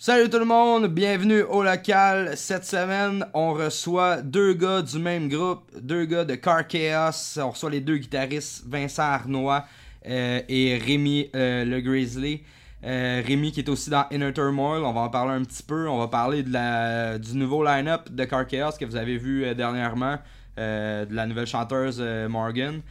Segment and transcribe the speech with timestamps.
[0.00, 2.36] Salut tout le monde, bienvenue au local.
[2.36, 7.36] Cette semaine, on reçoit deux gars du même groupe, deux gars de Car Chaos.
[7.38, 9.64] On reçoit les deux guitaristes, Vincent Arnois
[10.06, 12.44] euh, et Rémi euh, le Grizzly.
[12.84, 15.88] Euh, Rémi qui est aussi dans Inner Turmoil, on va en parler un petit peu.
[15.88, 20.18] On va parler du nouveau line-up de Car Chaos que vous avez vu dernièrement,
[20.56, 22.82] de la nouvelle chanteuse Morgan.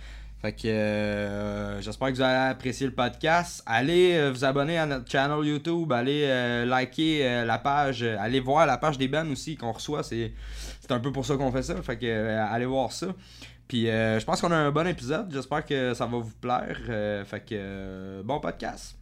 [0.41, 3.63] Fait que euh, j'espère que vous allez apprécier le podcast.
[3.65, 8.67] Allez euh, vous abonner à notre channel YouTube, allez euh, liker la page, allez voir
[8.67, 10.03] la page des bands aussi qu'on reçoit.
[10.03, 10.33] C'est,
[10.79, 11.81] c'est un peu pour ça qu'on fait ça.
[11.81, 13.07] Fait que allez voir ça.
[13.67, 15.27] Puis je pense qu'on a un bon épisode.
[15.31, 16.77] J'espère que ça va vous plaire.
[17.25, 18.95] Fait que bon podcast.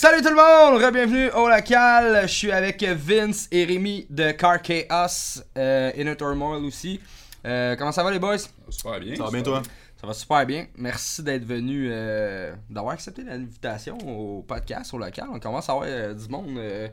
[0.00, 2.22] Salut tout le monde, bienvenue au local.
[2.22, 6.98] Je suis avec Vince et Rémi de Car Chaos, euh, Inner Turmoil aussi.
[7.44, 8.38] Euh, comment ça va les boys?
[8.70, 9.14] Super bien.
[9.14, 9.60] Ça va bien toi?
[10.00, 10.64] Ça va super bien.
[10.78, 15.26] Merci d'être venu, euh, d'avoir accepté l'invitation au podcast, au local.
[15.34, 16.88] On commence à avoir euh, du monde euh,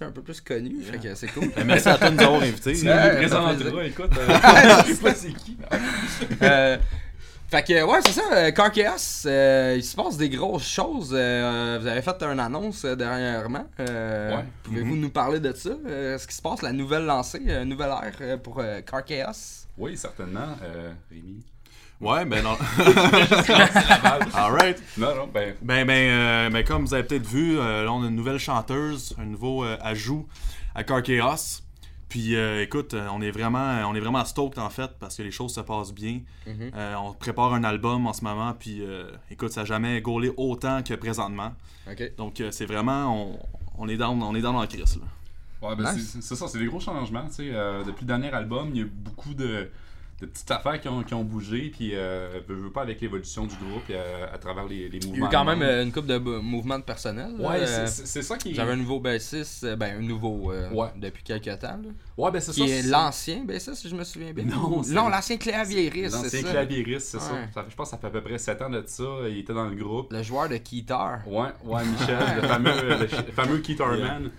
[0.00, 1.50] un peu plus connu, fait que c'est cool.
[1.66, 2.72] Merci à toi de nous avoir invités.
[2.72, 3.82] Tu nous ça plaisir.
[3.82, 4.10] écoute.
[4.16, 5.58] euh, je sais pas c'est qui.
[7.50, 11.12] Fait que ouais, c'est ça, euh, Car Chaos, euh, il se passe des grosses choses.
[11.14, 13.66] Euh, vous avez fait une annonce euh, dernièrement.
[13.80, 14.44] Euh, Ouais.
[14.64, 15.70] Pouvez-vous nous parler de ça?
[15.86, 19.66] Euh, ce qui se passe, la nouvelle lancée, nouvelle ère pour euh, Car Chaos?
[19.78, 20.56] Oui, certainement.
[20.62, 21.42] Euh, Rémi.
[22.00, 22.56] Ouais, ben non.
[24.34, 24.80] Alright.
[24.98, 25.54] Non, non, ben.
[25.62, 28.38] Ben, ben, euh, ben, comme vous avez peut-être vu, euh, là, on a une nouvelle
[28.38, 30.28] chanteuse, un nouveau euh, ajout
[30.74, 31.62] à Car Chaos.
[32.08, 35.22] Puis euh, écoute, euh, on est vraiment on est vraiment stoked en fait parce que
[35.22, 36.20] les choses se passent bien.
[36.46, 36.70] Mhm.
[36.74, 40.32] Euh, on prépare un album en ce moment puis euh, écoute, ça n'a jamais gaulé
[40.36, 41.52] autant que présentement.
[42.16, 43.38] Donc euh, c'est vraiment on,
[43.78, 45.68] on est dans on est dans la crise là.
[45.68, 46.12] Ouais, ben Nice.
[46.12, 47.26] c'est- c'est ça, c'est des gros changements.
[47.26, 47.50] tu sais.
[47.52, 49.68] Euh, depuis le dernier album, il y a beaucoup de,
[50.20, 51.70] de petites affaires qui ont, qui ont bougé.
[51.74, 55.04] Puis, euh, veux, veux pas avec l'évolution du groupe euh, à travers les, les Il
[55.04, 55.26] y mouvements.
[55.26, 57.30] a eu quand même euh, une couple de mouvements de personnel.
[57.38, 58.52] Ouais, Euh, c'est- ça qui.
[58.54, 60.88] J'avais un nouveau bassiste, ben un nouveau Ouais.
[60.96, 61.78] depuis quelques temps.
[61.82, 62.64] Là, Ouais, ben c'est ça.
[62.64, 64.44] qui l'ancien bassiste, si je me souviens bien.
[64.44, 67.32] Non, l'ancien claviériste, L'ancien claviériste, c'est ça.
[67.68, 69.04] Je pense que ça fait à peu prey 7 ans de ça.
[69.28, 70.12] Il était dans le groupe.
[70.12, 71.20] Le joueur de guitare.
[71.28, 74.30] Ouais, ouais, Michel, le fameux, le fameux Keith Harman.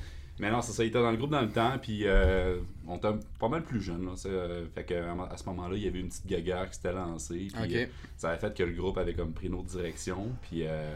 [0.42, 2.98] Mais non, c'est ça, il était dans le groupe dans le temps, puis euh, on
[2.98, 4.06] était pas mal plus jeune.
[4.06, 6.94] Là, euh, fait que, à ce moment-là, il y avait une petite gaguerre qui s'était
[6.94, 7.48] lancée.
[7.54, 7.86] Puis euh,
[8.18, 10.28] ça avait fait que le groupe avait comme pris une autre direction.
[10.42, 10.96] Puis euh,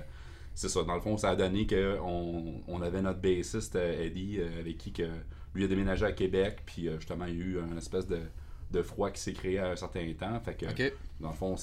[0.55, 4.37] c'est ça, dans le fond, ça a donné qu'on on avait notre bassiste euh, Eddie,
[4.39, 5.07] euh, avec qui que,
[5.55, 6.59] lui a déménagé à Québec.
[6.65, 8.19] Puis euh, justement, il y a eu un espèce de,
[8.71, 10.39] de froid qui s'est créé à un certain temps.
[10.39, 11.57] Fait que, dans le fond, on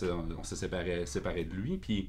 [0.44, 1.76] s'est, séparé, séparé de lui.
[1.76, 2.08] Puis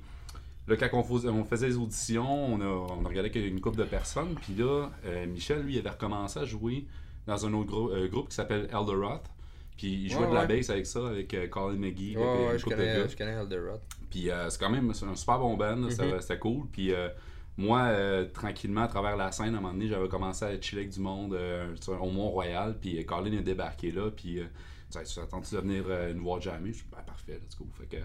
[0.68, 3.44] là, quand on faisait, on faisait les auditions, on a, on a regardé qu'il y
[3.46, 4.36] avait une couple de personnes.
[4.42, 6.86] Puis là, euh, Michel, lui, avait recommencé à jouer
[7.28, 9.26] dans un autre grou- euh, groupe qui s'appelle Elderoth.
[9.78, 10.58] Puis il jouait Ouais, de la ouais.
[10.58, 13.80] bass avec ça, avec euh, Colin McGee, Ouais, ouais, je connais, je connais Elderot.
[14.10, 16.68] Puis euh, c'est quand même un super bon band, là, c'était- c'était cool.
[16.72, 17.10] Puis euh,
[17.58, 20.82] moi, euh, tranquillement, à travers la scène, à un moment donné, j'avais commencé à chiller
[20.84, 21.34] avec du monde
[21.88, 22.78] au Mont-Royal.
[22.80, 24.12] Puis Colin est débarqué là.
[24.12, 24.46] Puis euh,
[24.92, 25.84] tu de venir
[26.16, 26.74] nous voir jammer?
[26.74, 27.66] Je suis ben, parfait, let's go.
[27.74, 28.02] Fait que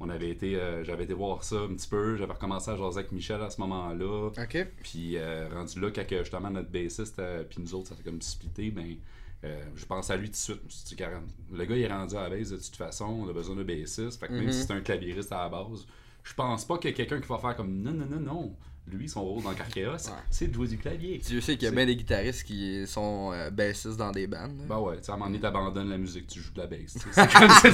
[0.00, 2.16] on avait été, euh, j'avais été voir ça un petit peu.
[2.16, 4.30] J'avais recommencé à jaser avec Michel à ce moment-là.
[4.38, 4.66] Ok.
[4.82, 8.20] Puis euh, rendu là, quand justement notre bassiste, euh, puis nous autres, ça fait comme
[8.22, 8.96] splitté, ben,
[9.42, 10.36] je pense à lui tout de
[10.70, 10.96] suite.
[10.98, 13.56] Je le gars il est rendu à la base de toute façon, on a besoin
[13.56, 14.18] de bassiste.
[14.20, 14.40] Fait que Mhm.
[14.40, 15.86] même si c'est un claviériste à la base,
[16.22, 18.56] je pense pas qu'il y a quelqu'un qui va faire comme non, non, non, non.
[18.92, 19.98] Lui, son rôle dans Carchaos, Ouais.
[20.30, 21.18] c'est de jouer du clavier.
[21.18, 24.56] Dieu sait qu'il y a bien des guitaristes qui sont euh, bassistes dans des bandes.
[24.68, 26.66] Ben ouais, tu sais, à un moment donné, t'abandonnes la musique, tu joues de la
[26.66, 26.98] bass.
[27.12, 27.70] C'est comme ça,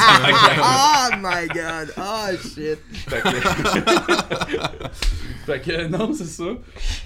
[0.60, 1.92] oh my god!
[1.96, 2.78] Oh shit!
[2.92, 3.28] Fait que...
[5.46, 6.44] fait que, non, c'est ça.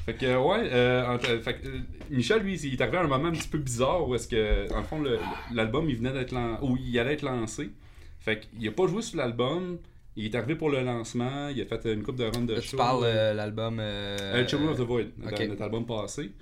[0.06, 1.69] Fait que, ouais, euh, fait que,
[2.10, 4.72] Michel, lui, il est arrivé à un moment un petit peu bizarre où est-ce que,
[4.75, 5.19] en fond, le-
[5.53, 7.71] l'album, il venait d'être lancé, ou il allait être lancé.
[8.19, 9.78] Fait qu'il a pas joué sur l'album,
[10.16, 12.60] il est arrivé pour le lancement, il a fait une coupe de run de Là,
[12.60, 12.71] show.
[12.71, 13.78] tu parles euh, l'album.
[13.81, 16.32] Euh, Euh, Children of the Void, notre album passé.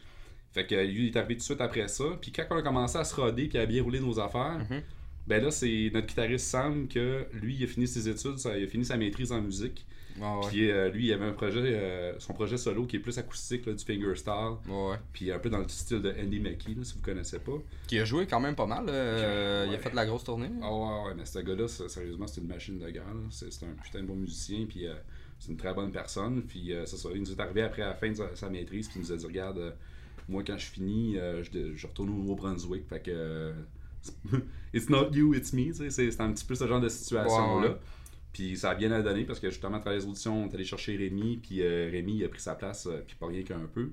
[0.52, 2.04] Fait que lui, il est arrivé tout de suite après ça.
[2.20, 4.82] Puis quand on a commencé à se roder puis à bien rouler nos affaires, Mhm.
[5.26, 8.64] ben là, c'est notre guitariste Sam que lui, il a fini ses études, ça- il
[8.64, 9.84] a fini sa maîtrise en musique.
[10.20, 10.46] Ouais.
[10.48, 13.66] Puis euh, lui, il avait un projet, euh, son projet solo qui est plus acoustique,
[13.66, 14.32] là, du fingerstyle.
[14.68, 14.96] Ouais, ouais.
[15.12, 17.52] Puis un peu dans le style de Andy Mackie, là, si vous connaissez pas.
[17.86, 18.86] Qui a joué quand même pas mal.
[18.88, 20.50] euh, Il a fait de la grosse tournée.
[20.62, 23.04] Ah ouais, ouais, mais ce gars-là, sérieusement, c'est une machine de guerre.
[23.30, 24.94] C'est un putain de bon musicien, puis euh,
[25.38, 26.42] c'est une très bonne personne.
[26.42, 29.02] Puis ça, il nous est arrivé après la fin de sa, sa maîtrise, puis il
[29.02, 29.74] nous a dit Regarde,
[30.28, 32.88] moi quand je finis, je, je retourne au Nouveau-Brunswick.
[32.88, 33.52] Fait que.
[34.72, 35.72] it's not you, it's me.
[35.72, 37.78] c'est un petit peu ce genre de situation-là.
[38.32, 40.54] Puis ça a bien à donner parce que justement, à travers les auditions, on est
[40.54, 43.42] allé chercher Rémi, puis euh, Rémi il a pris sa place, euh, puis pas rien
[43.42, 43.90] qu'un peu.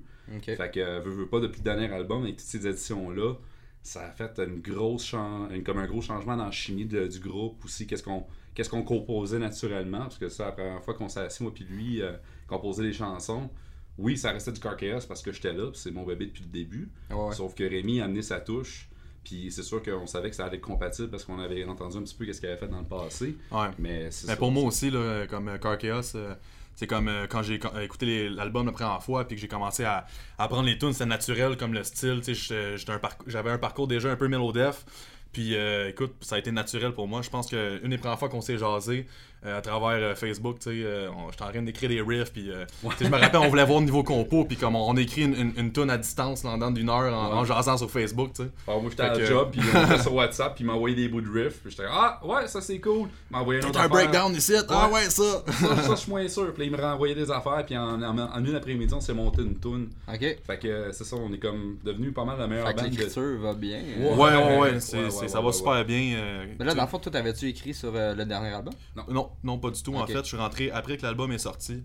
[0.56, 3.34] Fait que, euh, veux, veux pas, depuis le dernier album, avec toutes ces éditions-là,
[3.82, 7.18] ça a fait une grosse une- comme un gros changement dans la chimie de- du
[7.20, 7.86] groupe aussi.
[7.86, 8.24] Qu'est-ce qu'on
[8.54, 9.98] qu'est-ce qu'on composait naturellement.
[10.00, 12.12] Parce que ça, la première fois qu'on s'est assis, moi puis lui, euh,
[12.48, 13.50] composer les chansons,
[13.98, 16.42] oui, ça restait du Car Chaos parce que j'étais là, puis c'est mon bébé depuis
[16.42, 16.88] le début.
[17.10, 17.32] Ouais.
[17.34, 18.88] Sauf que Rémi a amené sa touche.
[19.28, 22.02] Puis c'est sûr qu'on savait que ça allait être compatible parce qu'on avait entendu un
[22.02, 23.36] petit peu qu'est-ce qu'il avait fait dans le passé.
[23.50, 23.66] Ouais.
[23.76, 26.32] Mais, pour moi aussi, là, comme euh, Car Chaos, euh,
[26.76, 29.82] c'est comme euh, quand j'ai co- écouté l'album la première fois puis que j'ai commencé
[29.82, 30.06] à,
[30.38, 32.20] à apprendre les tunes, c'était naturel comme le style.
[32.22, 34.84] tu sais, j'étais- j'étais un parc- J'avais un parcours déjà un peu mélodef.
[35.32, 37.20] Puis euh, écoute, ça a été naturel pour moi.
[37.22, 39.06] Je pense qu'une des premières fois qu'on s'est jasé
[39.44, 42.32] euh, à travers euh, Facebook, tu sais, euh, j'étais en train d'écrire des riffs.
[42.32, 44.46] Puis euh, tu sais, je me rappelle, on voulait voir le niveau compo.
[44.46, 46.70] Puis comme on, on a écrit une, une, une tune à distance là, en dedans
[46.70, 47.38] d'une heure en, Ouais.
[47.40, 48.30] en jasant sur Facebook.
[48.34, 48.48] tu sais.
[48.66, 50.66] Alors, moi, j'étais Fait à la que- job, puis on était sur WhatsApp, puis il
[50.68, 51.60] m'a envoyé des bouts de riff.
[51.60, 53.08] Puis j'étais ah, ouais, ça c'est cool.
[53.30, 53.88] Il m'a envoyé un affaire.
[53.90, 54.54] breakdown ici?
[54.70, 55.22] Ah ouais, ça!
[55.52, 56.54] Ça, ça, je suis moins sûr.
[56.54, 59.12] Puis là, il me renvoyait des affaires, puis en, en, en une après-midi, on s'est
[59.14, 59.90] monté une tune.
[60.10, 60.20] Ok.
[60.46, 62.80] Fait que c'est ça, on est comme devenu pas mal la meilleure Fait que
[63.20, 63.36] de.
[63.36, 63.80] va bien.
[64.00, 64.14] Ouais.
[64.14, 64.80] Ouais, ouais,
[65.22, 66.16] ouais, ça va ouais, super bien.
[66.16, 68.74] euh, Mais là, tu- dans le fond, toi, t'avais-tu écrit sur euh, le dernier album?
[69.08, 69.94] Non, non, pas du tout.
[69.94, 71.82] En fait, je suis rentré après que l'album est sorti.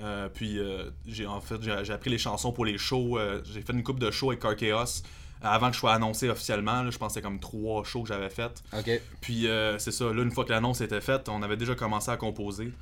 [0.00, 3.18] Euh, puis euh, j'ai en fait j'ai appris les chansons pour les shows.
[3.18, 5.02] euh, j'ai fait une coupe de shows avec Car Chaos
[5.42, 6.82] avant que je sois annoncé officiellement.
[6.84, 6.90] là.
[6.90, 8.62] je pensais comme trois shows que j'avais fait.
[8.76, 9.00] Ok.
[9.20, 12.10] Puis euh, c'est ça, là, une fois que l'annonce était faite, on avait déjà commencé
[12.12, 12.72] à composer.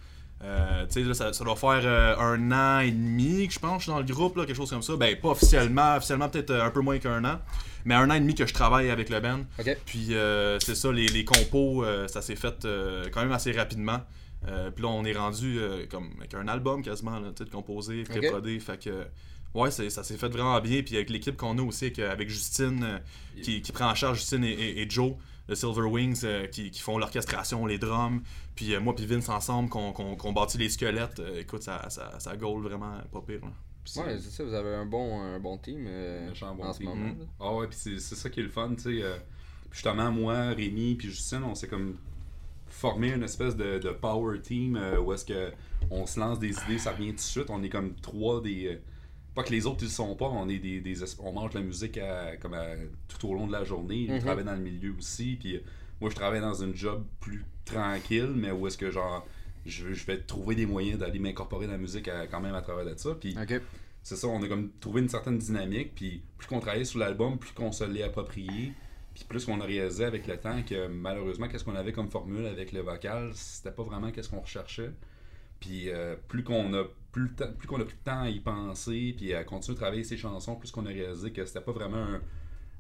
[0.45, 3.59] Euh, tu sais, là, ça, ça doit faire euh, un an et demi que je
[3.59, 4.95] pense que je suis dans le groupe, là, quelque chose comme ça.
[4.97, 7.39] Ben, pas officiellement, officiellement peut-être un peu moins qu'un an,
[7.87, 9.41] mais un an et demi que je travaille avec le band.
[9.87, 13.53] Puis euh, c'est ça, les, les compos, euh, ça s'est fait euh, quand même assez
[13.53, 14.01] rapidement.
[14.75, 15.59] Puis là, on est rendu
[15.91, 18.61] comme avec un album quasiment, là, composé, pré-prodé.
[18.61, 19.05] Fait que,
[19.55, 20.83] ouais, ça s'est fait vraiment bien.
[20.83, 23.01] Puis avec l'équipe qu'on a aussi, avec, Justine,
[23.43, 25.15] qui, qui prend en charge Justine et, et- et Joe,
[25.49, 28.21] de Silver Wings, euh, qui, qui font l'orchestration, les drums.
[28.55, 31.19] Puis euh, moi, puis Vince ensemble, qu'on qu'on- qu'on bâtit les squelettes.
[31.19, 33.41] Euh, écoute, ça, ça, ça goal vraiment pas pire.
[33.43, 33.51] là.
[33.97, 37.09] Ouais, c'est ça, vous avez un bon, un bon team euh, bon en ce moment.
[37.11, 37.27] Mm.
[37.41, 39.03] Ah ouais, puis c'est ça qui est le fun, tu sais.
[39.03, 39.17] euh,
[39.71, 41.97] justement, moi, Rémi, puis Justine, on s'est comme
[42.69, 45.53] formé une espèce de, de power team euh, où est-ce que
[45.91, 47.51] on se lance des idées, ça revient tout de suite.
[47.51, 48.79] On est comme trois des.
[49.35, 51.55] pas que les autres ils le sont pas, on est des, des es- on mange
[51.55, 52.75] la musique à- comme à-
[53.09, 53.97] tout au long de la journée.
[54.09, 54.21] Ils Mhm.
[54.21, 55.37] travaillent dans le milieu aussi.
[55.39, 55.61] Puis
[56.01, 59.27] moi, je travaille dans une job plus tranquille, mais où est-ce que genre
[59.67, 62.63] je, je vais trouver des moyens d'aller m'incorporer dans la musique à- quand même à
[62.63, 63.15] travers de ça.
[63.21, 63.35] Puis
[64.03, 67.39] c'est ça, on a comme trouvé une certaine dynamique, puis plus qu'on travaillait sur l'album,
[67.39, 68.73] plus qu'on se l'est approprié,
[69.15, 72.47] puis plus qu'on a réalisé avec le temps que malheureusement, qu'est-ce qu'on avait comme formule
[72.47, 74.93] avec le vocal, c'était pas vraiment qu'est-ce qu'on recherchait.
[75.59, 78.29] Puis euh, plus qu'on a plus, le temps- plus qu'on a pris de temps à
[78.29, 81.63] y penser, puis à continuer de travailler ses chansons, plus qu'on a réalisé que c'était
[81.63, 82.21] pas vraiment un,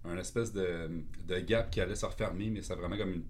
[0.05, 0.91] un espèce de,
[1.27, 3.25] de gap qui allait se refermer, mais c'était vraiment comme une,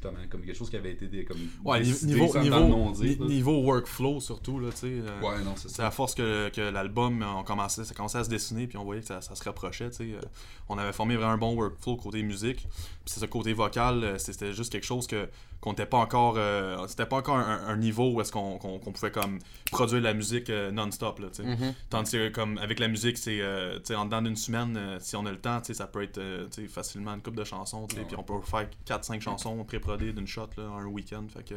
[0.00, 2.94] justement comme quelque chose qui avait été des, comme Ouais, niveau, sans- niveau,
[3.26, 4.86] niveau workflow surtout, là, tu sais.
[4.86, 5.86] euh, Ouais, non, c'est ça.
[5.86, 9.00] à force que, que l'album, on commençait, ça commençait à se dessiner, puis on voyait
[9.00, 9.90] que ça, ça se rapprochait.
[9.90, 10.04] tu sais.
[10.14, 10.20] Euh,
[10.68, 12.58] On avait formé vraiment un bon workflow côté musique.
[12.68, 15.28] Puis c'est ça, côté vocal, euh, c'était juste quelque chose que
[15.60, 16.34] qu'on n'était pas encore.
[16.36, 19.38] euh, c'était pas encore un, un niveau où est-ce qu'on qu'on- qu'on pouvait comme
[19.72, 21.18] produire de la musique euh, non-stop.
[21.18, 21.44] là, tu sais.
[21.44, 21.74] Mhm.
[21.90, 24.98] Tandis que comme avec la musique, c'est euh, tu sais, en dedans d'une semaine, euh,
[25.00, 27.22] si on a le temps, tu sais, ça peut être euh, tu sais, facilement une
[27.22, 27.86] couple de chansons.
[27.86, 28.06] tu sais, Ouais.
[28.06, 31.26] Puis on peut faire 4-5 chansons pré-prodées d'une shot là, en un week-end.
[31.28, 31.54] Fait que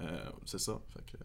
[0.00, 0.78] euh, c'est ça.
[0.94, 1.18] Fait que,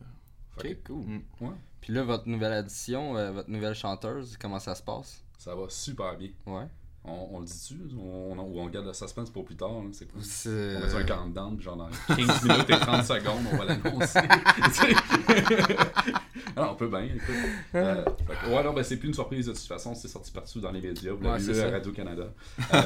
[0.56, 1.06] Ok, cool.
[1.06, 1.22] Mm.
[1.42, 1.50] Ouais,
[1.82, 5.24] Puis là, votre nouvelle addition, euh, votre nouvelle chanteuse, comment ça se passe?
[5.40, 6.30] Ça va super bien.
[6.46, 6.66] Ouais.
[7.06, 7.76] On, on le dit-tu?
[8.00, 10.24] On, on, ou on garde le suspense pour plus tard hein, C'est cool.
[10.24, 13.66] C'est- On met un countdown, puis genre dans 15 minutes et 30 secondes, on va
[13.66, 14.20] l'annoncer.
[16.56, 17.36] Alors, on peut bien, écoute.
[17.76, 20.60] Euh, que, ouais, non, ben, c'est plus une surprise de toute façon, c'est sorti partout
[20.60, 21.70] dans les médias, vous Ouais, l'avez vu à ça.
[21.72, 22.24] Radio-Canada.
[22.74, 22.80] Euh,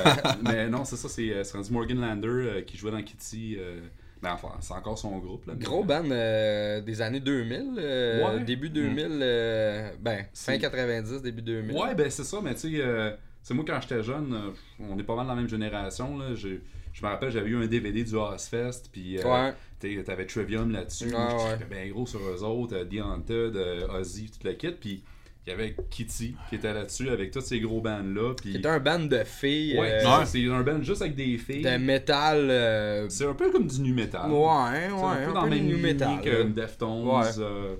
[0.44, 3.56] mais non, c'est ça, c'est euh, rendu Morgan Lander euh, qui jouait dans Kitty.
[3.60, 3.80] euh,
[4.22, 5.46] ben, enfin, c'est encore son groupe.
[5.46, 8.44] Là, mais- Gros band euh, des années 2000, euh, Ouais.
[8.44, 11.76] début 2000, euh, ben, fin C'est- 90, début 2000.
[11.78, 13.12] Ouais, ben c'est ça, mais tu sais, euh,
[13.48, 14.50] c'est moi quand j'étais jeune, euh,
[14.90, 16.18] on est pas mal dans la même génération.
[16.18, 16.36] Là.
[16.36, 16.50] Je,
[16.92, 20.04] je me rappelle, j'avais eu un DVD du Ozfest, puis euh, Ouais.
[20.04, 21.10] t'avais Trivium là-dessus.
[21.10, 21.58] Je ouais.
[21.70, 25.02] bien gros sur eux autres, euh, The Haunted, euh, Ozzy, tout le kit, puis
[25.46, 28.34] il y avait Kitty qui était là-dessus avec tous ces gros bands-là.
[28.36, 28.52] Puis...
[28.52, 31.62] Qui était un band de filles Ouais, c'est un band juste avec des filles.
[31.64, 33.08] de métal.
[33.10, 34.30] C'est un peu comme du nu metal.
[34.30, 36.20] Ouais, C'est ouais, un peu dans le même nu metal.
[36.22, 36.44] que.
[36.44, 37.78] Deftones.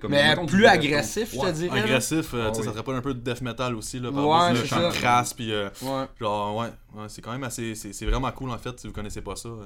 [0.00, 1.52] Comme, Mais mettons, plus agressif, je te Ouais.
[1.52, 1.76] dirais.
[1.78, 1.84] là.
[1.84, 2.64] agressif, euh, Ah oui.
[2.64, 4.98] ça serait pas un peu de death metal aussi, là, par Ouais, c'est chant ça.
[4.98, 6.06] crasse, puis euh, Ouais.
[6.18, 8.94] genre, ouais, ouais, c'est quand même assez, c'est c'est vraiment cool en fait, si vous
[8.94, 9.62] connaissez pas ça, euh,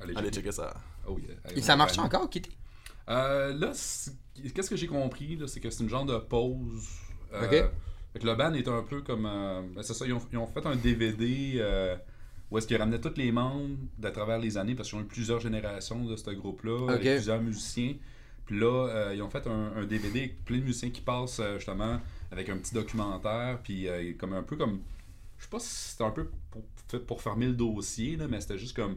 [0.00, 0.52] Allez, allez checker.
[0.52, 0.74] ça.
[1.06, 1.34] Oh, yeah.
[1.44, 2.50] Allez, Et ça marche encore, Kitty?
[3.08, 3.72] Euh, là,
[4.54, 6.86] qu'est-ce que j'ai compris, là, c'est que c'est une genre de pause.
[7.32, 7.70] Euh, Ok.
[8.12, 9.26] fait que le band est un peu comme.
[9.26, 11.96] euh, ben, c'est ça, ils ont, ils ont fait un DVD euh,
[12.50, 15.06] où est-ce qu'ils ramenaient tous les membres d'à travers les années, parce qu'ils ont eu
[15.06, 17.94] plusieurs générations de ce groupe-là, avec plusieurs musiciens.
[18.46, 21.40] Puis là, euh, ils ont fait un, un DVD avec plein de musiciens qui passent
[21.40, 24.80] euh, justement avec un petit documentaire, puis euh, comme un peu comme
[25.38, 28.40] je sais pas si c'était un peu pour, fait pour fermer le dossier, là, mais
[28.40, 28.96] c'était juste comme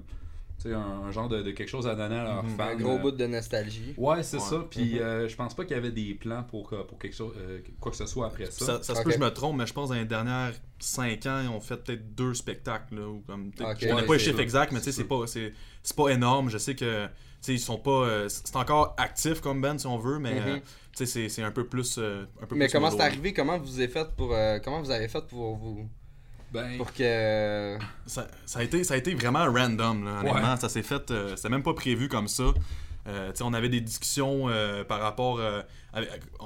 [0.60, 2.58] tu sais, un, un genre de, de quelque chose à donner à leurs Mhm.
[2.58, 2.63] fans.
[2.70, 3.94] Un gros euh, bout de nostalgie.
[3.96, 4.44] Ouais, c'est Ouais.
[4.44, 4.66] ça.
[4.70, 5.01] Puis Mhm.
[5.01, 7.92] euh, je pense pas qu'il y avait des plans pour, pour quelque chose, euh, quoi
[7.92, 8.66] que ce soit après ça.
[8.66, 10.54] Ça, ça se peut que je me trompe, mais je pense que dans les dernières
[10.80, 12.96] 5 ans, ils ont fait peut-être deux spectacles.
[12.96, 13.51] Là, ou comme.
[13.56, 16.10] Je connais Ouais, pas les chiffres exacts, mais tu sais, C'est pas, c'est, c'est pas
[16.10, 16.50] énorme.
[16.50, 17.08] Je sais que
[17.48, 17.91] ils sont pas.
[17.91, 20.62] euh, c'est encore actif comme band si on veut, mais tu
[20.94, 21.98] sais, c'est, c'est un peu plus.
[21.98, 23.34] euh, un peu Mais plus comment c'est arrivé?
[23.34, 25.88] Comment vous avez fait pour euh, comment vous avez fait pour vous?
[26.51, 30.51] Ben, pour que Ça, ça a été, ça a été vraiment random, là, honnêtement.
[30.53, 30.58] Ouais.
[30.60, 31.12] Ça s'est fait.
[31.12, 32.53] euh, c'était même pas prévu comme ça.
[33.08, 35.39] Euh, tu sais, on avait des discussions euh, par rapport.
[35.39, 35.62] euh,
[35.94, 36.46] avec- euh,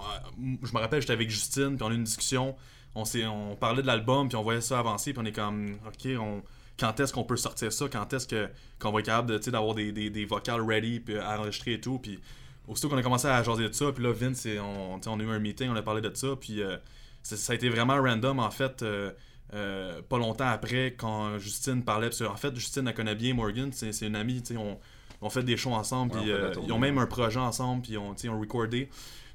[0.64, 2.56] je me rappelle, j'étais avec Justine, puis on a eu une discussion.
[2.96, 5.78] On, s'est, on parlait de l'album, puis on voyait ça avancer, puis on est comme,
[5.88, 6.42] OK, on,
[6.82, 9.76] quand est-ce qu'on peut sortir ça Quand est-ce que, qu'on va être capable de, d'avoir
[9.76, 12.00] des, des, des vocals ready, puis à enregistrer et tout.
[12.00, 12.20] Puis
[12.68, 15.24] aussitôt qu'on a commencé à jaser de ça, puis là, Vince, et on, on a
[15.24, 16.78] eu un meeting, on a parlé de ça, puis euh,
[17.22, 18.82] ça, a été vraiment random, en fait.
[18.82, 19.12] euh,
[19.54, 23.70] euh, pas longtemps après, quand Justine parlait, parce qu'en fait, Justine, elle connaît bien Morgan,
[23.74, 24.78] c'est une amie, on,
[25.22, 27.98] on fait des shows ensemble, Ouais, puis on ils ont même un projet ensemble, puis
[27.98, 28.90] on, on recordé.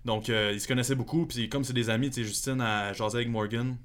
[0.04, 3.76] Donc, ils se connaissaient beaucoup, puis comme c'est des amis, Justine a jasé avec Morgan.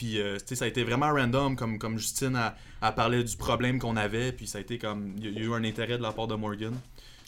[0.00, 3.22] Puis, euh, tu sais, ça a été vraiment random, comme, comme Justine a, a parlé
[3.22, 5.98] du problème qu'on avait, puis ça a été comme, il y a eu un intérêt
[5.98, 6.72] de la part de Morgan.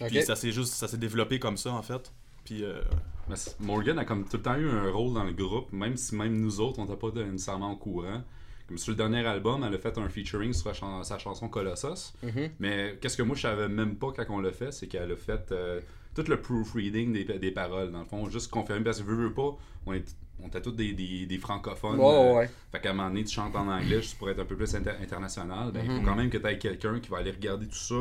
[0.07, 2.11] Puis ça s'est juste, ça s'est développé comme ça, en fait.
[2.47, 2.81] Puis, euh,
[3.29, 6.15] mais Morgan a comme tout le temps eu un rôle dans le groupe, même si
[6.17, 8.23] même nous autres, on n'était pas de- nécessairement au courant.
[8.69, 12.15] Comme sur le dernier album, elle a fait un featuring sur chan- sa chanson Colossus.
[12.23, 12.53] Mhm.
[12.59, 15.17] Mais qu'est-ce que moi je savais même pas quand on l'a fait, c'est qu'elle a
[15.17, 15.81] fait euh,
[16.15, 19.35] tout le proofreading des, des paroles, dans le fond, juste confirmer, parce que veux, veux
[19.35, 21.99] pas, on, est, on était tous des, des, des francophones.
[21.99, 22.51] Ouais, euh, ouais.
[22.71, 24.75] Fait qu'à un moment donné, tu chantes en anglais juste pour être un peu plus
[24.75, 25.71] inter- international.
[25.73, 26.01] Ben, il Mhm.
[26.01, 27.95] faut quand même que tu aies quelqu'un qui va aller regarder tout ça,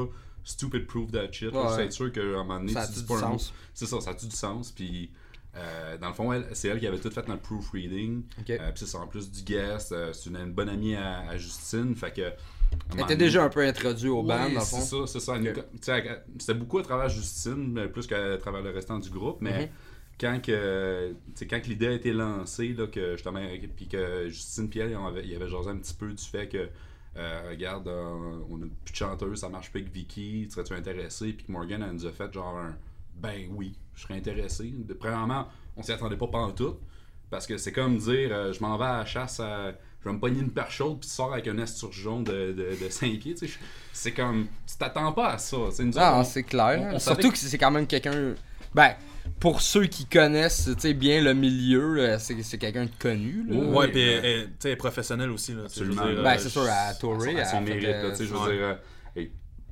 [0.44, 3.08] stupid proof that shit, Ouais, être sûr qu'à un moment donné, Ça tu dis du
[3.08, 3.54] pas un sens?
[3.74, 4.72] C'est ça, ça a du sens?
[4.72, 5.12] Puis,
[5.56, 8.24] euh, dans le fond, c'est elle qui avait tout fait notre proofreading.
[8.40, 8.50] Ok.
[8.50, 11.28] Euh, puis c'est ça, en plus du guest, euh, c'est une, une bonne amie à,
[11.30, 11.96] à Justine.
[11.96, 12.32] Fait que.
[12.94, 15.06] Elle était déjà un peu introduit au band oui, dans le c'est fond.
[15.06, 15.36] ça, c'est ça.
[15.36, 15.56] Elle nous- Ok.
[15.74, 19.40] tu sais, elle- C'était beaucoup à travers Justine, plus qu'à travers le restant du groupe.
[19.42, 19.70] Mais Mhm.
[20.22, 21.14] Quand, que,
[21.50, 23.42] quand l'idée a été lancée, là, que justement,
[23.76, 26.70] puis que Justine Pierre, il avait, il avait jasé un petit peu du fait que,
[27.18, 31.34] euh, regarde, euh, on a plus de chanteuse, ça marche pas avec Vicky, serais-tu intéressé?
[31.34, 32.76] Puis que Morgan, elle nous a fait genre un
[33.16, 34.72] ben oui, je serais intéressé.
[34.74, 36.78] De, premièrement, on s'y attendait pas tout
[37.30, 39.74] parce que c'est comme dire, euh, je m'en vais à la chasse à.
[40.04, 42.84] Je vais me pogner une perche chaude puis tu sors avec un esturgeon de, de,
[42.84, 43.36] de 5 pieds.
[43.94, 44.48] C'est comme.
[44.68, 45.58] Tu t'attends pas à ça.
[45.72, 46.80] C'est nous autres, Ah, on- c'est clair.
[46.82, 48.34] on- on Surtout savait que c'est quand même quelqu'un.
[48.74, 48.94] Ben,
[49.40, 53.46] pour ceux qui connaissent tu sais, bien le milieu, là, c'est c'est quelqu'un de connu.
[53.48, 53.56] Là.
[53.58, 55.64] Oui, ouais, puis elle, elle- tu sais, elle est professionnelle aussi, là.
[55.66, 56.06] Absolument.
[56.06, 57.88] dire, Ben, euh, c'est sûr, à Touré, à son elle fait, mérite.
[58.04, 58.76] là, tu sais, je veux dire, euh,
[59.16, 59.30] elle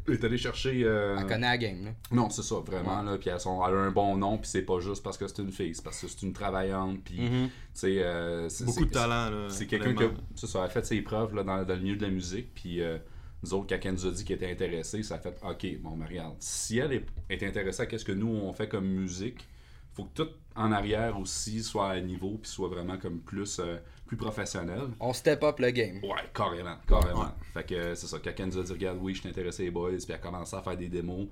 [0.07, 0.81] elle est allée chercher.
[0.85, 1.85] euh, Elle connaît la game.
[1.85, 1.91] Là.
[2.11, 3.03] Non, c'est ça, vraiment.
[3.03, 5.37] Là, puis elle, elle a un bon nom, puis c'est pas juste parce que c'est
[5.39, 8.01] une fille, c'est parce que c'est une travaillante, puis tu sais.
[8.01, 9.45] euh, c'est- Beaucoup de talent, là.
[9.49, 10.09] C'est quelqu'un qui a,
[10.47, 12.55] ça, a fait ses preuves là, dans, dans le milieu de la musique.
[12.55, 12.97] Puis euh,
[13.43, 15.95] nous autres, quand elle nous a dit qu'elle était intéressée, ça a fait OK, bon,
[15.95, 19.47] mais regarde, si elle est, est intéressée à ce que nous on fait comme musique,
[19.93, 23.77] faut que tout en arrière aussi soit à niveau, puis soit vraiment comme plus, euh,
[24.05, 24.89] plus professionnel.
[24.99, 25.97] On step up le game.
[26.03, 27.21] Ouais, carrément, carrément.
[27.21, 27.27] Ouais.
[27.53, 29.63] Fait que euh, c'est ça, quand elle nous a dit, regarde, oui, je suis intéressé
[29.63, 31.27] les boys, puis elle a commencé à faire des démos.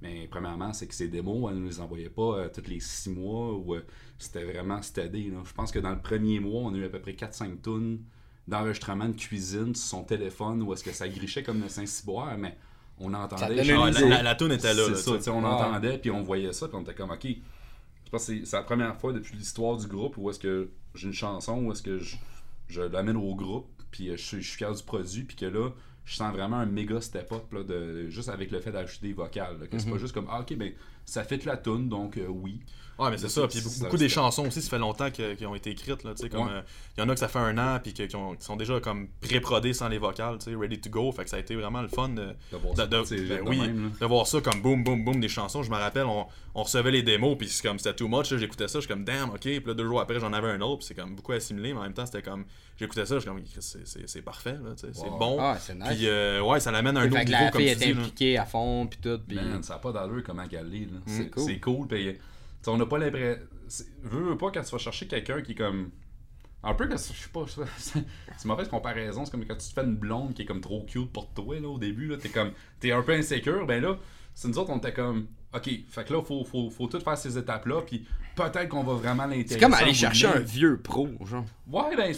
[0.00, 3.10] Mais premièrement, c'est que ces démos, elle ne les envoyait pas euh, tous les six
[3.10, 3.80] mois euh,
[4.18, 5.32] c'était vraiment stédé.
[5.44, 8.00] Je pense que dans le premier mois, on a eu à peu près 4-5 tonnes
[8.48, 12.56] d'enregistrement de cuisine sur son téléphone où est-ce que ça grichait comme le Saint-Cyboire, mais
[12.98, 13.62] on entendait.
[13.62, 14.94] genre, Ah, la, la, la toune était là.
[14.94, 15.46] ça, on Ouais.
[15.48, 17.26] entendait, puis on voyait ça, puis on était comme, ok.
[17.26, 21.06] Je pense que c'est la première fois depuis l'histoire du groupe où est-ce que j'ai
[21.08, 22.16] une chanson, où est-ce que je,
[22.68, 25.44] je l'amène au groupe, puis euh, je, suis- je suis fier du produit, puis que
[25.46, 25.68] là,
[26.06, 29.58] je sens vraiment un méga step-up, là, de, juste avec le fait d'ajouter des vocales.
[29.60, 30.72] là, que c'est pas juste comme, ah, ok, ben,
[31.08, 32.60] ça fait la tune, donc euh, oui.
[32.98, 33.46] Ouais, mais c'est ça.
[33.46, 36.02] Puis beaucoup, des chansons aussi, ça fait longtemps que- qu'ils ont été écrites.
[36.02, 36.52] Là, tu sais, comme, Ouais.
[36.52, 36.62] euh,
[36.96, 38.80] il y en a que ça fait un an, puis qui, ont- qui sont déjà
[38.80, 41.12] comme pré-prodées sans les vocales, tu sais, ready to go.
[41.12, 43.40] Fait que ça a été vraiment le fun de, De voir de- ça de- ben
[43.46, 45.62] oui, même, de voir ça comme boum, boum, boum, des chansons.
[45.62, 48.32] Je me rappelle, on, on recevait les démos, puis c'est comme c'était too much.
[48.32, 49.38] là, J'écoutais ça, je suis comme damn, ok.
[49.42, 51.78] Puis là, deux jours après, j'en avais un autre, puis c'est comme beaucoup assimilé, mais
[51.78, 52.46] en même temps, c'était comme.
[52.80, 55.36] J'écoutais ça, je suis comme, c'est- c'est c'est parfait, c'est bon.
[55.40, 55.84] Ah, c'est nice.
[55.90, 57.82] Puis euh, ouais, ça l'amène à un autre fait que niveau, la comme fille tu
[57.82, 57.92] est dis.
[57.92, 58.00] là.
[58.00, 59.20] impliquée à fond, puis tout.
[59.26, 59.36] Puis...
[59.36, 60.50] Man, ça n'a pas d'allure comment est.
[60.52, 60.97] là.
[61.06, 61.42] C'est cool.
[61.44, 61.88] c'est cool.
[61.90, 62.18] sais,
[62.68, 63.42] on n'a pas l'impression.
[64.02, 65.90] Veux, veux pas quand tu vas chercher quelqu'un qui est comme.
[66.62, 67.44] Un peu que je sais pas.
[67.78, 68.04] C'est
[68.36, 69.24] c'est une mauvaise comparaison.
[69.24, 71.60] C'est comme quand tu te fais une blonde qui est comme trop cute pour toi
[71.60, 72.16] là, au début.
[72.18, 72.50] T'es comme.
[72.80, 73.64] T'es un peu insécure.
[73.64, 73.96] Ben là,
[74.34, 75.28] c'est nous autres, on était comme.
[75.54, 77.82] Ok, fait que là, faut, faut, faut tout faire ces étapes-là.
[77.82, 79.54] Puis peut-être qu'on va vraiment l'intéresser.
[79.54, 81.44] C'est comme aller chercher un vieux pro, genre.
[81.68, 82.14] Ouais, ben.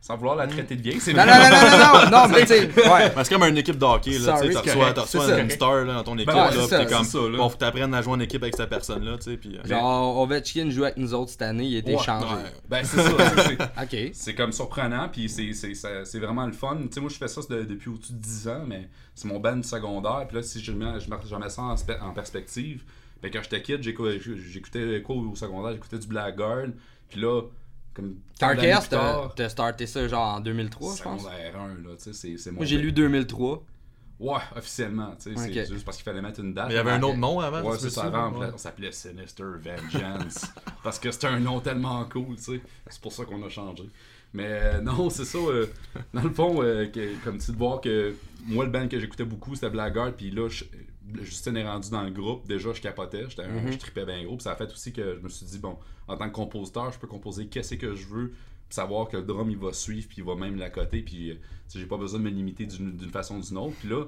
[0.00, 2.40] Sans vouloir la traiter de vieille, c'est Non, non, non, non, non, non, non, mais
[2.42, 3.12] tu sais, ouais.
[3.14, 6.04] Ben, c'est comme une équipe de hockey, là, tu reçois, reçois une star là, dans
[6.04, 7.36] ton équipe, Ben ouais, là, c'est pis ça, t'es comme, ça, là.
[7.36, 9.58] bon, faut t'apprennes à jouer en équipe avec cette personne-là, tu sais, puis...
[9.58, 12.26] euh, Genre, Ovechkin joue avec nous autres cette année, il a été Ouais, changé.
[12.32, 12.52] ouais.
[12.68, 13.10] Ben, c'est ça.
[13.10, 13.62] c'est- c'est-
[14.06, 14.10] Ok.
[14.14, 16.76] C'est comme surprenant, puis c'est, c'est, ça- c'est vraiment le fun.
[16.82, 19.40] Tu sais, moi, je fais ça de- depuis au-dessus de 10 ans, mais c'est mon
[19.40, 20.24] band secondaire.
[20.28, 22.82] Puis là, si je mets, je mets, je mets ça en, spe- en perspective,
[23.20, 24.06] ben, quand j'étais kid, j'écou-
[24.52, 26.68] j'écoutais quoi au secondaire J'écoutais du Blackguard.
[27.10, 27.42] Puis là,
[27.98, 28.14] comme.
[28.80, 28.88] plus
[29.36, 31.22] t'as starté ça genre en 2003, je pense.
[31.22, 33.62] Secondaire 1, là, tu sais, c'est, c'est mon Moi, j'ai lu 2003.
[34.20, 36.66] Ouais, officiellement, tu sais, c'est juste parce qu'il fallait mettre une date.
[36.68, 38.02] Mais il y avait un autre nom avant, Ouais, tu c'est ça.
[38.06, 38.48] Avant, Ouais.
[38.52, 40.46] on s'appelait Sinister Vengeance.
[40.82, 42.60] parce que c'était un nom tellement cool, tu sais.
[42.88, 43.84] C'est pour ça qu'on a changé.
[44.34, 45.38] Mais euh, non, c'est ça.
[45.38, 45.66] euh,
[46.12, 48.14] dans le fond, euh, que- comme tu de voir que
[48.46, 50.12] moi, le band que j'écoutais beaucoup, c'était Blackguard.
[50.14, 50.64] Puis là, je-
[51.22, 52.46] Justine est rendu dans le groupe.
[52.46, 53.24] Déjà, je capotais.
[53.30, 53.72] j'étais un- Mhm.
[53.72, 54.36] Je tripais bien gros.
[54.36, 56.92] Puis ça a fait aussi que je me suis dit, bon, en tant que compositeur,
[56.92, 58.34] je peux composer qu'est-ce que je veux.
[58.70, 60.06] Savoir que le drum, il va suivre.
[60.08, 61.02] Puis il va même l'accoter.
[61.02, 61.34] Puis euh,
[61.74, 63.74] j'ai pas besoin de me limiter d'une d'une façon ou d'une autre.
[63.80, 64.04] Puis là,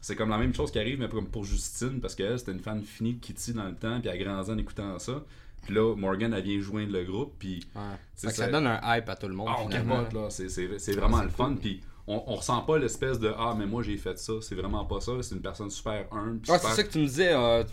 [0.00, 2.60] c'est comme la même chose qui arrive, mais comme pour Justine, parce qu'elle, c'était une
[2.60, 5.22] fan finie de Kitty dans le temps, puis elle a grandi en écoutant ça.
[5.62, 7.80] Puis là, Morgan, elle vient joindre le groupe, puis Ouais.
[8.14, 8.48] Ça ça.
[8.50, 9.48] donne un hype à tout le monde.
[9.50, 10.04] ah, on finalement.
[10.04, 10.28] capote, là.
[10.30, 13.96] C'est- vraiment le fun, puis on, on ressent pas l'espèce de Ah, mais moi j'ai
[13.96, 14.34] fait ça.
[14.42, 15.12] C'est vraiment pas ça.
[15.22, 16.40] C'est une personne super humble.
[16.44, 17.32] Super- c'est ça que tu me disais.
[17.32, 17.64] euh,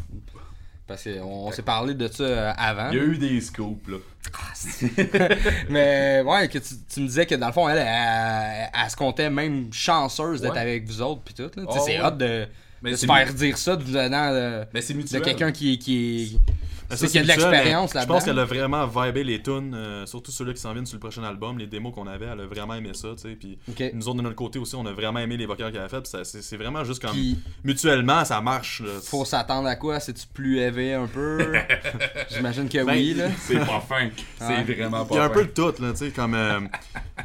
[0.91, 2.89] parce qu'on on s'est parlé de ça euh, avant.
[2.91, 3.97] Il y a eu des scoops, là.
[5.69, 8.95] Mais ouais, que tu, tu me disais que dans le fond, elle, elle, elle se
[8.95, 10.59] comptait même chanceuse d'être Ouais.
[10.59, 11.49] avec vous autres puis tout.
[11.57, 12.05] Oh, c'est ouais.
[12.05, 12.47] hot de,
[12.81, 16.39] Mais de se faire dire ça de de, de quelqu'un qui, qui,
[16.91, 18.13] Ben, qui, ça, qui a de c'est l'expérience là-dedans.
[18.13, 20.95] Je pense qu'elle a vraiment vibé les tunes, euh, surtout ceux-là qui s'en viennent sur
[20.95, 23.35] le prochain album, les démos qu'on avait, elle a vraiment aimé ça, tu sais.
[23.35, 23.57] Puis
[23.93, 26.05] nous autres de notre côté aussi, on a vraiment aimé les vocals qu'elle a fait.
[26.05, 27.15] C'est c'est vraiment juste comme
[27.63, 28.81] mutuellement, ça marche.
[28.81, 28.91] Là.
[29.03, 29.99] faut s'attendre à quoi?
[29.99, 31.53] C'est-tu plus élevé un peu?
[32.31, 33.13] J'imagine que Ben, oui.
[33.15, 33.29] là.
[33.37, 34.09] C'est pas fin.
[34.37, 35.33] C'est vraiment pas Il y a un fin.
[35.33, 36.33] peu de tout, là, tu sais, comme.
[36.35, 36.59] euh,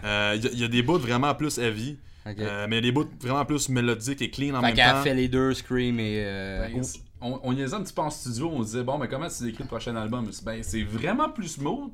[0.05, 1.97] euh, Il y, a- il y a des bouts vraiment plus heavy,
[2.27, 4.75] euh, mais il y a des bouts vraiment plus mélodiques et clean en fait même
[4.75, 5.03] qu'elle temps.
[5.03, 6.23] fait les deux, Scream et.
[6.25, 6.69] euh,
[7.27, 9.45] On, on niaisait un petit peu en studio, on se disait bon mais comment tu
[9.45, 10.31] décris le prochain album?
[10.45, 11.93] Ben c'est vraiment plus smooth,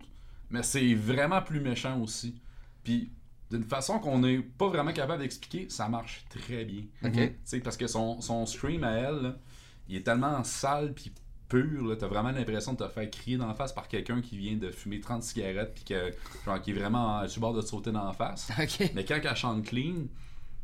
[0.50, 2.40] mais c'est vraiment plus méchant aussi.
[2.84, 3.10] Puis
[3.50, 6.84] d'une façon qu'on n'est pas vraiment capable d'expliquer, ça marche très bien.
[7.04, 7.12] Ok.
[7.12, 9.36] Tu sais, parce que son, son scream à elle, là,
[9.88, 11.12] il est tellement sale puis
[11.48, 14.56] pur, t'as vraiment l'impression de te faire crier dans la face par quelqu'un qui vient
[14.56, 16.14] de fumer 30 cigarettes puis que
[16.46, 18.50] genre qui est vraiment sur bord de te sauter dans la face.
[18.94, 20.06] Mais quand elle chante clean,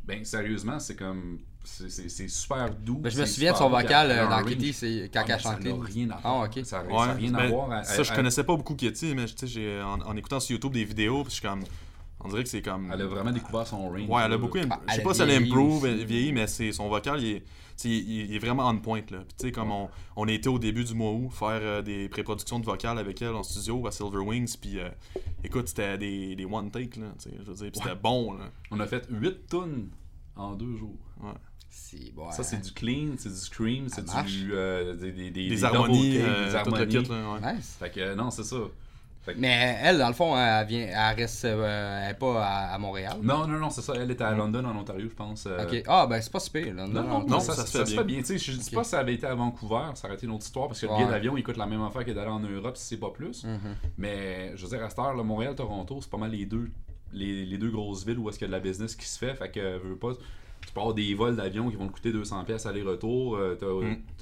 [0.04, 1.40] ben sérieusement, c'est comme.
[1.88, 2.98] C'est super doux.
[2.98, 4.44] Ben, je me souviens de son vocal elle euh, un dans.
[4.48, 5.72] Kitty, c'est quand Ah, elle mais ça chantait.
[5.72, 6.44] n'a rien à Ah, voir.
[6.48, 6.64] ok.
[6.64, 7.84] Ça n'a Ouais, rien à ben, voir.
[7.84, 10.72] ça, Elle- je elle- connaissais pas beaucoup Kitty, mais j'ai- en, en écoutant sur YouTube
[10.72, 11.62] des vidéos, je suis comme.
[12.20, 12.90] On dirait que c'est comme.
[12.92, 14.08] Elle a vraiment découvert son range.
[14.08, 14.58] Ouais, elle a beaucoup.
[14.58, 15.86] Ah, je sais elle pas si elle improve, aussi.
[15.92, 17.44] elle vieillit, mais c'est son vocal, il est, tu
[17.76, 19.02] sais, il, il est vraiment on point.
[19.10, 19.18] Là.
[19.18, 21.80] Puis, tu sais, comme on, on a été au début du mois août faire euh,
[21.82, 24.88] des pré-productions de vocal avec elle en studio à Silver Wings, puis euh,
[25.44, 28.32] écoute, c'était des, des one take, là, tu sais, je veux dire, puis c'était bon,
[28.32, 28.46] là.
[28.72, 29.88] On a fait 8 tonnes
[30.34, 30.98] en deux jours.
[32.14, 34.50] Bon, Ça, c'est du clean, c'est du scream, c'est du.
[34.52, 37.02] euh, des, des, des, Des, des harmonies, euh, des tout le harmonies.
[37.04, 37.54] kit, là, ouais.
[37.54, 37.76] Nice.
[37.78, 38.56] Fait que euh, non, c'est ça.
[39.26, 42.74] Que- Mais elle, dans le fond, elle vient, elle reste, euh, elle est pas à,
[42.74, 43.18] à Montréal.
[43.22, 43.92] Non, non, non, c'est ça.
[43.94, 45.44] Elle était à London, en Ontario, je pense.
[45.46, 45.82] euh, Ok.
[45.86, 46.72] Ah, ben c'est pas super.
[46.74, 46.86] Là.
[46.86, 48.18] Non, non, non, ça, ça ça, se fait se fait bien.
[48.20, 50.32] Tu sais, je dis pas si ça avait été à Vancouver, ça aurait été une
[50.32, 52.40] autre histoire parce que le billet d'avion il coûte la même affaire que d'aller en
[52.40, 53.44] Europe si c'est pas plus.
[53.44, 53.58] Mhm.
[53.98, 56.70] Mais je veux dire, à cette heure, là, Montréal-Toronto, c'est pas mal les deux,
[57.12, 59.18] les, les deux grosses villes où est-ce qu'il y a de la business qui se
[59.18, 59.34] fait.
[59.34, 60.12] Fait que, veux pas,
[60.72, 63.36] tu avoir des vols d'avion qui vont te coûter 200$ pièces aller-retour.
[63.36, 63.66] euh, t'as,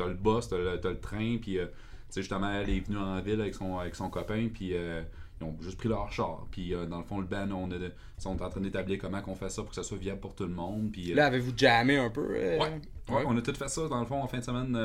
[0.04, 0.08] Mm.
[0.08, 1.72] le bus, t'as le, le train, puis euh, tu
[2.10, 5.02] sais, justement, elle est venue en ville avec son, avec son copain, puis euh,
[5.40, 6.46] ils ont juste pris leur char.
[6.50, 9.20] Puis euh, dans le fond, le band, on est, ils sont en train d'établir comment
[9.20, 10.90] qu'on fait ça pour que ça soit viable pour tout le monde.
[10.92, 12.58] Puis, euh, Là, avez-vous jammé un peu euh?
[12.58, 12.80] Ouais.
[13.08, 14.76] Ouais, on a tout fait ça dans le fond en fin de semaine.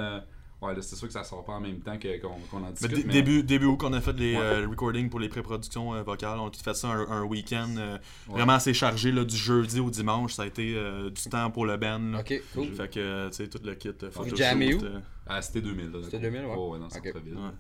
[0.62, 2.58] Euh, ouais, là, c'est sûr que ça sort pas en même temps que- qu'on qu'on
[2.58, 3.06] en Mais discute.
[3.08, 4.42] mais- début, début août qu'on a fait les Ouais.
[4.42, 7.74] euh, recordings pour les pré-productions euh, vocales, on a tout fait ça un, un week-end
[7.78, 7.98] euh,
[8.28, 8.34] Ouais.
[8.36, 11.66] vraiment assez chargé là, du jeudi au dimanche, ça a été euh, du temps pour
[11.66, 12.00] le band.
[12.00, 12.20] là.
[12.20, 12.68] Ok, cool.
[12.74, 14.84] Fait que tu sais tout le kit euh, où?
[14.86, 15.92] euh, Ah, c'était 2000.
[15.92, 16.32] là, C'était d'accord.
[16.32, 16.56] 2000, ouais.
[16.58, 17.06] Oh, ouais, dans le Ok.
[17.06, 17.36] centre-ville.
[17.36, 17.52] Ouais.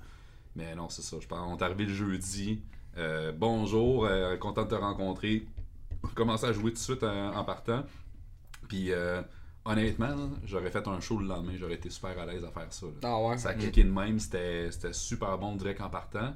[0.55, 1.17] Mais non, c'est ça.
[1.19, 2.61] Je pense on est arrivé le jeudi.
[2.97, 5.45] Euh, bonjour, euh, content de te rencontrer.
[6.03, 7.83] On a commencé à jouer tout de suite euh, en partant.
[8.67, 9.21] Puis euh,
[9.65, 11.53] honnêtement, j'aurais fait un show le lendemain.
[11.59, 12.85] J'aurais été super à l'aise à faire ça.
[12.85, 12.91] là.
[13.03, 13.37] Ah ouais.
[13.37, 13.59] Ça a Mhm.
[13.59, 16.33] cliqué de même, c'était c'était super bon direct en partant.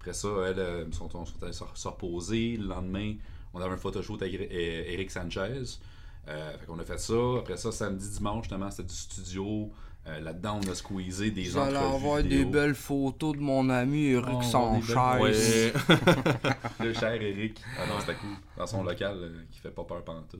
[0.00, 2.56] Après ça, elles euh, sont, sont allées se se reposer.
[2.56, 3.14] Le lendemain,
[3.54, 4.46] on avait un photoshoot avec euh,
[4.86, 5.62] Eric Sanchez.
[6.28, 7.14] Euh, fait qu'on a fait ça.
[7.38, 9.70] Après ça, samedi, dimanche, justement, c'était du studio.
[10.08, 14.10] Euh, Là-dedans, on a squeezé des Vous entrevues avoir des belles photos de mon ami
[14.12, 14.76] Eric Oh,
[15.20, 15.32] Ouais.
[16.84, 17.60] Le cher Eric.
[17.78, 18.30] Ah non, c'était cool.
[18.56, 20.38] Dans son local, euh, qui fait pas peur pendant tout.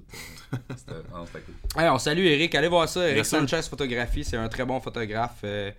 [0.55, 1.85] Euh, c'était ah non, cool.
[1.85, 3.09] On salue Eric, allez voir ça.
[3.09, 3.25] Eric.
[3.25, 5.41] Sanchez Photographie, c'est un très bon photographe.
[5.45, 5.71] euh,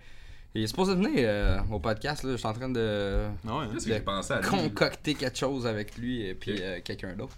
[0.54, 2.32] il est supposé venir euh, au podcast, là.
[2.32, 3.76] je suis en train de Ah ouais, hein?
[3.84, 7.36] Que pensé à concocter quelque chose avec lui et puis euh, quelqu'un d'autre.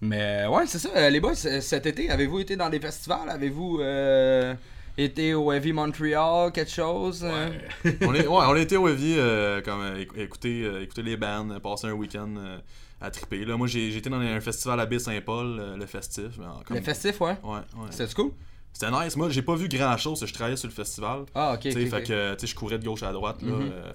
[0.00, 1.10] Mais ouais, c'est ça.
[1.10, 3.28] Les boys, cet été, avez-vous été dans des festivals?
[3.28, 4.54] Avez-vous euh,
[5.04, 7.50] été au Heavy Montreal, quelque chose euh?
[8.02, 11.02] on, est, ouais, on a été au Heavy, euh, comme, euh, éc- écouter, euh, écouter
[11.02, 12.58] les bands, passer un week-end euh,
[13.00, 13.44] à triper.
[13.44, 13.66] Là, moi,
[13.98, 16.38] été dans un festival à Baie-Saint-Paul, le festif.
[16.66, 17.36] comme- Le festif, ouais?
[17.42, 17.86] Ouais, ouais.
[17.90, 18.32] C'était cool?
[18.72, 19.16] C'était nice.
[19.16, 20.24] Moi, j'ai pas vu grand chose.
[20.24, 21.24] Je travaillais sur le festival.
[21.34, 21.60] Ah, ok.
[21.60, 23.42] Tu sais, ok, fait que je courais de gauche à droite.
[23.42, 23.70] Là, Mhm.
[23.72, 23.92] euh,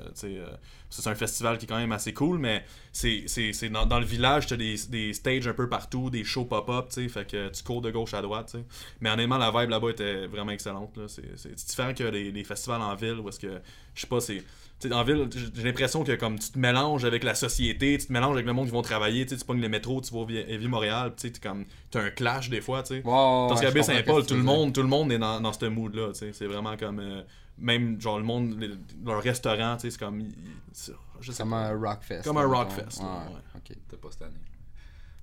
[1.02, 4.48] c'est un festival qui est quand même assez cool, mais c'est dans, dans le village,
[4.48, 7.50] tu as des, des stages un peu partout, des shows pop-up, tu sais, fait que
[7.50, 8.50] tu cours de gauche à droite.
[8.52, 8.66] tu sais.
[9.02, 10.96] Mais honnêtement, la vibe là-bas était vraiment excellente.
[10.98, 11.08] là.
[11.08, 13.62] C'est c'est différent que les, les festivals en ville où est-ce que,
[13.94, 14.44] je sais pas, c'est.
[14.92, 18.34] En ville, j'ai l'impression que comme tu te mélanges avec la société, tu te mélanges
[18.36, 20.26] avec le monde qui vont travailler, tu pognes le métro, tu vas au
[20.68, 22.96] Montréal, tu comme t'as un clash des fois, tu sais.
[22.98, 23.68] Ouais, Parce ouais,
[24.04, 26.10] comprends tout ce le monde, tout le monde est dans, dans ce mood-là.
[26.10, 26.34] tu sais.
[26.34, 27.00] C'est vraiment comme.
[27.00, 27.22] euh,
[27.58, 28.72] même, genre, le monde, les-
[29.06, 30.20] leur restaurant, tu sais, c'est comme.
[30.20, 30.34] il-
[30.74, 31.68] c'est- Je sais Comme pas.
[31.70, 32.22] un rockfest.
[32.24, 33.42] Comme là, un rockfest, là, Ouais, ouais.
[33.72, 33.78] ok.
[33.90, 34.34] T'as pas cette année.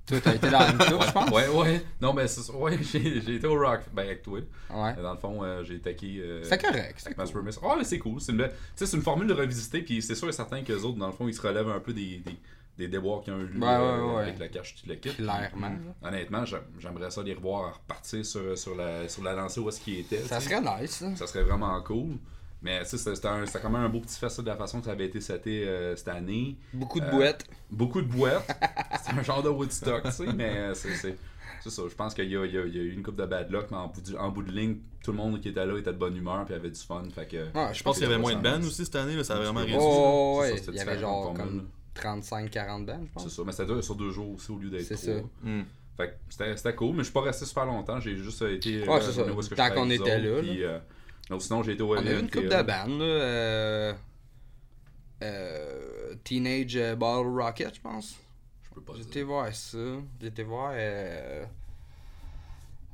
[0.06, 1.30] Toi, t'as été dans une coupe, je pense?
[1.32, 1.84] Ouais, ouais.
[2.00, 2.50] Non, mais c'est.
[2.52, 3.80] Ouais, j'ai été au Rock.
[3.92, 4.40] Ben, avec toi.
[4.70, 4.94] Ouais.
[5.00, 6.18] Dans le fond, euh, j'ai taqué.
[6.20, 7.02] euh, C'était correct.
[7.06, 7.50] Avec cool.
[7.64, 8.20] Ah, mais c'est cool.
[8.20, 9.82] C'est une, belle- tu sais, c'est une formule de revisiter.
[9.82, 11.78] Puis c'est sûr et certain que les autres, dans le fond, ils se relèvent un
[11.78, 12.36] peu des, des,
[12.78, 14.22] des déboires qu'ils ont eu Ouais, euh, ouais, ouais.
[14.22, 15.16] avec la cache tu le quittes.
[15.16, 15.70] Clairement.
[16.02, 19.80] Honnêtement, j'aime- j'aimerais ça les revoir repartir sur, sur, la, sur la lancée où est-ce
[19.80, 20.18] qu'ils étaient.
[20.22, 21.14] Ça serait nice, ça.
[21.14, 22.16] Ça serait vraiment cool.
[22.62, 23.18] Mais sais, c'était
[23.60, 25.96] quand même un beau petit festival de la façon que ça avait été seté euh,
[25.96, 26.56] cette année.
[26.72, 27.44] Beaucoup de Euh, bouettes.
[27.70, 28.46] Beaucoup de boîtes.
[29.04, 30.94] c'est un genre de Woodstock, tu sais, mais euh, c'est.
[30.94, 31.16] c'est-
[31.64, 33.04] C'est ça, je pense qu'il y, a- il y a il y a eu une
[33.04, 35.40] coupe de bad luck, mais en bout, du- en bout de ligne, tout le monde
[35.40, 37.04] qui était là était de bonne humeur puis avait du fun.
[37.14, 39.22] Fait que, Ouais, Je pense qu'il y avait moins de bands aussi cette année, là,
[39.22, 39.76] ça a vraiment réduit.
[39.78, 41.46] Oh, C'est ça, Il y avait genre comme comme
[41.94, 42.50] formule.
[42.50, 43.28] 35-40 bands, je C'est pense.
[43.28, 45.14] ça, mais c'était sur deux jours aussi au lieu d'être C'est trois.
[45.20, 45.20] ça.
[45.48, 45.62] Hmm.
[45.96, 48.88] Fait que c'était c'était cool, mais je suis pas resté super longtemps, j'ai juste été.
[48.88, 49.22] Ouais, c'est ça.
[49.56, 50.78] Tant qu'on était là, euh,
[51.32, 52.66] non, sinon j'ai été au On a eu une coupe de LNTL.
[52.66, 53.04] bandes, là.
[53.04, 53.92] euh,
[55.22, 58.16] euh, Teenage euh, Bottle Rocket, je pense.
[58.64, 59.78] Je peux pas été voir ça.
[60.20, 61.44] J'ai été voir euh,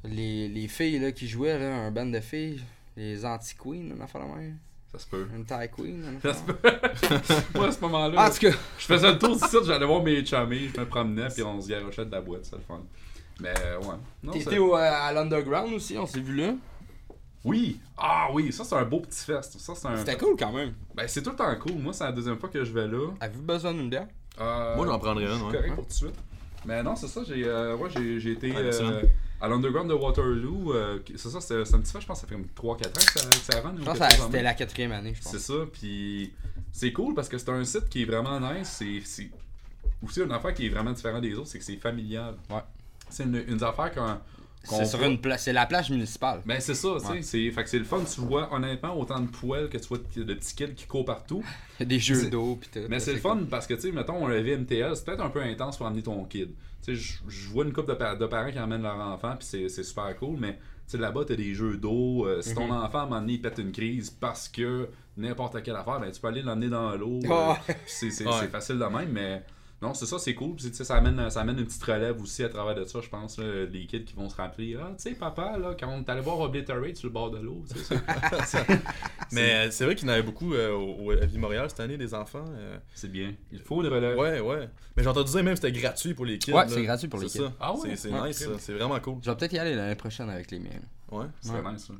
[0.04, 2.60] les, les filles là, qui jouaient, là, un band de filles.
[2.96, 4.58] Les anti-queens, on a fait la même.
[4.92, 5.26] Ça se peut.
[5.36, 6.56] Une taille queen, Ça se peut.
[7.54, 8.18] Moi, à ce moment-là, même.
[8.18, 10.86] En tout cas, je faisais le tour du site, j'allais voir mes chummies, je me
[10.86, 12.80] promenais, puis on se garochait de la boîte, c'est le fun.
[13.40, 14.32] Mais euh, ouais.
[14.32, 16.54] T'étais euh, à l'Underground aussi, on s'est vu là.
[17.44, 17.80] Oui!
[17.96, 19.58] Ah oui, ça c'est un beau petit fest.
[19.58, 19.96] Ça, c'est un...
[19.96, 20.74] C'était cool quand même.
[20.94, 21.74] Ben, c'est tout le temps cool.
[21.78, 23.10] Moi, c'est la deuxième fois que je vais là.
[23.20, 24.08] Avez-vous besoin d'une bière?
[24.40, 26.14] Euh, Moi, j'en prendrais une, je suis correct pour tout de suite.
[26.64, 29.02] Mais non, c'est ça, j'ai euh, ouais, j'ai, j'ai été euh,
[29.40, 30.72] à l'Underground de Waterloo.
[30.74, 32.72] euh, c'est ça, c'est, c'est un petit fest, je pense que ça fait comme 3-4
[32.72, 33.74] ans que ça, que ça run.
[33.78, 35.32] Je pense que c'était la quatrième année, je pense.
[35.32, 36.32] C'est ça, puis
[36.72, 38.68] c'est cool parce que c'est un site qui est vraiment nice.
[38.78, 39.30] C'est, c'est...
[40.04, 42.34] Aussi, une affaire qui est vraiment différente des autres, c'est que c'est familial.
[42.50, 42.60] Ouais.
[43.08, 44.18] C'est une, une affaire qu'on.
[44.76, 46.40] C'est sur une place, c'est la plage municipale.
[46.46, 47.22] Ben c'est ça, tu sais, Ouais.
[47.22, 49.98] c'est, fait que c'est le fun, tu vois honnêtement autant de poêles que tu vois
[49.98, 51.42] de, petits kids qui courent partout.
[51.78, 52.80] Il y a des jeux d'eau pis tout.
[52.88, 55.40] Mais c'est le fun parce que, tu sais, mettons, un VMTL, c'est peut-être un peu
[55.42, 56.50] intense pour amener ton kid.
[56.84, 59.34] Tu sais, je- je vois une couple de, pa- de parents qui emmènent leur enfant,
[59.38, 60.58] puis c'est c'est super cool, mais, tu
[60.92, 62.26] sais, là-bas, t'as des jeux d'eau.
[62.26, 62.72] euh, si ton Mhm.
[62.72, 66.10] enfant, à un moment donné, il pète une crise parce que n'importe quelle affaire, ben,
[66.10, 67.20] tu peux aller l'emmener dans l'eau.
[67.24, 67.52] euh,
[67.86, 68.32] c'est c'est- Ouais.
[68.40, 69.42] c'est facile de même, mais.
[69.80, 70.56] Non, c'est ça, c'est cool.
[70.56, 73.00] Puis, tu sais, ça amène, ça amène une petite relève aussi à travers de ça,
[73.00, 73.38] je pense.
[73.38, 76.08] là, les kids qui vont se rappeler Ah, tu sais, papa, là, quand on est
[76.10, 77.62] allé voir Obliterate sur le bord de l'eau,
[79.32, 81.66] Mais euh, c'est vrai qu'il y en avait beaucoup euh, au, au à Vie Montréal
[81.68, 82.44] cette année, des enfants.
[82.56, 82.76] euh.
[82.94, 83.34] c'est bien.
[83.52, 84.18] Il faut une relève.
[84.18, 84.68] Ouais, ouais.
[84.96, 86.52] Mais j'ai entendu dire même que c'était gratuit pour les kids.
[86.52, 87.44] Ouais, c'est gratuit pour les C'est kids.
[87.44, 87.52] ça.
[87.60, 87.94] Ah ouais?
[87.96, 88.28] C'est Ouais.
[88.28, 88.50] nice, ça.
[88.58, 89.18] C'est vraiment cool.
[89.22, 90.70] Je vais peut-être y aller l'année prochaine avec les miens.
[91.10, 91.26] Ouais.
[91.40, 91.72] C'est Ouais.
[91.72, 91.94] nice, ça.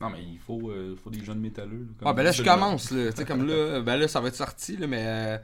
[0.00, 1.80] Non, mais il faut, euh, faut des jeunes métalleux.
[1.80, 3.10] là, comme Ah, ben là, je commence, là.
[3.10, 5.38] Tu sais, comme là, ben là, ça va être sorti, là, mais euh,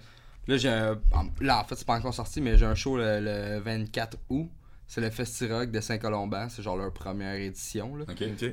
[0.47, 0.99] là, j'ai un.
[1.41, 4.49] Là, en fait, c'est pas encore sorti, mais j'ai un show le, le 24 août.
[4.87, 6.49] C'est le Festi-Rock de Saint-Colomban.
[6.51, 8.05] C'est genre leur première édition, là.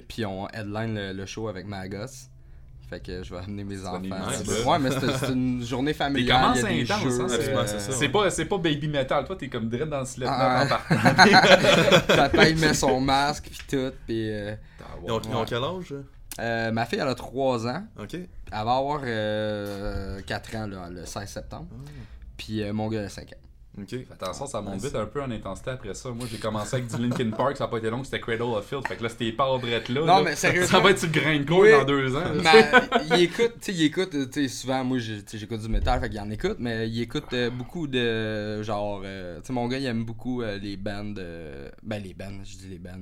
[0.07, 2.29] Puis on headline le, le show avec Magos.
[2.89, 3.99] Fait que je vais amener mes enfants.
[4.01, 4.65] nice.
[4.65, 6.41] Ouais, mais c'est c'est une journée T'es familiale.
[6.41, 7.27] comment il y a des intense, hein?
[7.29, 7.91] euh, c'est ça.
[7.93, 9.23] C'est pas, c'est pas baby metal.
[9.23, 10.65] Toi, t'es comme direct dans le slipknot Ah.
[12.07, 13.93] Papa, il met son masque, puis tout.
[14.05, 14.55] Puis euh,
[15.05, 15.93] Ils ont, ils ont quel âge
[16.39, 17.83] euh, ma fille, elle a 3 ans.
[17.99, 18.13] Ok.
[18.15, 21.67] Elle va avoir euh, 4 ans, là, le 16 septembre.
[22.37, 23.35] Puis euh, mon gars, a 5 ans.
[23.81, 23.87] Ok.
[23.89, 26.09] Fais attention, ça monte vite un peu en intensité après ça.
[26.09, 28.65] Moi, j'ai commencé avec du Linkin Park, ça a pas été long, c'était Cradle of
[28.67, 28.85] Field.
[28.85, 29.79] Fait que là, c'était pas là.
[29.89, 30.21] Non, là.
[30.23, 31.71] mais sérieusement- Ça va être sur le grain de cours Oui.
[31.71, 32.23] dans deux ans.
[32.43, 32.71] Mais
[33.15, 36.19] il écoute, tu sais, il écoute, tu sais, souvent, moi, j'écoute du métal, fait qu'il
[36.19, 39.85] en écoute, mais il écoute euh, beaucoup de, genre, euh, tu sais, mon gars, il
[39.85, 42.99] aime beaucoup euh, les bands, euh, ben, les bands, je dis les bands.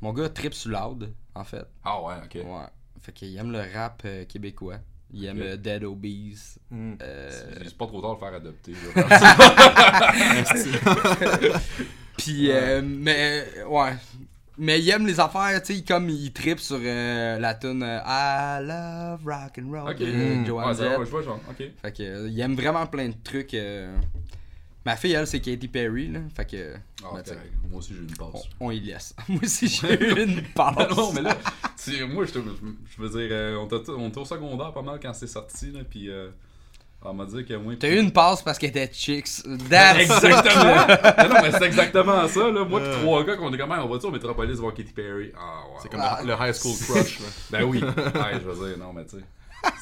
[0.00, 1.66] Mon gars trip sur loud, en fait.
[1.84, 2.34] Ah ouais, ok.
[2.44, 2.66] Ouais.
[3.00, 4.76] Fait qu'il aime le rap euh, québécois.
[5.10, 6.38] Il aime euh, Dead Obies.
[6.70, 6.94] Hmm.
[7.02, 7.30] Euh,
[7.64, 8.74] C'est pas trop tard de le faire adopter.
[12.16, 13.92] Puis, euh, mais, ouais.
[14.60, 18.00] Mais il aime les affaires, tu sais, comme il tripe sur euh, la tune euh,
[18.04, 19.98] I love rock and roll ok.
[19.98, 20.06] de
[20.40, 20.46] Mm.
[20.46, 20.90] Joan Ouais, Jett.
[20.92, 21.40] ça, ouais, je vois, genre.
[21.56, 23.54] Fait que, euh, il aime vraiment plein de trucs.
[24.86, 24.90] Euh.
[24.90, 26.20] Ma fille, elle, c'est Katy Perry, là.
[26.34, 26.74] Fait que.
[27.04, 27.52] Ah, ben, correct.
[27.70, 28.42] Moi aussi, j'ai eu une passe.
[28.60, 29.14] on, on y laisse.
[29.28, 30.96] Moi aussi, j'ai eu une passe.
[30.96, 31.36] non, mais là,
[32.08, 35.12] moi, je, te- je veux dire, euh, on, était, on au secondaire pas mal quand
[35.12, 36.30] c'est sorti, là, puis euh,
[37.02, 37.74] on m'a dit que moi.
[37.78, 39.28] T'as eu une passe parce qu'elle était chicks.
[39.68, 40.86] That's Exactement!
[41.18, 42.64] Mais non, mais c'est exactement ça, là.
[42.64, 43.00] Moi, pis Ouais.
[43.02, 45.32] trois gars, qu'on est quand même en voiture au Métropolis voir Katy Perry.
[45.38, 45.78] Ah, ouais.
[45.82, 46.18] C'est comme Ah.
[46.22, 47.20] le, le high school crush.
[47.20, 47.26] là.
[47.50, 47.82] Ben oui.
[47.82, 49.24] ouais, je veux dire, non, mais tu sais.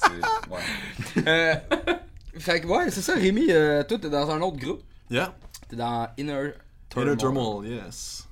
[0.03, 0.51] C'est.
[0.51, 1.25] Ouais.
[1.27, 1.55] Euh,
[2.41, 3.47] fait que, ouais, c'est ça, Rémi.
[3.51, 4.83] euh, toi, t'es dans un autre groupe.
[5.11, 5.35] Yeah.
[5.69, 6.53] T'es dans Inner
[6.91, 7.09] Turmoil.
[7.09, 8.29] Inner Turmoil, yes.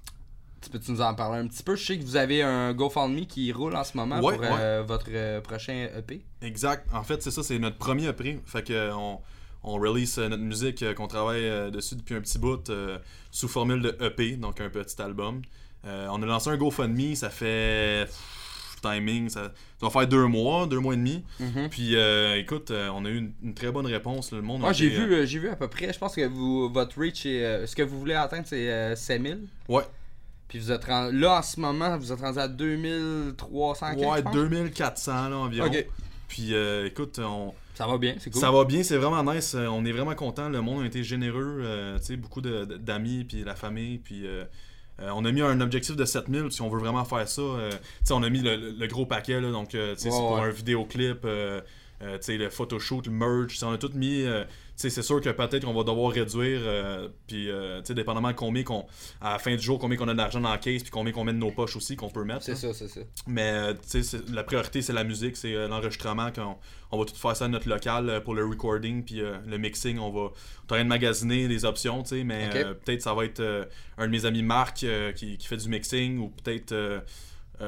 [0.60, 1.76] Tu peux-tu nous en parler un petit peu?
[1.76, 4.82] Je sais que vous avez un GoFundMe qui roule en ce moment Ouais, pour euh,
[4.86, 6.24] votre euh, prochain EP.
[6.40, 6.88] Exact.
[6.94, 8.40] En fait, c'est ça, c'est notre premier EP.
[8.46, 9.20] Fait que on,
[9.62, 12.70] on release euh, notre musique qu'on travaille dessus depuis un petit bout
[13.30, 15.42] sous formule de EP, donc un petit album.
[15.84, 18.08] On a lancé un GoFundMe, ça fait
[18.88, 21.24] timing, ça, ça doit faire deux mois, deux mois et demi.
[21.70, 24.30] Puis euh, écoute, euh, on a eu une, une très bonne réponse.
[24.32, 24.38] là.
[24.38, 25.92] Le monde a Moi, j'ai vu, euh, j'ai vu à peu près.
[25.92, 27.44] Je pense que vous, votre reach est.
[27.44, 29.40] euh, ce que vous voulez atteindre, c'est euh, 5000.
[29.68, 29.82] Ouais,
[30.48, 34.18] Puis vous êtes rendu- là en ce moment, vous êtes rendu à 2300 quelque, ouais
[34.18, 34.34] je pense?
[34.34, 35.66] 2400 là, environ.
[35.66, 35.86] Ok.
[36.28, 38.40] Puis euh, écoute, on, Ça va bien, c'est cool.
[38.40, 39.54] Ça va bien, c'est vraiment nice.
[39.54, 40.48] On est vraiment content.
[40.48, 41.62] Le monde a été généreux.
[41.98, 43.98] tu sais, beaucoup d'amis, puis la famille.
[43.98, 44.24] Puis
[45.00, 47.42] euh, on a mis un objectif de 7000 si on veut vraiment faire ça.
[47.42, 47.70] euh,
[48.10, 49.40] on a mis le, gros paquet.
[49.40, 50.42] Là, donc, euh, c'est pour ouais.
[50.42, 51.26] un vidéoclip.
[52.04, 53.12] Euh, le photoshoot, le
[53.56, 54.22] sais, On a tout mis.
[54.22, 54.44] euh,
[54.76, 56.60] c'est sûr que peut-être qu'on va devoir réduire.
[56.64, 58.86] euh, puis, euh, dépendamment combien qu'on.
[59.20, 60.82] À la fin du jour, combien qu'on a d'argent dans la case.
[60.82, 62.42] Puis combien qu'on met de nos poches aussi qu'on peut mettre.
[62.42, 62.56] C'est là.
[62.58, 63.00] ça, c'est ça.
[63.26, 63.74] Mais euh,
[64.32, 66.30] la priorité, c'est la musique, c'est l'enregistrement.
[66.32, 66.56] qu'on-
[66.92, 69.98] On, va tout faire ça à notre local pour le recording, puis le mixing.
[69.98, 72.48] On va, on de magasiner les options, mais
[72.84, 73.42] peut-être ça va être
[73.98, 74.84] un de mes amis Marc
[75.16, 76.74] qui, qui fait du mixing, ou peut-être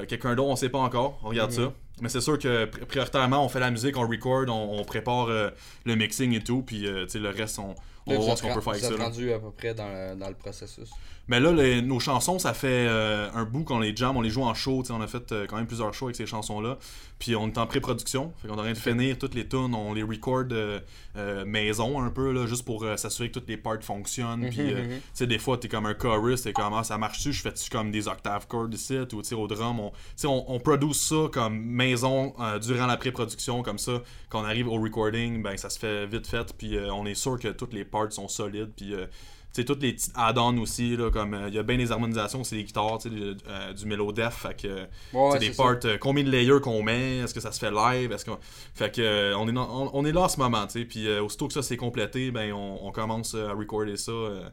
[0.08, 1.18] quelqu'un d'autre, on sait pas encore.
[1.24, 1.56] On regarde Mhm.
[1.56, 1.72] ça.
[2.00, 5.50] Mais c'est sûr que pri- prioritairement, on fait la musique, on record, on, prépare euh,
[5.84, 7.74] le mixing et tout, puis euh, le reste, on,
[8.06, 8.96] on va vous voir ce qu'on peut faire avec vous ça.
[8.96, 9.04] là.
[9.04, 10.90] rendu à peu près dans le, dans le processus.
[11.28, 14.30] Mais là, les- nos chansons, ça fait euh, un bout qu'on les jam, on les
[14.30, 14.82] joue en show.
[14.90, 16.78] On a fait euh, quand même plusieurs shows avec ces chansons-là.
[17.18, 18.32] Puis on est en pré-production.
[18.40, 19.74] Fait qu'on est en train de finir toutes les tunes.
[19.74, 23.82] On les record euh, maison un peu, là, juste pour s'assurer que toutes les parts
[23.82, 24.48] fonctionnent.
[24.50, 24.88] Puis, euh, mhm.
[24.90, 27.32] tu sais, des fois, t'es comme un chorus, t'es comme, ah, ça marche-tu?
[27.32, 28.98] Je fais-tu comme des octave chords ici?
[29.12, 29.80] Ou, tu au drum.
[29.80, 29.92] On,
[30.24, 34.02] on, on produce ça comme maison durant la pré-production, comme ça.
[34.28, 36.52] Quand on arrive au recording, ben, ça se fait vite fait.
[36.56, 38.72] Puis on est sûr que toutes les parts sont solides.
[38.76, 39.06] Puis, euh,
[39.54, 41.90] tu sais, toutes les petits add-ons aussi, là, comme euh, il y a bien des
[41.90, 43.14] harmonisations, c'est les guitares, tu sais,
[43.48, 44.86] euh, du melodef, fait que,
[45.32, 48.12] Ouais, des parts, euh, combien de layers qu'on met, est-ce que ça se fait live,
[48.12, 48.38] est-ce qu'on...
[48.74, 50.84] Fait que, euh, on, est dans- on, on est là en ce moment, tu sais,
[50.84, 54.12] puis euh, aussitôt que ça c'est complété, ben, on, on commence euh, à recorder ça
[54.12, 54.46] euh,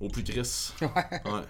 [0.00, 0.40] au plus gris,
[0.80, 0.88] Ouais,
[1.32, 1.40] ouais,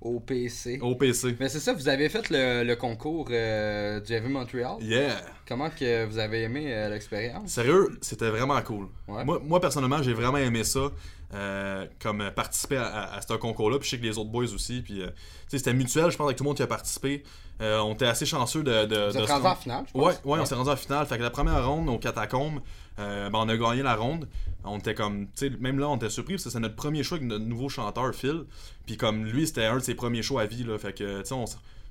[0.00, 0.78] au PC.
[0.80, 1.36] au PC.
[1.40, 4.76] Mais c'est ça, vous avez fait le, le concours euh, du Heavy Montreal.
[4.80, 5.16] Yeah!
[5.48, 7.50] Comment que vous avez aimé euh, l'expérience?
[7.50, 8.86] Sérieux, c'était vraiment cool.
[9.08, 9.24] Ouais.
[9.24, 10.90] Moi, moi, personnellement, j'ai vraiment aimé ça.
[11.34, 13.78] euh, comme participer à, à- à ce concours-là.
[13.80, 14.80] Puis je sais que les autres boys aussi.
[14.82, 15.04] Puis tu
[15.48, 17.24] sais, c'était mutuel, je pense, avec tout le monde qui a participé.
[17.58, 18.84] On était assez chanceux de.
[18.84, 20.02] de, Vous de êtes se rendu en finale, je pense?
[20.06, 21.04] Ouais, ouais, on s'est rendu en finale.
[21.06, 22.60] Fait que la première ronde au Catacombes,
[22.96, 24.28] ben, on a gagné la ronde.
[24.64, 27.02] On était comme, tu sais, même là, on était surpris parce que c'est notre premier
[27.02, 28.44] show avec notre nouveau chanteur, Phil.
[28.84, 30.66] Puis comme lui, c'était un de ses premiers shows à vie.
[30.78, 31.44] Fait que, tu sais, on,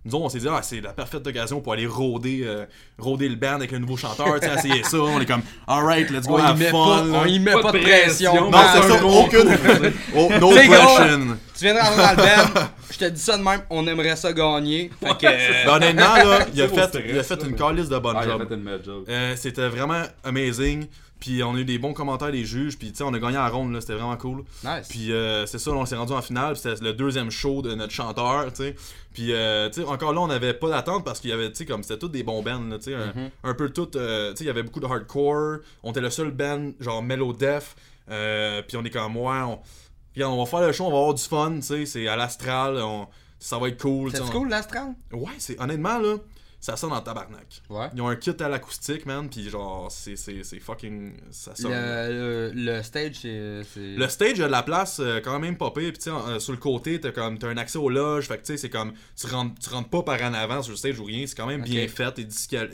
[0.06, 2.66] nous autres, on s'est dit, ah, c'est la parfaite occasion pour aller rôder, euh,
[3.00, 4.98] rôder le band avec le nouveau chanteur, tu sais, essayer ça.
[4.98, 6.72] On est comme, alright, let's go On y have met fun.
[7.12, 8.32] pas, on y met Pas pas, de pression.
[8.32, 8.52] pression.
[8.52, 9.58] Non, c'est ça, aucune.
[10.16, 11.38] oh, no question.
[11.58, 14.16] Tu viens de rentrer dans le band, je te dis ça de même, on aimerait
[14.16, 14.92] ça gagner.
[15.02, 17.58] Fait que, euh, Ben, honnêtement, là, il a fait, stress, il a fait une mais-
[17.58, 18.48] calice de bonne Ah, job.
[19.10, 20.86] Euh, c'était vraiment amazing.
[21.20, 22.78] Puis on a eu des bons commentaires des juges.
[22.78, 24.44] Puis tu sais, on a gagné la ronde, là, c'était vraiment cool.
[24.64, 24.88] nice.
[24.90, 26.54] Puis euh, c'est ça, là, on s'est rendu en finale.
[26.54, 28.76] puis C'était le deuxième show de notre chanteur, tu sais.
[29.14, 31.56] Puis euh, tu sais, encore là, on n'avait pas d'attente parce qu'il y avait, tu
[31.58, 32.96] sais, comme c'était tous des bons bands, tu sais.
[32.96, 33.30] un- Mhm.
[33.44, 35.60] Un, peu tout, euh, tu sais, il y avait beaucoup de hardcore.
[35.84, 37.76] On était le seul band, genre mellow def.
[38.12, 39.60] Euh, puis on est comme, ouais, on,
[40.16, 41.86] regarde, on va faire le show, on va avoir du fun, tu sais.
[41.86, 42.80] C'est à l'astral,
[43.40, 44.12] ça va être cool.
[44.12, 44.94] C'est cool l'astral?
[45.14, 46.18] Ouais, c'est honnêtement, là,
[46.66, 47.62] ça sonne en tabarnak.
[47.70, 47.88] Ouais.
[47.94, 51.14] Ils ont un kit à l'acoustique, man, puis genre, c'est, c'est, c'est fucking.
[51.30, 51.72] Ça sonne.
[51.72, 53.62] Le, le, le stage, c'est.
[53.72, 56.40] c'est- Le stage a de la place euh, quand même pire, puis tu sais, euh,
[56.40, 58.70] sur le côté, t'as comme t'as un accès aux loges, fait que tu sais, c'est
[58.72, 61.36] comme tu rentres, tu rentres pas par en avant sur le stage ou rien, c'est
[61.36, 62.28] quand même bien fait, et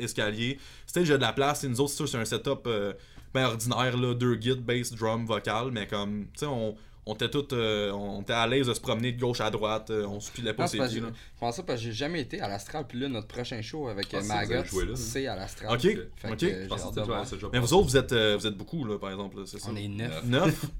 [0.04, 0.54] escalier.
[0.54, 2.94] Le stage a de la place, et nous autres, c'est sûr, c'est un setup euh,
[3.34, 7.30] ben ordinaire, là, deux guides, bass, drum, vocal, mais comme, tu sais, on, on était
[7.30, 10.20] tous, euh, on était à l'aise de se promener de gauche à droite, euh, on
[10.20, 12.48] se pilait pas c'est ses pieds, je pense ça parce que j'ai jamais été à
[12.48, 12.86] l'astral.
[12.88, 15.72] Puis là, notre prochain show avec Ah, euh, c'est à l'astral.
[15.74, 15.86] Ok,
[16.26, 16.38] ok.
[16.38, 19.44] que, Je Mais vous autres, vous êtes, euh, vous êtes beaucoup, là, par exemple, là,
[19.48, 19.70] c'est ça?
[19.72, 20.24] On est neuf.
[20.26, 20.66] Neuf?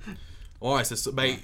[0.62, 1.10] Ouais, c'est ça.
[1.12, 1.38] Ben,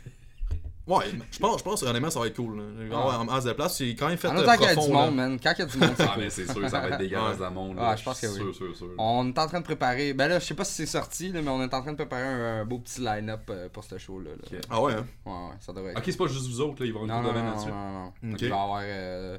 [0.87, 2.61] Ouais, je pense, je pense honnêtement ça va être cool.
[2.89, 2.97] Là.
[2.97, 5.15] En masse de place, c'est quand même fait En euh, qu'il y a du monde,
[5.15, 5.37] man.
[5.41, 6.23] Quand il y a du monde, c'est Ah, cool.
[6.23, 7.75] mais c'est sûr, ça va être dégueulasse dans le monde.
[7.77, 7.95] Ah, là.
[7.97, 8.35] je pense que oui.
[8.35, 8.87] Sûr, sûr, sûr.
[8.97, 10.13] On est en train de préparer.
[10.13, 11.97] Ben là, je sais pas si c'est sorti, là, mais on est en train de
[11.97, 14.29] préparer un, un beau petit line-up euh, pour ce show-là.
[14.31, 14.59] là.
[14.69, 15.05] Ah ouais, hein?
[15.25, 15.97] Ouais, ouais, ça devrait être.
[15.97, 17.65] Ok, c'est pas juste vous autres, là, ils vont Non, avoir non, une non, couple
[17.67, 18.21] de non, là-dessus.
[18.23, 18.33] non, non.
[18.33, 18.41] Ok.
[18.41, 19.37] Il va y avoir euh,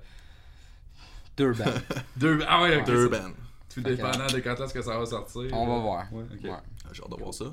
[1.37, 1.65] deux bands.
[2.17, 2.39] Deux.
[2.47, 2.85] Ah ouais, ok.
[2.87, 3.31] Deux bands.
[3.73, 5.43] Tout dépendant de quand est-ce que ça va sortir.
[5.53, 6.13] On va voir.
[6.13, 6.45] Ouais, ok.
[6.45, 6.51] Ouais.
[6.51, 7.45] Ah, J'ai hâte de voir ça.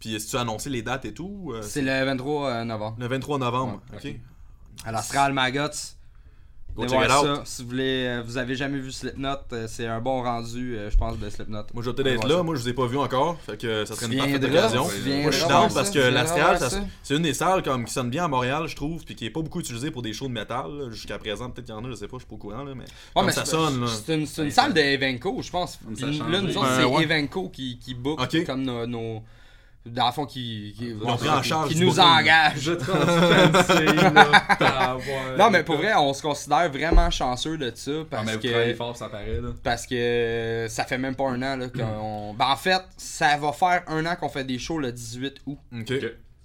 [0.00, 2.96] Puis est-ce que tu as annoncé les dates et tout euh, C'est le 23 novembre.
[2.98, 4.16] Le 23 novembre, Ouais, ok.
[4.86, 5.68] À l'Astral Maggots.
[6.76, 7.24] Go Venez check it out.
[7.36, 7.42] ça.
[7.46, 10.88] Si vous voulez, euh, vous avez jamais vu Slipknot, euh, c'est un bon rendu, euh,
[10.88, 11.64] je pense, de Slipknot.
[11.74, 12.36] Moi, je vais peut-être être là.
[12.36, 12.42] ça.
[12.44, 13.36] Moi, je vous ai pas vu encore.
[13.40, 14.82] Fait que ça serait Tu une parfaite occasion.
[14.84, 16.80] Moi, je suis down ça, parce que ça- ça.
[17.02, 19.30] c'est une des salles comme, qui sonne bien à Montréal, je trouve, puis qui est
[19.30, 20.90] pas beaucoup utilisée pour des shows de métal.
[20.92, 22.62] Jusqu'à présent, peut-être qu'il y en a, je sais pas, je suis pas au courant,
[22.62, 23.80] là, mais Ouais, comme mais ça c'est- sonne.
[23.80, 23.86] là.
[23.88, 25.78] C'est une, salle de Evenco, je pense.
[26.00, 27.02] Là, nous autres, c'est.
[27.02, 28.46] Evenco qui, qui book Ok.
[28.46, 29.22] comme nos.
[29.86, 32.70] Nos dans le fond, qui, qui, en charge qui du nous engage.
[35.38, 38.48] Non, mais pour vrai, on se considère vraiment chanceux de ça Ah, parce mais vous
[38.48, 39.50] travaillez que fort, ça paraît, là.
[39.62, 42.34] parce que ça fait même pas un an là qu'on.
[42.40, 45.58] Ben en fait, ça va faire un an qu'on fait des shows le 18 août.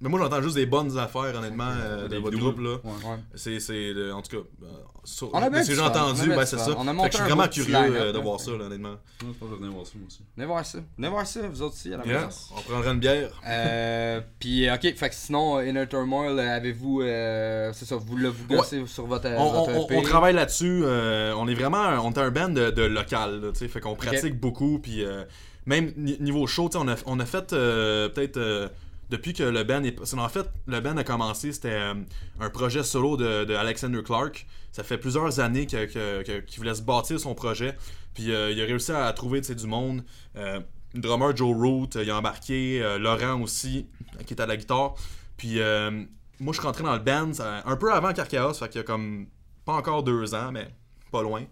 [0.02, 2.76] Mais moi, j'entends juste des bonnes affaires, honnêtement, euh, de votre groupe, là.
[2.84, 3.16] Ouais.
[3.34, 4.68] C'est, c'est, le- en tout cas, euh,
[5.06, 6.76] sur- On a bien de ce que du j'ai entendu, ben c'est ça.
[6.78, 8.96] On a Fait monté que je suis vraiment curieux euh, de voir ça, là, honnêtement.
[9.22, 10.20] Je pense que je vais venir voir ça, moi aussi.
[10.36, 10.80] Venez voir ça.
[10.98, 12.26] Venez voir ça, vous autres aussi à la Yeah.
[12.26, 12.38] maison.
[12.58, 13.30] On prendrait une bière.
[13.48, 18.28] Euh, puis ok, fait que sinon Inner Turmoil, euh, avez-vous, euh, c'est ça, vous le
[18.28, 19.96] vous gossez sur votre, On, votre on- on- EP?
[19.98, 20.82] on travaille là-dessus.
[20.84, 23.68] euh, on est vraiment un, on est un band de, de local, là, tu sais,
[23.70, 24.80] fait qu'on pratique beaucoup.
[24.80, 25.24] Puis euh,
[25.66, 28.68] même ni- niveau show, tu sais, on a, on a fait euh, peut-être euh,
[29.10, 29.96] depuis que le band est.
[29.96, 31.94] qu'en fait, le band a commencé, c'était euh,
[32.40, 34.46] un projet solo de, de Alexander Clark.
[34.72, 37.76] Ça fait plusieurs années qu'il voulait se bâtir son projet.
[38.14, 40.04] Puis euh, il a réussi à trouver du monde.
[40.36, 40.60] Euh,
[40.94, 42.82] le drummer Joe Root, euh, il a embarqué.
[42.82, 43.88] euh, Laurent aussi,
[44.20, 44.96] euh, qui est à la guitare.
[45.38, 45.92] Puis euh,
[46.40, 47.32] moi, je suis rentré dans le band
[47.66, 49.28] un peu avant Carcaos, fait qu'il y a comme
[49.66, 50.68] pas encore deux ans, mais
[51.12, 51.44] pas loin.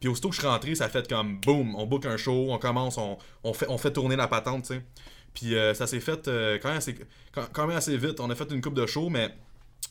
[0.00, 2.48] Puis aussitôt que je suis rentré, ça a fait comme boum, on book un show,
[2.50, 4.84] on commence, on, on fait, on fait tourner la patente, tu sais.
[5.34, 6.94] Puis euh, ça s'est fait euh, quand, même assez,
[7.32, 8.20] quand, quand même assez vite.
[8.20, 9.34] On a fait une coupe de show, mais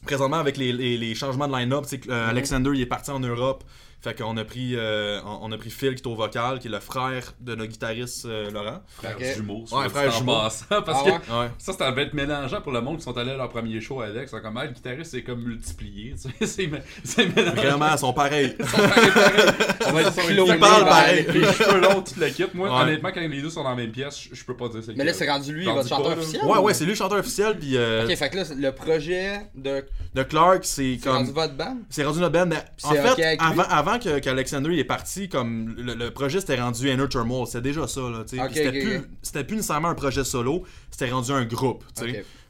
[0.05, 3.11] présentement avec les, les- les changements de line-up, c'est que euh, Alexander il est parti
[3.11, 3.63] en Europe.
[4.03, 6.67] Fait qu'on a pris euh, on, on a pris Phil qui est au vocal, qui
[6.67, 8.81] est le frère de notre guitariste euh, Laurent.
[8.97, 10.33] Frère jumeau, Ouais, frère jumeau.
[10.33, 11.47] Parce Ah que ouais?
[11.59, 14.01] Ça, ça va être mélangeant pour le monde qui sont allés à leur premier show
[14.01, 14.27] avec.
[14.27, 16.15] C'est comme, ah, le guitariste, c'est comme multiplié.
[16.19, 17.55] tu sais, c'est mé- c'est mélangeant.
[17.61, 18.55] Vraiment, ils sont pareils.
[18.59, 19.49] Ils sont pareils, pareils.
[19.87, 21.25] On va Ils être ils parlent par- pareil.
[21.33, 22.53] Les cheveux longs, toute l'équipe.
[22.53, 22.81] Moi, Ouais.
[22.83, 25.03] honnêtement, quand les deux sont dans la même pièce, je, peux pas dire c'est Mais
[25.03, 26.41] là, c'est rendu lui, votre chanteur officiel?
[26.45, 27.57] Ouais, ou- ouais, c'est lui le chanteur officiel.
[27.59, 29.85] Puis euh, Ok, fait que là, le projet de.
[30.15, 31.35] de Clark, c'est C'est rendu comme.
[31.43, 31.77] votre band?
[31.89, 32.45] C'est rendu notre band.
[32.47, 33.37] mais en fait,
[33.69, 37.87] avant, avant qu'Alexander est parti, comme le, le projet c'était rendu Inner Turmoil, c'était déjà
[37.87, 38.01] ça.
[38.01, 41.83] Là, c'était, plus, plus nécessairement un projet solo, c'était rendu un groupe.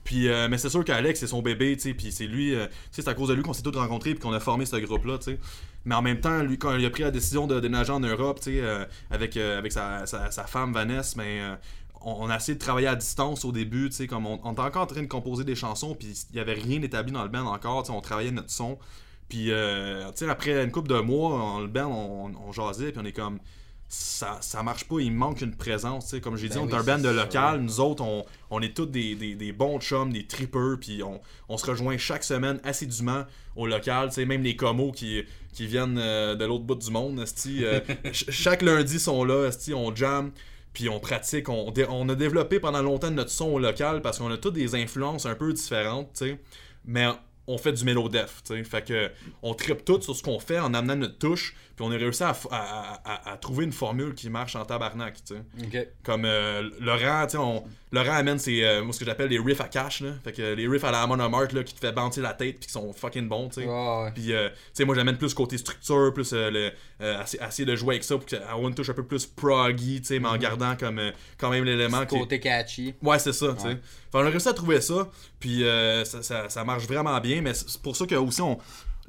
[0.03, 2.65] Puis, euh, mais c'est sûr qu'Alex, c'est son bébé, tu sais, puis c'est lui, euh,
[2.89, 5.19] c'est à cause de lui qu'on s'est tous rencontrés puis qu'on a formé ce groupe-là,
[5.19, 5.39] tu sais.
[5.85, 8.39] Mais en même temps, lui, quand il a pris la décision de déménager en Europe,
[8.39, 11.55] tu sais, euh, avec, avec sa, sa, sa femme Vanessa, mais euh,
[12.01, 14.61] on, a essayé de travailler à distance au début, tu sais, comme on, on était
[14.61, 17.29] encore en train de composer des chansons, puis il y avait rien d'établi dans le
[17.29, 18.79] band encore, tu sais, on travaillait notre son.
[19.31, 22.91] Puis, euh, tu sais, après une couple de mois, en le band, on, on jasait,
[22.91, 23.39] puis on est comme,
[23.87, 26.21] ça, ça marche pas, il manque une présence, tu sais.
[26.21, 28.75] Comme j'ai dit, Ben on est un band de local, nous autres, on, on est
[28.75, 32.59] tous des, des, des bons chums, des trippers, puis on, on se rejoint chaque semaine
[32.65, 33.23] assidûment
[33.55, 36.91] au local, tu sais, même les comos qui, qui viennent euh, de l'autre bout du
[36.91, 40.31] monde, euh, ch- chaque lundi sont là, on jam,
[40.73, 44.29] puis on pratique, on, on a développé pendant longtemps notre son au local parce qu'on
[44.31, 46.39] a toutes des influences un peu différentes, tu sais,
[46.85, 47.07] mais
[47.47, 50.59] on fait du mélodef, tu sais, fait que on tripe tout sur ce qu'on fait
[50.59, 53.71] en amenant notre touche, puis on a réussi à, f- à- à- à trouver une
[53.71, 55.41] formule qui marche en tabarnak, tu sais.
[56.03, 57.63] Comme euh, Laurent, tu sais, on-
[57.93, 60.11] Laurent amène ses, euh, moi, ce que j'appelle les riffs à cash, là.
[60.23, 62.57] Fait que les riffs à la Amon Amarth, là, qui te fait bouncer la tête,
[62.59, 63.67] puis qui sont fucking bons, tu sais.
[63.67, 64.11] Ouais.
[64.13, 67.65] Puis, euh, tu sais, moi, j'amène plus côté structure, plus euh, le, euh, essayer, essayer
[67.65, 70.29] de jouer avec ça pour avoir une touche un peu plus proggy, tu sais, mais
[70.29, 72.17] en gardant comme, euh, quand même l'élément qui.
[72.17, 72.93] Côté catchy.
[73.01, 73.77] Ouais, c'est ça, tu sais.
[74.13, 77.53] On a réussi à trouver ça, puis euh, ça, ça- ça marche vraiment bien, mais
[77.53, 78.57] c'est pour ça que aussi, on,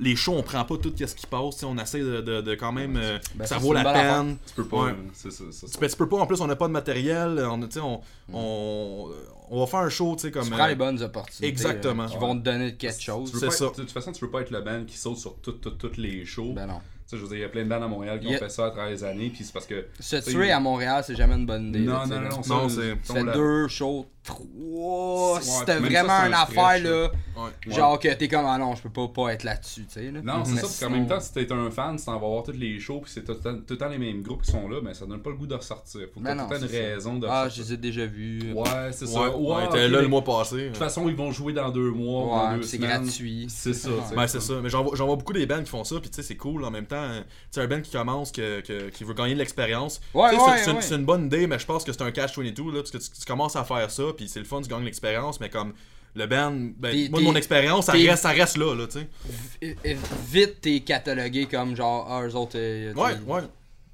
[0.03, 2.73] les shows, on prend pas tout ce qui passe, on essaie de, de- de quand
[2.73, 2.97] même.
[2.97, 4.37] euh, Ben, ça vaut la peine.
[4.47, 4.85] Tu peux pas.
[4.87, 4.95] Ouais.
[5.15, 5.45] C'est ça.
[5.51, 5.87] c'est ça.
[5.89, 8.01] Tu peux pas, en plus, on n'a pas de matériel, on, tu sais, on,
[8.33, 9.11] on,
[9.51, 10.45] on va faire un show, tu sais, comme.
[10.45, 11.47] Tu prends euh, les bonnes opportunités.
[11.49, 12.05] exactement.
[12.05, 13.31] euh, qui vont te donner quelque chose.
[13.33, 13.67] C'est pas ça.
[13.67, 15.79] être- de toute façon, tu peux pas être le band qui saute sur toutes toutes
[15.79, 16.53] toutes les shows.
[16.53, 16.81] Ben non.
[17.11, 18.49] Je veux dire, il y a plein de bands à Montréal qui a- ont fait
[18.51, 19.87] ça à travers les années, puis c'est parce que.
[20.01, 21.81] Se tuer à Montréal, c'est jamais une bonne idée.
[21.81, 25.35] là, Non, non, non, Non, ça, c'est- Tu deux shows, trois.
[25.35, 27.11] Ouais, C'était ça, vraiment c'est une un affaire, là.
[27.37, 27.51] Ouais.
[27.75, 30.11] Genre que t'es comme, ah non, je peux pas, pas être là-dessus, tu sais.
[30.11, 30.21] là.
[30.23, 32.27] Non, c'est Mais ça, parce qu'en même temps, si t'es un fan, si t'en vas
[32.29, 34.43] voir tous les shows, puis c'est tout, le temps- tout le temps les mêmes groupes
[34.43, 36.03] qui sont là, ben ça donne pas le goût de ressortir.
[36.15, 36.77] Faut que Ben t'aies tout une ça.
[36.77, 38.53] raison de Ah, je les ai déjà vus.
[38.55, 39.21] Ouais, c'est ça.
[39.21, 40.57] Ouais, ok, là mais le mois passé.
[40.57, 43.47] De toute façon, ils vont jouer dans deux mois, dans deux c'est gratuit.
[43.49, 43.91] C'est ça.
[44.17, 44.55] Ouais, c'est ça.
[44.63, 46.37] Mais j'en vois, j'en vois beaucoup des bands qui font ça, puis tu sais, c'est
[46.37, 46.92] cool en même temps.
[46.93, 50.01] Tu sais, un band qui commence, que, que- qui veut gagner de l'expérience.
[50.15, 50.83] Ouais, c'est- ouais, c'est, une- ouais.
[50.83, 53.11] c'est une bonne idée, mais je pense que c'est un catch-22, là, parce que tu,
[53.11, 55.73] tu commences à faire ça, puis c'est le fun, tu gagnes l'expérience, mais comme
[56.15, 59.77] le band, ben, moi, de mon expérience, ça reste, ça reste là, là, tu sais.
[59.83, 62.57] V- Vite, t'es catalogué comme genre, ah, eux autres.
[62.57, 63.41] euh, Ouais, t'sais, ouais.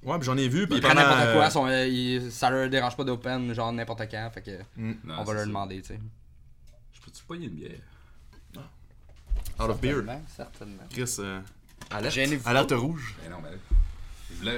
[0.05, 1.09] Ouais, puis j'en ai vu, puis Ils prennent pendant...
[1.09, 4.51] n'importe quoi, euh, euh, ils- ça leur dérange pas d'open, genre n'importe quand, fait que
[4.76, 5.46] mm, Non, on va leur ça.
[5.46, 6.01] demander, tu sais.
[6.92, 7.70] Je peux-tu pogner une bière?
[9.61, 10.05] out of beer.
[10.36, 10.84] Certainement.
[10.90, 11.40] Chris, euh,
[11.91, 12.72] Alerte.
[12.72, 13.14] Rouge.
[13.30, 13.49] Non, mais.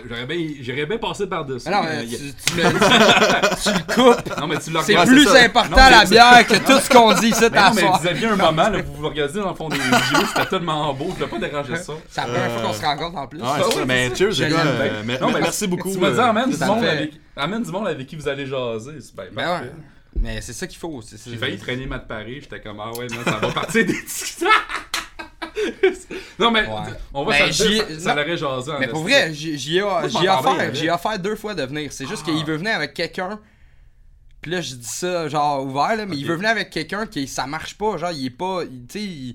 [0.06, 1.70] J'aurais bien, j'aurais bien passé par-dessus.
[1.70, 2.62] Non, mais tu, tu le,
[3.62, 4.38] tu le coupes.
[4.38, 5.40] Non, mais tu l'as C'est plus ça.
[5.42, 7.98] important Non, la bière que tout ce qu'on dit à non, mais soir.
[7.98, 10.92] vous aviez un moment, là, vous vous regardiez dans le fond des yeux, c'était tellement
[10.92, 11.94] beau, je voulais pas déranger ça.
[12.10, 13.40] C'est la première fois Euh, qu'on se rencontre en plus.
[13.40, 14.58] Ouais, Ah ça, ouais, mais cheers, les gars.
[14.66, 15.90] euh, Non, mais merci beaucoup.
[15.90, 18.06] Tu me dis, euh, amène du, ça me monde fait- avec, amène du monde avec
[18.06, 18.98] qui vous allez jaser.
[19.00, 19.70] C'est bien Ben ouais.
[20.20, 21.00] Mais c'est ça qu'il faut.
[21.00, 23.92] c'est- J'ai failli traîner Matt Paris, j'étais comme, ah ouais, non, ça va partir des
[24.02, 24.46] discussions.
[26.38, 26.68] Non, mais Ouais.
[27.14, 27.64] on va Ben, ça,
[27.98, 30.74] ça l'aurait jasé en Mais pour vrai, j'y ai, offert, avec.
[30.74, 31.92] j'y ai offert deux fois de venir.
[31.92, 32.30] C'est juste Ah.
[32.30, 33.38] qu'il veut venir avec quelqu'un.
[34.40, 37.26] Puis là, je dis ça genre ouvert, là, mais il veut venir avec quelqu'un qui
[37.28, 37.96] ça marche pas.
[37.98, 38.62] Genre, il est pas.
[38.88, 39.34] Tu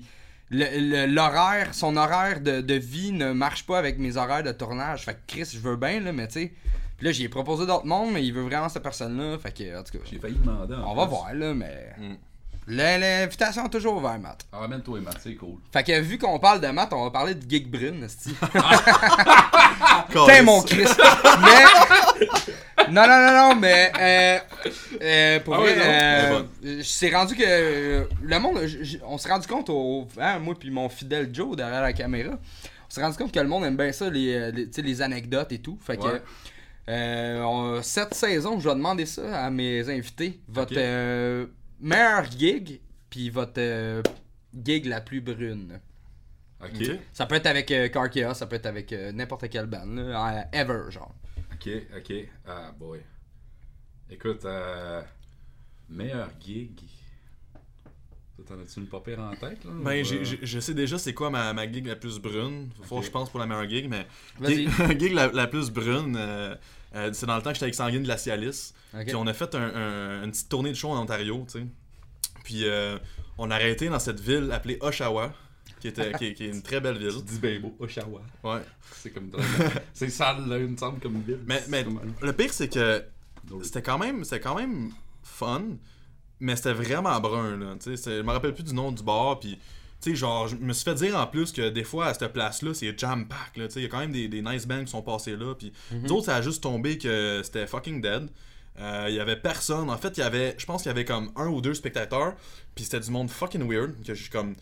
[1.06, 5.04] l'horaire, son horaire de, de vie ne marche pas avec mes horaires de tournage.
[5.04, 6.52] Fait que Chris, je veux bien, là, mais tu sais.
[6.96, 9.36] Puis là, j'ai proposé d'autres mondes, mais il veut vraiment cette personne-là.
[9.38, 10.74] Fait que, en tout cas, J'ai failli demander.
[10.86, 11.92] on va voir, là, mais.
[11.98, 12.14] Mm.
[12.68, 14.44] L'invitation est toujours ouverte, Matt.
[14.52, 15.58] Ah, Ramène-toi et Matt, c'est cool.
[15.72, 17.70] Fait que vu qu'on parle de Matt, on va parler de Geek.
[17.70, 18.28] Calisse.
[20.08, 21.00] Putain, mon Christ!
[21.42, 21.64] mais.
[22.90, 23.92] Non, non, non, non, mais.
[24.00, 24.38] Euh,
[25.00, 28.08] euh, pour Ah vrai, ouais, euh, s'est rendu que.
[28.22, 28.58] le monde.
[29.06, 32.90] on s'est rendu compte, au, hein, moi puis mon fidèle Joe derrière la caméra, on
[32.90, 35.78] s'est rendu compte que le monde aime bien ça, les, les, les anecdotes et tout.
[35.84, 36.02] Fait que.
[36.04, 37.40] Ouais.
[37.44, 40.40] on- cette saison, je vais demander ça à mes invités.
[40.48, 40.74] Votre.
[41.80, 44.02] Meilleur gig, puis votre euh,
[44.64, 45.80] gig la plus brune.
[46.62, 46.98] Ok.
[47.12, 50.38] Ça peut être avec euh, Chaos, ça peut être avec euh, n'importe quelle band, là,
[50.38, 51.14] euh, ever, genre.
[51.52, 52.12] Ok, ok.
[52.46, 53.00] Ah, boy.
[54.10, 55.02] Écoute, euh,
[55.88, 56.80] meilleur gig.
[58.46, 59.70] T'en as-tu une pas pire en tête, là?
[59.82, 62.68] Ben, ou, je sais déjà c'est quoi ma, ma gig la plus brune.
[62.82, 64.06] Faut que je pense pour la meilleure gig, mais.
[64.38, 64.66] Vas-y.
[64.88, 66.16] Gig, gig la, la plus brune,
[66.96, 68.72] euh, c'est dans le temps que j'étais avec Sanguine Glacialis.
[68.94, 69.04] Ok.
[69.06, 71.66] Puis on a fait un- un- une petite tournée de show en Ontario, tu sais.
[72.44, 72.98] Puis euh,
[73.38, 75.32] on a arrêté dans cette ville appelée Oshawa,
[75.80, 77.10] qui, était, qui, est- qui est une très belle ville.
[77.18, 78.22] Tu dis ben beau, Oshawa.
[78.44, 78.60] Ouais.
[78.92, 79.30] C'est comme.
[79.94, 81.40] c'est sale, là, il me semble, comme ville.
[81.46, 81.84] Mais, mais
[82.22, 83.04] le pire, c'est que
[83.62, 84.90] c'était quand même c'était quand même
[85.22, 85.62] fun
[86.40, 89.38] mais c'était vraiment brun là tu sais je me rappelle plus du nom du bar
[89.38, 89.56] puis
[90.06, 92.32] tu sais genre je me suis fait dire en plus que des fois à cette
[92.32, 93.80] place là c'est jam pack là tu sais.
[93.80, 96.12] Il y a quand même des, des nice bands qui sont passés là puis nous
[96.12, 98.28] autres ça a juste tombé que c'était fucking dead.
[98.78, 99.88] Euh, il y avait personne.
[99.88, 102.34] En fait il y avait je pense qu'il y avait comme un ou deux spectateurs
[102.74, 104.54] puis c'était du monde fucking weird que je suis comme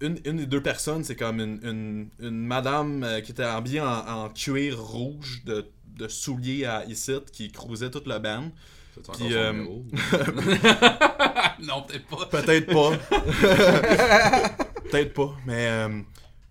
[0.00, 3.80] une, une des deux personnes, c'est comme une, une, une madame euh, qui était habillée
[3.80, 5.66] en, en cuir rouge de,
[5.96, 8.50] de souliers à Issit qui cruisait toute la band.
[8.94, 9.52] C'est Puis, euh,
[11.62, 12.26] non, peut-être pas.
[12.26, 12.90] Peut-être pas.
[14.90, 16.02] Peut-être pas, mais euh,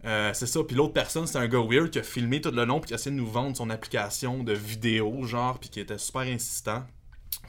[0.05, 0.63] euh, c'est ça.
[0.63, 2.93] Puis l'autre personne, c'était un gars weird qui a filmé tout le long puis qui
[2.93, 6.83] a essayé de nous vendre son application de vidéo, genre, puis qui était super insistant.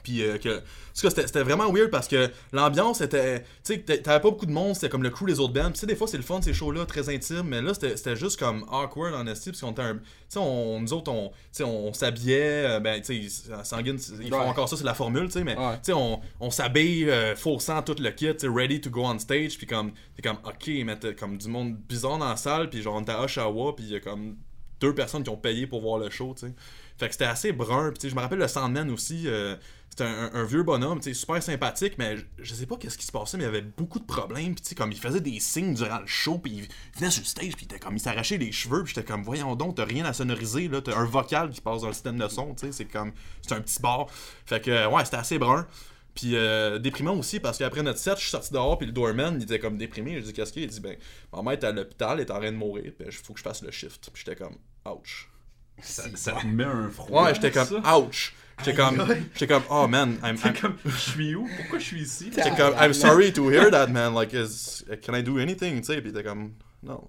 [0.03, 0.57] Puis euh, que.
[0.57, 0.61] En
[0.95, 3.41] tout cas, c'était- vraiment weird parce que l'ambiance était.
[3.63, 5.63] Tu sais, t'a- t'avais pas beaucoup de monde, c'était comme le crew des autres bands.
[5.65, 8.15] Puis tu sais, des fois, c'est le fun, ces shows-là, très intimes, mais là, c'était
[8.15, 9.95] juste comme awkward en esti, parce qu'on était un.
[9.95, 11.31] Tu sais, on, nous autres, on,
[11.61, 14.45] on, s'habillait, euh, ben, tu sais, Sanguine, ils font Ouais.
[14.45, 15.75] encore ça, c'est la formule, tu sais, mais, Ouais.
[15.77, 19.17] tu sais, on, on s'habille, euh, faussant tout le kit, tu ready to go on
[19.19, 22.69] stage, puis comme, t'es comme, ok, mais t'as comme du monde bizarre dans la salle,
[22.69, 24.35] puis genre, on était à Oshawa, puis il y a comme
[24.79, 26.53] deux personnes qui ont payé pour voir le show, tu sais.
[26.97, 29.55] Fait que c'était assez brun, puis je me rappelle le Sandman aussi, euh,
[29.89, 33.43] c'était un, vieux bonhomme, super sympathique, mais je, sais pas qu'est-ce qui se passait, mais
[33.43, 36.39] il y avait beaucoup de problèmes, puis comme il faisait des signes durant le show,
[36.39, 39.23] puis il venait sur le stage, puis comme, il s'arrachait les cheveux, puis j'étais comme,
[39.23, 42.17] voyons donc, t'as rien à sonoriser, là, t'as un vocal qui passe dans le système
[42.17, 43.11] de son, c'est comme,
[43.43, 44.07] c'est un petit bar.
[44.45, 45.67] Fait que, euh, ouais, c'était assez brun.
[46.15, 49.35] Puis euh, déprimant aussi parce qu'après notre set, je suis sorti dehors puis le doorman
[49.37, 50.19] il était comme déprimé.
[50.19, 50.79] Je dis qu'est-ce qu'il dit?
[50.79, 50.95] Ben
[51.31, 53.43] ma mère est à l'hôpital, elle est en train de mourir, puis faut que je
[53.43, 54.11] fasse le shift.
[54.13, 55.32] Puis j'étais comme ouch.
[55.81, 57.25] Ça, ça te met un froid.
[57.25, 57.97] Ouais, j'étais comme ça.
[57.97, 58.33] ouch.
[58.59, 61.49] J'étais comme j'étais comme oh man, I'm, T'es I'm comme, je suis où?
[61.57, 62.31] Pourquoi je suis ici?
[62.33, 65.85] J'étais comme I'm sorry to hear that man, like is, can I do anything, tu
[65.85, 66.53] sais, puis était comme
[66.83, 67.03] non.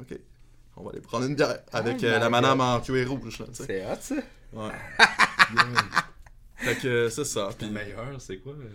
[0.00, 0.18] OK.
[0.76, 3.46] On va aller prendre une bière avec Oh euh, la madame en cuir rouge là.
[3.52, 4.14] C'est hot, ça.
[4.52, 4.72] Ouais.
[6.56, 7.48] fait que c'est ça.
[7.48, 8.68] Puis Puis le meilleur, c'est quoi euh?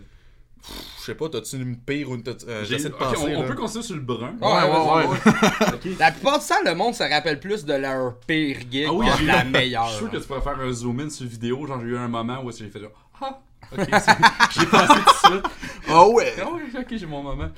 [0.99, 2.23] Je sais pas, t'as-tu une pire ou une.
[2.23, 3.35] t'as- euh, J'ai- J'essaie de penser.
[3.35, 4.35] on, peut continuer sur le brun.
[4.41, 5.95] Ouais, ouais, ouais.
[5.99, 9.07] La plupart du temps, le monde se rappelle plus de leur pire gig Ah oui,
[9.17, 9.85] que de la meilleure.
[9.87, 11.65] Je suis sûr que tu pourrais faire un zoom in sur vidéo.
[11.65, 12.91] Genre, j'ai eu un moment où j'ai fait genre,
[13.21, 13.39] ah,
[13.71, 13.79] ok,
[14.51, 15.45] j'ai pensé tout de suite.
[15.87, 16.33] Ah ouais!
[16.41, 17.49] Ah oui, ok, j'ai mon moment.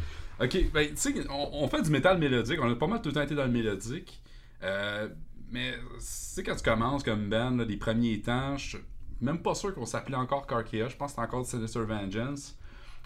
[0.41, 2.59] Ok, ben, tu sais, on, on fait du métal mélodique.
[2.61, 4.21] On a pas mal tout le temps été dans le mélodique.
[4.63, 5.07] Euh,
[5.51, 8.77] mais, tu sais, quand tu commences comme band, là, les premiers temps, je suis
[9.19, 10.87] même pas sûr qu'on s'appelait encore Carkea.
[10.87, 12.55] Je pense que c'était encore Sinister Vengeance.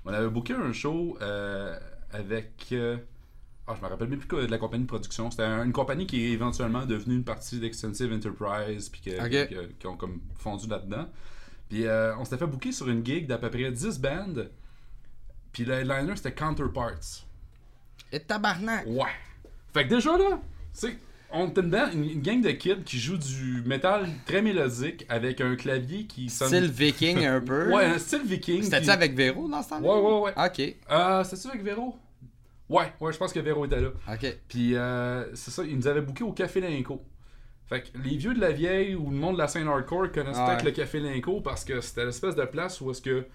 [0.06, 1.78] On avait booké un show euh,
[2.12, 2.68] avec.
[2.72, 2.98] euh,
[3.68, 5.32] ah, je me rappelle même plus de la compagnie de production.
[5.32, 9.98] C'était un- une compagnie qui est éventuellement devenue une partie d'Extensive Enterprise, puis qui ont
[9.98, 11.08] comme fondu là-dedans.
[11.70, 14.52] Puis euh, on s'était fait booker sur une gig d'à peu près 10 bandes.
[15.52, 17.26] Puis le headliner, c'était Counterparts.
[18.12, 18.86] Et tabarnak.
[18.86, 19.10] Ouais.
[19.74, 20.40] Fait que déjà là,
[20.74, 20.96] sais,
[21.36, 25.06] on était une, band- une, une gang de kids qui jouent du métal très mélodique
[25.10, 26.48] avec un clavier qui sonne.
[26.48, 27.72] Style viking un peu.
[27.74, 28.64] Ouais, un style viking.
[28.64, 29.88] C'était-tu puis- avec Véro dans ce temps-là?
[29.88, 30.46] Ouais, ouais, ouais.
[30.46, 31.96] Ok, Euh, c'était-tu avec Véro?
[32.70, 33.90] Ouais, ouais, je pense que Véro était là.
[34.12, 34.38] ok.
[34.48, 37.02] Puis euh, c'est ça, ils nous avaient booké au Café Linco.
[37.68, 40.38] Fait que les vieux de la vieille ou le monde de la scène hardcore connaissent
[40.38, 40.46] Ouais.
[40.48, 43.26] peut-être le Café Linco parce que c'était l'espèce de place où est-ce que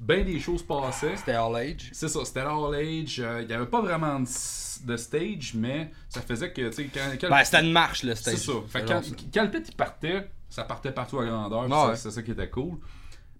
[0.00, 1.16] ben des choses passaient.
[1.16, 1.90] C'était All Age.
[1.92, 3.20] C'est ça, c'était all age.
[3.20, 7.00] euh, Il n'y avait pas vraiment de, stage, mais ça faisait que, tu sais, quand,
[7.20, 8.36] quand- Ben, c'était une marche, le c'est stage.
[8.38, 8.52] ça.
[8.68, 9.14] Fait que C'est quand, ça.
[9.34, 11.68] quand le pit il partait, ça partait partout à grandeur.
[11.68, 11.96] Ouais, ouais.
[11.96, 12.78] C'est ça qui était cool.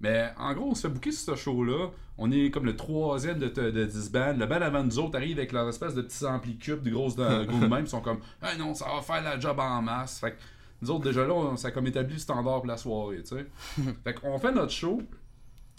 [0.00, 1.88] Mais en gros, on se fait booker sur ce show-là.
[2.18, 4.34] On est comme le troisième de, de 10 bands.
[4.36, 7.16] Le band avant nous autres arrive avec leur espèce de petits amplis cubes, de grosses
[7.16, 7.84] de gros de même.
[7.84, 10.18] Ils sont comme, ah non, ça va faire la job en masse.
[10.20, 10.36] Fait que
[10.82, 13.36] nous autres, déjà là, on- ça a comme établi le standard pour la soirée, tu
[13.36, 13.46] sais.
[14.04, 15.00] fait qu'on fait notre show.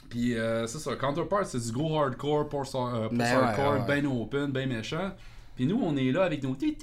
[0.09, 3.85] Puis euh, c'est ça, Counterpart, c'est du gros hardcore, post, euh, Ben ouais, post-hardcore, ouais.
[3.87, 5.11] ben open, ben méchant.
[5.55, 6.55] Puis nous, on est là avec nos.
[6.55, 6.73] Puis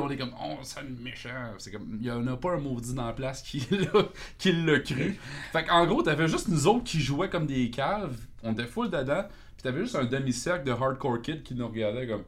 [0.00, 1.52] on est comme, oh, c'est méchant.
[1.56, 4.08] C'est comme, il y en a pas un maudit dans la place qui l'a,
[4.38, 5.16] qui l'a cru.
[5.52, 8.18] Fait qu'en gros, t'avais juste nous autres qui jouaient comme des caves.
[8.42, 9.22] On était full dedans.
[9.56, 12.24] Puis t'avais juste un demi-cercle de hardcore kids qui nous regardait comme.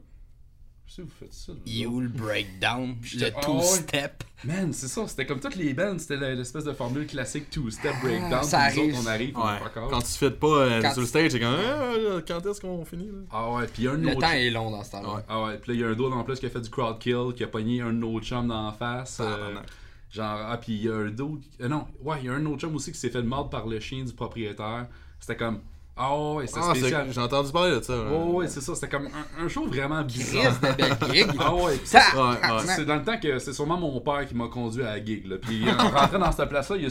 [0.88, 1.52] Sais, vous faites ça.
[1.52, 2.02] vous You autres?
[2.02, 4.22] le breakdown, le Ah two-step.
[4.44, 8.42] Man, c'est ça, c'était comme toutes les bands, c'était l'espèce de formule classique two-step breakdown.
[8.44, 8.94] ça puis nous arrive.
[8.94, 9.44] autres, on arrive, Ouais.
[9.56, 9.90] est.
[9.90, 11.54] Quand tu fais pas euh, Quand sur le tu- stage, c'est comme.
[11.58, 11.92] Ah,
[12.26, 13.18] quand est-ce qu'on finit là?
[13.30, 14.20] Ah ouais, puis il y a un Le autre.
[14.20, 15.14] temps est long dans ce temps-là.
[15.16, 15.22] Ouais.
[15.28, 16.70] Ah ouais, puis là, il y a un d'autre en plus qui a fait du
[16.70, 19.18] crowd kill, qui a pogné un autre chum dans la face.
[19.20, 19.66] euh, Tabarnak.
[20.12, 21.42] genre, ah, puis il y a un d'autre.
[21.60, 23.66] euh, non, ouais, il y a un autre chum aussi qui s'est fait mordre par
[23.66, 24.86] le chien du propriétaire.
[25.20, 25.60] C'était comme.
[25.98, 27.06] Ah ouais, c'était Ah, c'est- spécial.
[27.10, 27.94] j'ai entendu parler de ça.
[27.96, 28.02] là.
[28.10, 30.58] Ouais, ouais, c'est ça, c'était comme un, un show vraiment bizarre.
[30.60, 31.26] Chris de belle gig.
[31.38, 32.20] Ah ouais, Ça, Ouais,
[32.52, 32.62] ouais.
[32.76, 35.26] C'est dans le temps que c'est sûrement mon père qui m'a conduit à la gig.
[35.26, 35.36] Là.
[35.40, 36.84] Puis en rentrant dans cette place-là, il,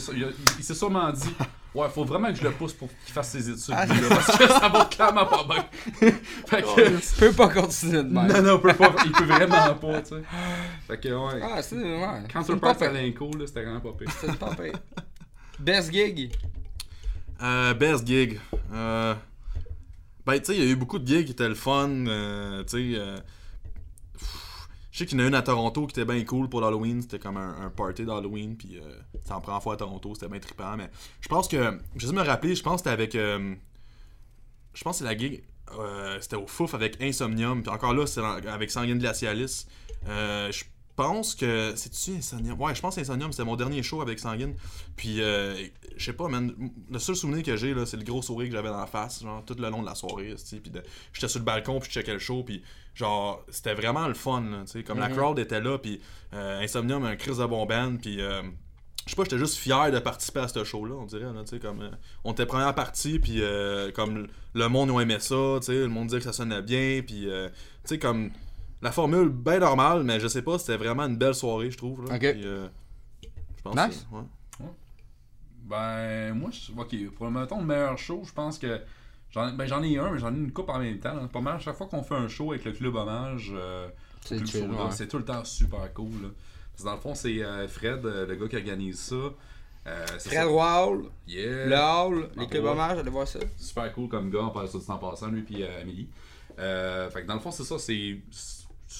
[0.57, 1.35] il s'est sûrement dit
[1.75, 3.75] Ouais, faut vraiment que je le pousse pour qu'il fasse ses études.
[3.77, 5.65] Ah, là, parce que ça va clairement pas bien.
[6.47, 6.89] fait que.
[6.99, 8.27] Tu peux pas continuer de même.
[8.27, 10.21] Non, non, il peut, pas, il peut vraiment pas, tu sais.
[10.87, 11.41] Fait que, ouais.
[11.43, 11.99] Ah, c'est ouais.
[12.33, 14.07] Quand c'est tu repars à l'inco, là, c'était vraiment pas pire.
[14.19, 14.73] C'est une pas pire.
[15.59, 16.31] Best gig.
[17.41, 18.39] Euh, best gig.
[18.73, 19.13] Euh,
[20.25, 21.89] ben, tu sais, il y a eu beaucoup de gigs qui étaient le fun.
[21.89, 23.21] euh, tu sais,
[24.91, 27.01] je sais qu'il y en a une à Toronto qui était bien cool pour l'Halloween.
[27.01, 28.55] C'était comme un, party d'Halloween.
[28.55, 28.79] Puis,
[29.19, 30.13] c'était en première fois à Toronto.
[30.13, 30.77] C'était bien trippant.
[30.77, 33.13] Mais je pense que, je sais me rappeler, je pense que c'était avec.
[33.13, 35.43] je pense que c'est la gig.
[36.21, 37.61] c'était au Fouf avec Insomnium.
[37.61, 39.65] Puis encore là, c'est avec Sanguine Glacialis.
[40.05, 40.63] Je
[40.95, 41.73] pense que.
[41.75, 42.59] C'est-tu Insomnium?
[42.61, 44.55] Ouais, je pense Insomnium, c'était mon dernier show avec Sanguine.
[44.95, 45.19] Puis,
[45.97, 46.53] je sais pas, man.
[46.89, 49.21] Le seul souvenir que j'ai, là, c'est le gros sourire que j'avais dans la face,
[49.23, 50.71] genre, tout le long de la soirée, Puis,
[51.13, 52.61] j'étais sur le balcon, puis je checkais le show, puis,
[52.93, 54.83] genre, c'était vraiment le fun, tu sais.
[54.83, 55.15] Comme la Mhm.
[55.15, 56.01] crowd était là, puis
[56.33, 58.21] euh, Insomnium, un crise de bon band, puis.
[58.21, 58.41] euh,
[59.05, 61.59] je sais pas, j'étais juste fier de participer à ce show-là, on dirait, tu sais,
[61.59, 61.81] comme...
[61.81, 61.89] euh,
[62.23, 64.25] on était première partie, puis euh, comme
[64.55, 67.27] le monde nous aimait ça, tu sais, le monde disait que ça sonnait bien, puis,
[67.27, 67.49] tu
[67.83, 68.31] sais, comme...
[68.81, 72.05] La formule, bien normale, mais je sais pas, c'était vraiment une belle soirée, je trouve,
[72.05, 72.15] là.
[72.15, 72.21] Ok.
[73.87, 74.05] Nice.
[74.09, 74.21] que- ouais.
[75.65, 78.79] Ben, moi, je- ok, pour le mettons, le meilleur show, je pense que.
[79.31, 81.27] J'en ben, j'en ai un, mais j'en ai une coupe en même temps.
[81.27, 83.87] Pas mal, chaque fois qu'on fait un show avec le club hommage, euh,
[84.21, 85.07] C'est ouais.
[85.07, 86.21] tout le temps super cool.
[86.21, 86.29] là.
[86.71, 89.15] Parce que dans le fond, c'est euh, Fred, euh, le gars qui organise ça.
[89.15, 90.47] Euh, Fred ça.
[90.47, 91.65] Hall, Yeah.
[91.67, 93.39] le Hall, les clubs hommages, allez voir ça.
[93.57, 96.07] Super cool comme gars, on parle ça du temps passant, lui puis Amélie.
[96.55, 98.19] Fait que dans le fond, c'est ça, c'est.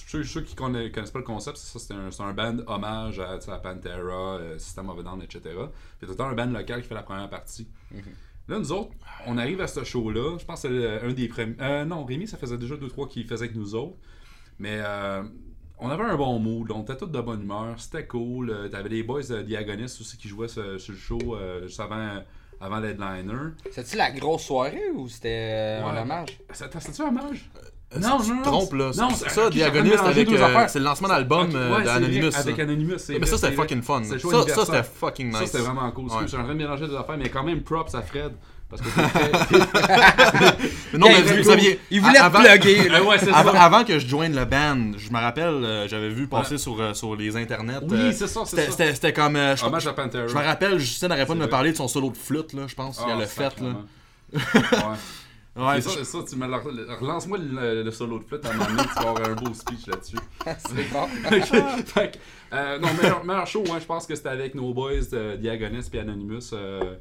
[0.08, 3.32] Ceux, ceux qui conna- connaissent pas le concept, c'est ça, c'est un, band hommage à,
[3.34, 5.42] à Pantera, euh, System of a Down, etc.
[6.00, 7.68] Puis un band local qui fait la première partie.
[8.48, 8.92] Là, nous autres,
[9.26, 10.38] on arrive à ce show-là.
[10.40, 11.56] Je pense que c'est un des premiers.
[11.62, 13.98] Euh, non, Rémi, ça faisait déjà 2-3 qu'il faisait avec nous autres.
[14.60, 15.24] Mais euh,
[15.80, 18.50] on avait un bon mood, on était tous de bonne humeur, c'était cool.
[18.52, 21.80] Euh, T'avais les boys de Diagonist aussi qui jouaient sur, sur le show euh, juste
[21.80, 22.22] avant,
[22.62, 23.34] avant l'headliner.
[23.72, 25.98] C'était-tu la grosse soirée ou c'était euh, Ouais.
[25.98, 26.40] un hommage?
[26.54, 27.50] C'était- C'était-tu un hommage?
[27.94, 28.92] Euh, Non, tu non, te non, trompes, là.
[28.98, 30.34] non, Ça, c'est- ça, ok, j'ai Diagonist mélangé avec.
[30.34, 30.70] euh, affaires.
[30.70, 32.36] c'est le lancement d'album Ok, euh, ouais, d'Anonymous.
[32.36, 34.02] Avec Anonymous, c'est mais ça, c'était fucking fun.
[34.04, 35.38] C'est Ça, ça, c'était fucking nice.
[35.38, 36.06] Ça, c'était vraiment cool.
[36.06, 36.12] Ouais.
[36.24, 38.34] Je suis en train de mélanger des affaires, mais quand même props à Fred.
[38.68, 38.88] Parce que
[40.98, 42.90] non, mais vous gros- saviez, Il voulait avant- plugger.
[42.90, 42.98] là.
[43.00, 46.10] Ah ouais, c'est Avant, avant que je joigne le band, je me rappelle, euh, j'avais
[46.10, 47.78] vu passer sur, euh, sur les internets.
[47.84, 48.72] Oui, euh, c'est ça, c'est c'était- ça.
[48.72, 49.38] C'était c'était comme.
[49.56, 50.26] je, Hommage à Pantera.
[50.28, 52.64] je me rappelle, Justin n'arrêtait pas de me parler de son solo de flûte, là,
[52.68, 52.98] je pense.
[53.02, 53.76] Ah, il a le fait, là.
[54.34, 54.98] Ouais.
[55.56, 58.54] Ouais, C'est ça, ça, tu me le- relance-moi le, le solo de flûte à un
[58.56, 60.18] moment donné, tu vas avoir un beau speech là-dessus.
[60.46, 61.04] C'est bon.
[61.04, 64.74] Ok, fait que, euh, non, meilleur, meilleur show, hein, je pense que c'était avec nos
[64.74, 66.52] boys de Diagonist puis Anonymous.
[66.54, 66.96] Euh,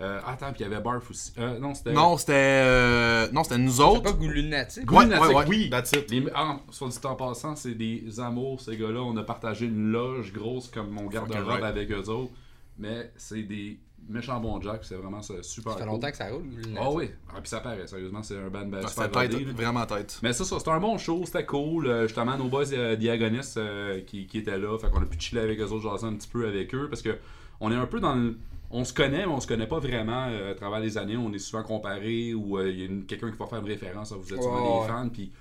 [0.00, 1.32] euh, attends, puis il y avait Barf aussi.
[1.38, 1.92] Euh, non, c'était.
[1.92, 2.32] Non, c'était.
[2.34, 4.02] euh, non, c'était nous C'est autres.
[4.02, 4.12] pas.
[4.12, 5.68] Ouais, ouais, ouais, oui.
[5.70, 6.10] That's it.
[6.10, 9.00] Les, ah, soit dit en passant, c'est des amours, ces gars-là.
[9.02, 11.64] On a partagé une loge grosse comme mon garde-robe right.
[11.64, 12.32] avec eux autres.
[12.78, 15.92] Mais c'est des méchants bons jacks, c'est vraiment ça, super Ça fait cool.
[15.92, 16.44] longtemps que ça roule.
[16.76, 19.44] Ah oui, ah, puis ça paraît, sérieusement, c'est un band ben, Ah, super tête, rodé,
[19.44, 20.18] vraiment tête.
[20.22, 21.86] Mais ça, ça c'était un bon show, c'était cool.
[21.86, 25.18] Euh, justement, nos boys euh, Diagonistes euh, qui, qui étaient là, fait qu'on a pu
[25.20, 27.18] chiller avec eux autres, jaser un petit peu avec eux, parce que
[27.60, 28.38] on est un peu dans le...
[28.70, 31.16] On se connaît, mais on se connaît pas vraiment euh, à travers les années.
[31.16, 34.12] On est souvent comparés ou euh, il y a quelqu'un qui va faire une référence,
[34.12, 34.88] vous êtes souvent des ouais.
[34.88, 35.32] fans, puis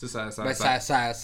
[0.00, 0.30] tu sais, ça...
[0.30, 1.14] ça, Ben, ça- ça, ça,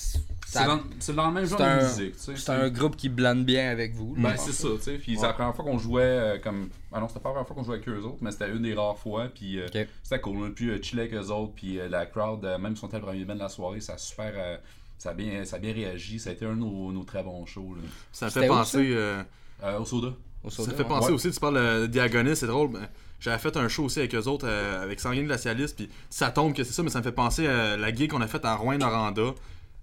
[0.46, 2.36] c'est ça- dans, c'est dans le même genre de musique, tu sais.
[2.36, 4.14] c'est un groupe qui blende bien avec vous.
[4.14, 4.22] là.
[4.30, 4.98] Ben, c'est ça, tu sais.
[4.98, 6.68] Puis c'est la première fois qu'on jouait euh, comme.
[6.92, 8.62] Ah non, c'était pas la première fois qu'on jouait avec eux autres, mais c'était une
[8.62, 9.26] des rares fois.
[9.34, 9.88] Puis euh, Ok.
[10.02, 10.36] c'était cool.
[10.38, 11.52] On a pu euh, chiller avec eux autres.
[11.56, 13.80] Puis euh, la crowd, euh, même si on était le premier band de la soirée,
[13.80, 14.32] ça a super.
[14.36, 14.56] euh,
[14.98, 16.18] ça, a bien, ça a bien réagi.
[16.20, 17.74] Ça a été un de nos, nos très bons shows.
[17.76, 17.82] Là.
[18.12, 18.90] Ça fait penser.
[18.92, 19.22] euh,
[19.64, 20.08] Euh, au soda.
[20.44, 20.88] Au Ça soda, fait ouais.
[20.88, 21.14] penser Ouais.
[21.14, 22.70] aussi, tu parles de Diagoniste, c'est drôle.
[22.72, 22.86] ben,
[23.18, 26.52] J'avais fait un show aussi avec eux autres, euh, avec Sanguine Glacialiste, puis ça tombe
[26.54, 28.54] que c'est ça, mais ça me fait penser à la gig qu'on a faite à
[28.54, 29.34] Rouen-Noranda.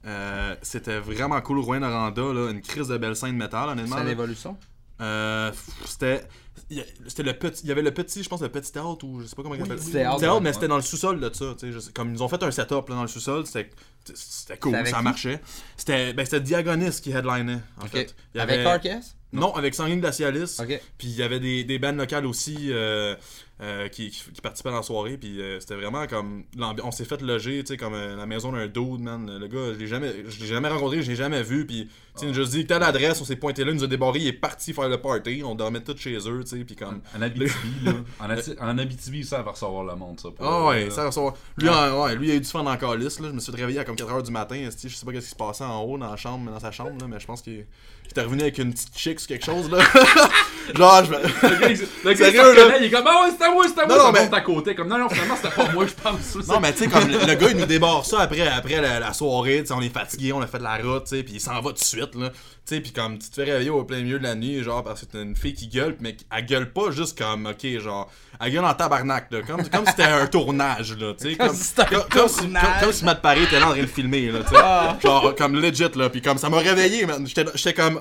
[0.06, 3.98] Euh, c'était vraiment cool, Rouen-Noranda, là, une crise de belle scène de métal, honnêtement.
[3.98, 4.58] C'est l'évolution.
[5.02, 5.52] Euh,
[5.86, 6.24] c'était.
[6.70, 7.64] il y a- C'était le petit.
[7.64, 9.56] Il y avait le petit, je pense, le petit théâtre, ou je sais pas comment
[9.56, 10.40] il appelle Théâtre, ouais.
[10.42, 11.56] mais c'était dans le sous-sol de ça.
[11.60, 13.72] tu sais, Comme ils ont fait un setup là, dans le sous-sol, c'était
[14.14, 15.42] c'était cool, C'était ça marchait.
[15.78, 18.14] C'était ben, c'était Diagoniste qui headlinait, en fait.
[18.36, 20.60] Il y Avec avait- Carcass Non, avec Sanguine Glacialiste.
[20.62, 20.80] Ok.
[20.98, 23.16] Puis il y avait des, des bands locales aussi euh,
[23.62, 25.18] euh, qui, qui, qui participaient dans la soirée.
[25.18, 26.44] Puis euh, c'était vraiment comme.
[26.84, 29.38] On s'est fait loger, tu sais, comme la maison d'un dude, man.
[29.40, 31.66] Le gars, je l'ai jamais, je l'ai jamais rencontré, je l'ai jamais vu.
[31.66, 33.84] Puis, tu sais, il nous a dit, t'as l'adresse, on s'est pointé là, il nous
[33.84, 35.42] a débarré, il est parti faire le party.
[35.44, 36.64] On dormait tous chez eux, tu sais.
[36.64, 37.02] Puis comme.
[37.18, 37.94] En Abitibi, là.
[38.20, 40.30] En, Ati- en Abitibi, ça va recevoir le monde, ça.
[40.40, 41.36] Ah ouais, ça ressort.
[41.58, 43.30] Lui, en- ouais, lui, il a eu du fun le calice, là.
[43.30, 44.70] Je me suis réveillé à comme 4h du matin.
[44.70, 47.00] Je sais pas ce qui se passait en haut dans la chambre, dans sa chambre,
[47.02, 47.66] là, mais je pense qu'il
[48.14, 49.80] était revenu avec une petite chick ou quelque chose, là.
[50.76, 52.16] Genre, je me.
[52.16, 52.78] Sérieux, se là?
[52.80, 54.42] il est comme, ah ouais, c'était à moi, c'était à moi, Non, non, mais- à
[54.42, 54.76] côté.
[54.76, 56.48] Comme, non, non, finalement, c'était pas moi, je pense.
[56.48, 59.00] Non, mais tu sais, comme le, le gars, il nous débarre ça après, après la,
[59.00, 61.24] la soirée, tu sais, on est fatigué, on a fait de la route, tu sais,
[61.24, 62.30] puis il s'en va tout de suite, là.
[62.66, 64.84] Tu sais, puis comme tu te fais réveiller au plein milieu de la nuit, genre,
[64.86, 68.10] parce que t'as une fille qui gueule, mais elle gueule pas juste comme, ok, genre,
[68.40, 69.42] elle gueule en tabarnak, là.
[69.42, 71.36] Comme, comme si c'était un tournage, là, tu sais.
[71.36, 72.64] Comme, Comme si c'était un comme, comme si, tournage.
[72.64, 74.62] comme, comme si Matt Paré était là en train de filmer, là, tu sais.
[74.64, 74.98] Ah.
[75.04, 76.10] Genre, comme legit, là.
[76.10, 77.28] Puis comme ça m'a réveillé, man.
[77.28, 78.00] J'étais j'étais comme.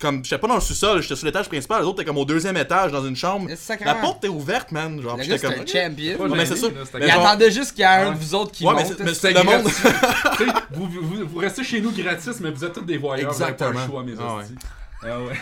[0.00, 2.24] Comme, j'étais pas dans le sous-sol, j'étais sur l'étage principal, les autres étaient comme au
[2.24, 3.50] deuxième étage dans une chambre.
[3.54, 4.98] C'est La porte était ouverte, man.
[5.02, 5.66] Genre, j'étais c'est comme.
[5.66, 6.18] champion.
[6.18, 6.54] Ouais, mais c'est
[6.94, 8.82] Mais Il genre- attendait juste qu'il y ait un de vous autres qui Ouais, mais
[8.84, 8.94] monte.
[8.96, 9.64] c'est- mais C'était le monde.
[10.72, 13.30] vous, vous, vous restez chez nous gratis, mais vous êtes tous des voyeurs.
[13.30, 13.86] vous avez pas Exactement.
[13.86, 14.44] le choix, mes Ah ouais.
[15.02, 15.32] Ah ouais.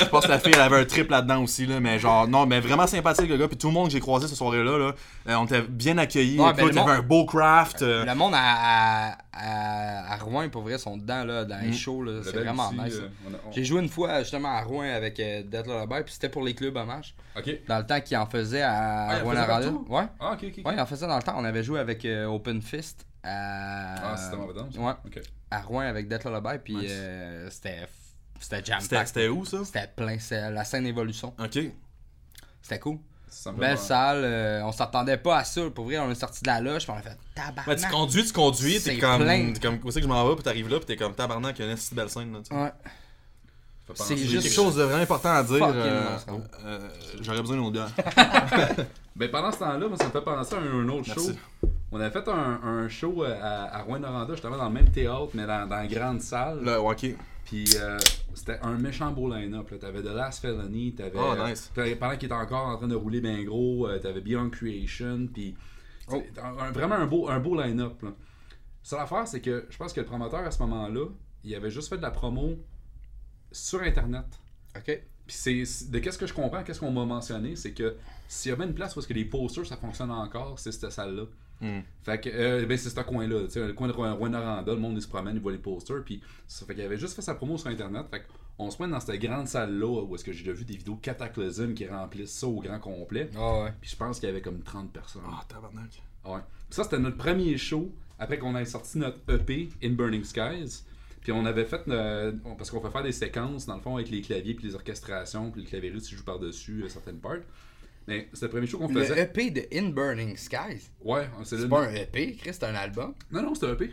[0.00, 1.78] Je pense que la fille, elle avait un trip là-dedans aussi, là.
[1.78, 3.48] Mais genre, non, mais vraiment sympathique, le gars.
[3.48, 4.92] Puis tout le monde que j'ai croisé ce soirée-là, là,
[5.28, 6.38] euh, on était bien accueillis.
[6.40, 7.82] Ouais, Claude, ben, le y avait monde- un beau craft.
[7.82, 11.68] euh, Le monde à, à, à, à Rouen, pour vrai, sont dedans, là, dans les
[11.68, 11.74] Mm.
[11.74, 12.20] shows, là.
[12.24, 12.94] C'est vraiment aussi, nice.
[12.94, 13.08] euh,
[13.46, 16.42] on J'ai joué une fois, justement, à Rouen avec euh, Death Lullaby, puis c'était pour
[16.42, 17.14] les clubs hommages.
[17.36, 17.50] Ok.
[17.68, 19.34] Dans le temps qu'ils en faisaient à Ah, Rouen?
[19.88, 20.04] Ouais.
[20.18, 20.54] Ah, ok, ok.
[20.60, 20.66] ok.
[20.66, 21.34] Ouais, ils en faisaient dans le temps.
[21.36, 24.12] On avait joué avec euh, Open Fist à.
[24.12, 24.78] Ah, c'était?
[24.78, 25.20] Ouais, Ok.
[25.50, 26.90] à Rouen avec Death Lullaby, puis Nice.
[26.90, 27.80] euh, c'était.
[28.40, 29.58] C'était jam C'était c'était où, ça?
[29.64, 31.32] C'était plein, c'est la scène Évolution.
[31.38, 31.58] Ok.
[32.62, 32.98] C'était cool.
[33.58, 35.62] Belle salle, euh, on s'attendait pas à ça.
[35.70, 37.78] Pour vrai, on est sorti de la loge, puis on a fait tabarnak.
[37.80, 39.24] Tu conduis, tu conduis, t'es comme.
[39.26, 41.58] t'es comme, où c'est que je m'en vais, puis t'arrives là, puis t'es comme tabarnak,
[41.58, 42.54] il y a une si belle scène, là, tu.
[42.54, 42.72] Ouais.
[43.96, 45.58] C'est juste- quelque chose de vraiment important à dire.
[45.62, 46.40] Euh, gros.
[46.64, 46.88] euh,
[47.20, 47.90] J'aurais besoin d'une autre bière.
[49.16, 51.28] Ben pendant ce temps-là, moi, ça me fait penser à un, un autre Merci.
[51.62, 51.68] show.
[51.92, 55.46] On avait fait un, un show à, à Rouen-Noranda, justement dans le même théâtre, mais
[55.46, 56.64] dans, dans la grande salle.
[56.64, 57.16] Là, ouais, ok.
[57.44, 57.98] Puis euh,
[58.34, 59.72] c'était un méchant beau line-up.
[59.78, 61.18] T'avais The Last Felony, t'avais.
[61.18, 61.70] Oh, euh, nice.
[61.74, 65.28] t'avais- pendant qu'il était encore en train de rouler bien gros, euh, t'avais Beyond Creation,
[65.32, 65.54] puis.
[66.08, 66.22] Oh.
[66.34, 68.02] c'est un- un- vraiment un beau, un beau line-up.
[68.02, 68.10] là.
[68.82, 71.06] Ça l'affaire, c'est que je pense que le promoteur à ce moment-là,
[71.42, 72.56] il avait juste fait de la promo
[73.52, 74.26] sur Internet.
[74.76, 75.02] Ok.
[75.26, 77.96] Puis c'est de qu'est-ce que je comprends, qu'est-ce qu'on m'a mentionné, c'est que
[78.28, 80.90] s'il y avait une place où est-ce que les posters ça fonctionne encore, c'est cette
[80.90, 81.24] salle-là.
[81.60, 81.80] Hmm.
[82.02, 84.96] Fait que euh, ben c'est ce coin-là, tu sais, le coin de Rwanda, le monde
[84.96, 87.34] il se promène, il voit les posters, puis ça fait qu'il avait juste fait sa
[87.34, 88.24] promo sur internet, fait
[88.58, 90.96] qu'on se met dans cette grande salle-là où est-ce que j'ai déjà vu des vidéos
[90.96, 93.72] cataclysmes qui remplissent ça au grand complet, Ah ouais.
[93.80, 95.22] puis je pense qu'il y avait comme 30 personnes.
[95.26, 96.02] Ah, tabarnak.
[96.24, 96.40] Ouais.
[96.68, 100.82] Puis ça, c'était notre premier show après qu'on ait sorti notre EP In Burning Skies.
[101.24, 104.10] Puis on avait fait, euh, parce qu'on fait faire des séquences, dans le fond, avec
[104.10, 107.38] les claviers puis les orchestrations, puis le clavieriste qui joue par-dessus euh, certaines parts.
[108.06, 109.22] Mais c'était le premier show qu'on Le faisait.
[109.22, 110.90] EP de In Burning Skies.
[111.02, 111.68] Ouais, c'est C'est le.
[111.70, 113.14] pas un EP, Chris, c'est un album.
[113.32, 113.90] Non, non, c'était un EP.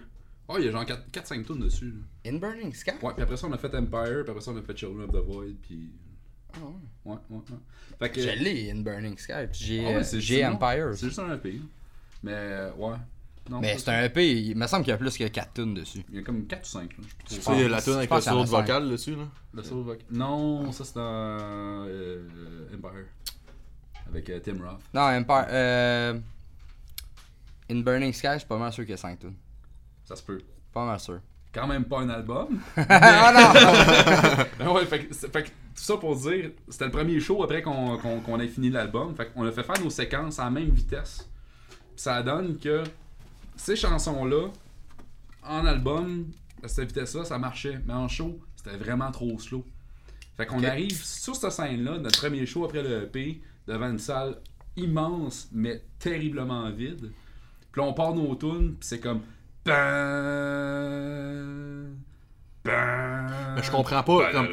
[0.50, 1.94] Oh, il y a genre 4-5 tunes dessus.
[2.26, 2.30] là.
[2.30, 2.92] In Burning Skies?
[3.02, 5.04] Ouais, puis après ça, on a fait Empire, puis après ça, on a fait Children
[5.08, 5.90] of the Void, puis.
[6.54, 7.14] Ah ouais.
[7.14, 7.58] Ouais, ouais, ouais.
[7.98, 8.20] Fait que.
[8.22, 9.48] Je l'ai, In Burning Skies.
[9.50, 10.90] puis J'ai Ah ouais, c'est un- Empire.
[10.96, 11.62] C'est juste un EP.
[12.22, 12.96] Mais, ouais.
[13.52, 15.74] Non, Mais c'est un EP, il me semble qu'il y a plus que 4 tunes
[15.74, 16.06] dessus.
[16.10, 16.88] Il y a comme 4 ou 5, là.
[17.26, 19.26] Je sais Tu sais, la tune avec le solo vocal dessus, là.
[19.54, 20.06] Le solo vocal.
[20.10, 22.24] Non, ça c'est dans euh,
[22.74, 23.08] Empire.
[24.08, 24.80] Avec euh, Tim Roth.
[24.94, 25.46] Non, Empire.
[25.50, 26.20] Euh...
[27.70, 29.36] In Burning Skies, je suis pas mal sûr qu'il y a 5 tunes.
[30.06, 30.42] Ça se peut.
[30.72, 31.20] Pas mal sûr.
[31.54, 32.58] Quand même pas un album.
[32.78, 34.46] ah non!
[34.60, 38.40] Ben ouais, fait tout ça pour dire, c'était le premier show après qu'on qu'on, qu'on
[38.40, 39.14] ait fini l'album.
[39.14, 41.30] Fait qu'on a fait faire nos séquences en même vitesse.
[41.70, 42.84] Puis ça donne que
[43.62, 44.48] ces chansons-là,
[45.44, 46.26] en album,
[46.64, 47.80] à cette vitesse-là, ça marchait.
[47.86, 49.64] Mais en show, c'était vraiment trop slow.
[50.38, 54.38] Fait qu'on arrive sur cette scène-là, notre premier show après le EP, devant une salle
[54.76, 57.12] immense, mais terriblement vide.
[57.72, 59.22] Puis là, on part nos tunes, puis c'est comme.
[63.56, 64.48] Mais je comprends pas, comme-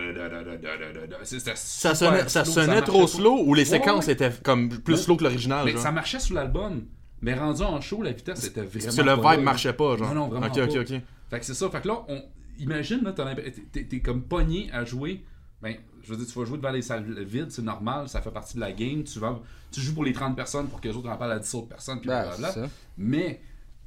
[1.54, 5.64] Ça sonnait, ça sonnait trop slow ou les séquences étaient comme plus slow que l'original,
[5.64, 6.84] Mais ça marchait sur l'album.
[7.22, 8.96] Mais rendu en show, la vitesse était vraiment.
[8.96, 9.36] Que le vibe là.
[9.38, 10.08] marchait pas, genre.
[10.08, 10.64] Non, non, vraiment Ok, pas.
[10.64, 11.00] ok, ok.
[11.30, 11.68] Fait que c'est ça.
[11.70, 12.22] Fait que là, on...
[12.58, 15.24] imagine, là, t'as l'impression- t'es, t'es comme pogné à jouer.
[15.60, 18.30] Ben, je veux dire, tu vas jouer devant les salles vides, c'est normal, ça fait
[18.30, 19.02] partie de la game.
[19.02, 19.40] Tu, vas...
[19.72, 21.68] tu joues pour les 30 personnes pour que les autres en parlent à 10 autres
[21.68, 22.00] personnes.
[22.00, 22.52] Puis Ben, blablabla.
[22.52, 22.70] c'est.
[22.96, 23.40] Mais,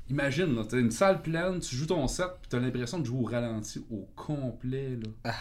[0.09, 3.21] imagine, là, t'as une salle pleine, tu joues ton set, puis t'as l'impression de jouer
[3.21, 4.97] au ralenti au complet.
[5.01, 5.09] Là.
[5.23, 5.33] Ah,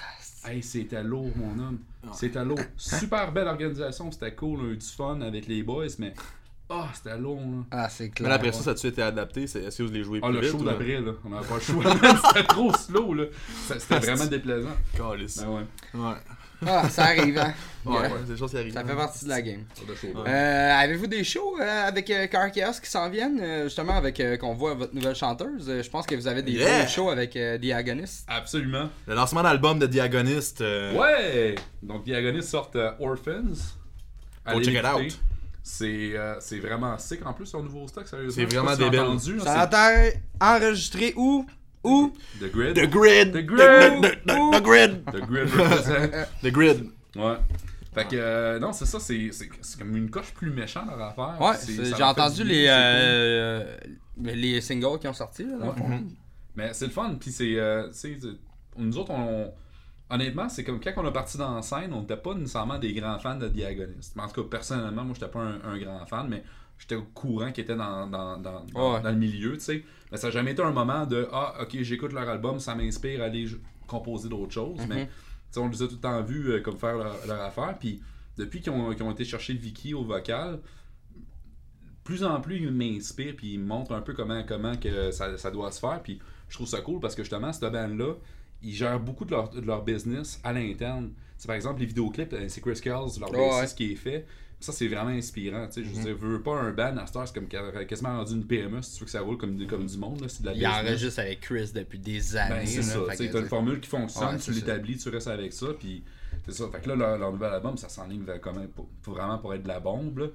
[0.48, 1.80] Hey, c'était lourd, mon homme.
[2.14, 2.60] C'était lourd.
[2.78, 6.14] Super belle organisation, c'était cool, on a eu du fun avec les boys, mais.
[6.72, 7.64] Ah, c'était lourd, là.
[7.72, 8.28] Ah, c'est Mais clair.
[8.28, 9.46] là, après ça, ça a-tu été adapté?
[9.48, 10.50] C'est- Est-ce que vous les jouez Ah, plus le vite?
[10.52, 11.12] show d'après, là.
[11.24, 11.84] On n'avait pas le choix.
[12.28, 13.24] c'était trop slow, là.
[13.68, 14.68] C'était vraiment déplaisant.
[14.96, 15.38] Calisse.
[15.38, 15.62] Ben ouais.
[15.94, 16.14] Ouais.
[16.66, 17.52] Ah, ça arrive, hein.
[17.86, 18.02] Ouais, Yeah.
[18.02, 18.74] ouais, c'est des choses qui arrivent.
[18.74, 19.64] Ça fait partie de la game.
[19.88, 20.12] Ouais.
[20.28, 23.40] Euh, Avez-vous des shows euh, avec euh, Car Chaos qui s'en viennent?
[23.40, 25.66] Euh, Justement, avec euh, qu'on voit votre nouvelle chanteuse.
[25.70, 26.86] Euh, je pense que vous avez des Yeah!
[26.86, 28.26] shows avec euh, The Agonist.
[28.28, 28.90] Absolument.
[29.06, 30.60] Le lancement d'album de Diagoniste.
[30.60, 31.54] euh, Ouais!
[31.82, 33.54] Donc, Diagonist sort euh, Orphans.
[34.44, 35.18] Allez check it out.
[35.72, 37.24] C'est euh, c'est vraiment sick.
[37.24, 38.34] En plus, son nouveau stock, sérieusement.
[38.48, 39.00] C'est vraiment débile.
[39.00, 41.46] entendu, là, Ça a été enregistré où?
[41.84, 42.12] Où?
[42.40, 42.74] The Grid.
[42.74, 43.32] The Grid!
[43.32, 43.60] The Grid!
[43.60, 45.04] The, the- the- the Grid!
[45.06, 46.10] The Grid represent.
[46.42, 46.90] The Grid!
[47.14, 47.36] Ouais.
[47.94, 51.00] Fait que, euh, non, c'est ça, c'est c'est- c'est comme une coche plus méchante leur
[51.02, 51.40] affaire.
[51.40, 53.76] Ouais, C'est- c'est- ça j'ai entendu du les, bien, euh,
[54.22, 55.44] les singles qui ont sorti.
[55.44, 55.96] Là, dans le.
[56.56, 57.54] Mais c'est le fun, puis c'est.
[57.56, 58.28] euh, tu sais, c'est-
[58.76, 59.52] nous autres, on.
[60.10, 62.92] Honnêtement, c'est comme quand on a parti dans la scène, on n'était pas nécessairement des
[62.92, 64.16] grands fans de Diagonist.
[64.16, 66.42] Mais en tout cas, personnellement, moi, j'étais pas un, un grand fan, mais
[66.78, 69.00] j'étais au courant qu'ils étaient dans, dans, dans, dans- Ouais.
[69.02, 69.84] dans le milieu, tu sais.
[70.10, 73.22] Mais ça n'a jamais été un moment de Ah, ok, j'écoute leur album, ça m'inspire
[73.22, 73.46] à aller
[73.86, 74.80] composer d'autres choses.
[74.88, 75.08] Mais,
[75.50, 77.76] sais, on les a tout le temps vus euh, comme faire leur, leur affaire.
[77.78, 78.00] Puis,
[78.36, 80.60] depuis qu'ils ont, qu'ils ont été chercher Vicky au vocal,
[82.04, 85.50] plus en plus ils m'inspirent puis ils montrent un peu comment, comment que ça, ça
[85.50, 88.14] doit se faire puis je trouve ça cool parce que justement cette band là
[88.62, 92.32] ils gèrent beaucoup de leur, de leur business à l'interne c'est par exemple les vidéoclips
[92.34, 94.26] euh, c'est Chris Kells leur Ouais, bassiste qui est fait
[94.58, 97.48] ça c'est vraiment inspirant je veux dire veux pas un band à Star c'est comme
[97.48, 100.20] qu'a- quasiment rendu une PME si tu veux que ça roule comme, comme du monde
[100.20, 102.56] là, c'est de la Il enregistre avec Chris depuis des années.
[102.56, 102.98] Ben, c'est ça.
[103.08, 105.54] fait Tu t'as une c'est- formule qui fonctionne, Ouais, tu c'est l'établis, tu restes avec
[105.54, 106.02] ça, puis
[106.44, 106.68] c'est ça.
[106.70, 109.38] Fait que là, leur, leur nouvel album, ça s'enligne vers quand même pour, pour vraiment
[109.38, 110.26] pour être de la bombe, là.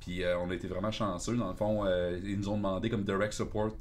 [0.00, 1.36] Puis euh, on a été vraiment chanceux.
[1.36, 3.72] Dans le fond, euh, ils nous ont demandé comme direct support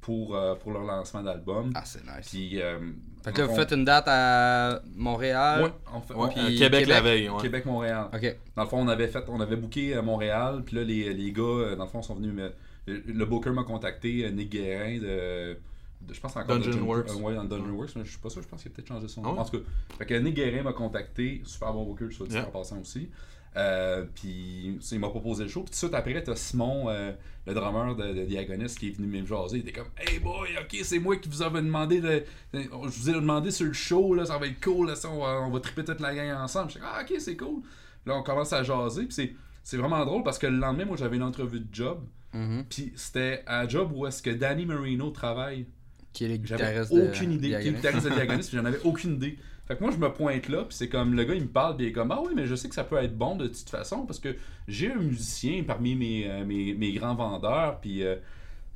[0.00, 1.70] pour, euh, pour leur lancement d'album.
[1.74, 2.28] Ah, c'est nice.
[2.30, 2.62] Puis.
[2.62, 2.78] euh,
[3.22, 5.64] Fait que là, vous faites une date à Montréal.
[5.64, 6.88] Ouais, on fait, Ouais, Puis à Québec, Québec.
[6.88, 7.42] la veille, ouais.
[7.42, 8.08] Québec-Montréal.
[8.14, 8.36] Ok.
[8.56, 11.32] Dans le fond, on avait fait, on avait booké à Montréal, puis là, les, les
[11.32, 12.32] gars, euh, dans le fond, sont venus.
[12.32, 12.52] me-
[12.86, 15.58] le, booker m'a contacté, euh, Nick Guérin de.
[16.00, 17.10] de- je pense encore Dungeon Dungeon Works.
[17.10, 18.88] euh, ouais, dans Dungeon Works, mais je suis pas sûr, je pense qu'il a peut-être
[18.88, 19.30] changé son nom.
[19.30, 19.38] Ah ouais?
[19.40, 19.64] En tout cas,
[19.98, 22.46] fait que Nick Guérin m'a contacté, super bon booker, soit dit Yeah.
[22.46, 23.10] en passant aussi.
[23.58, 25.62] Euh, puis il m'a proposé le show.
[25.62, 27.12] Puis tout de suite après, t'as Simon, euh,
[27.46, 29.56] le drummer de, de Diagonist, qui est venu me jaser.
[29.58, 32.22] Il était comme Hey boy, ok, c'est moi qui vous avais demandé de.
[32.52, 35.10] de- Je vous ai demandé sur le show, là, ça va être cool, là, ça,
[35.10, 36.70] on, va, on va triper toute la gang ensemble.
[36.70, 37.62] J'étais Ah ok, c'est cool.
[38.06, 39.06] Là, on commence à jaser.
[39.06, 42.00] Puis c'est, vraiment drôle parce que le lendemain, moi, j'avais une entrevue de job.
[42.32, 42.64] Mhm.
[42.68, 45.66] Puis c'était à job où est-ce que Danny Marino travaille.
[46.12, 47.48] Qui est le J'avais guitariste de aucune idée.
[47.48, 49.38] Qui est le guitariste de j'en avais aucune idée.
[49.68, 51.76] Fait que moi, je me pointe là, puis c'est comme le gars, il me parle,
[51.76, 53.46] puis il est comme Ah oui, mais je sais que ça peut être bon de
[53.48, 54.34] toute façon, parce que
[54.66, 58.02] j'ai un musicien parmi mes, euh, mes, mes grands vendeurs, puis.
[58.02, 58.16] euh,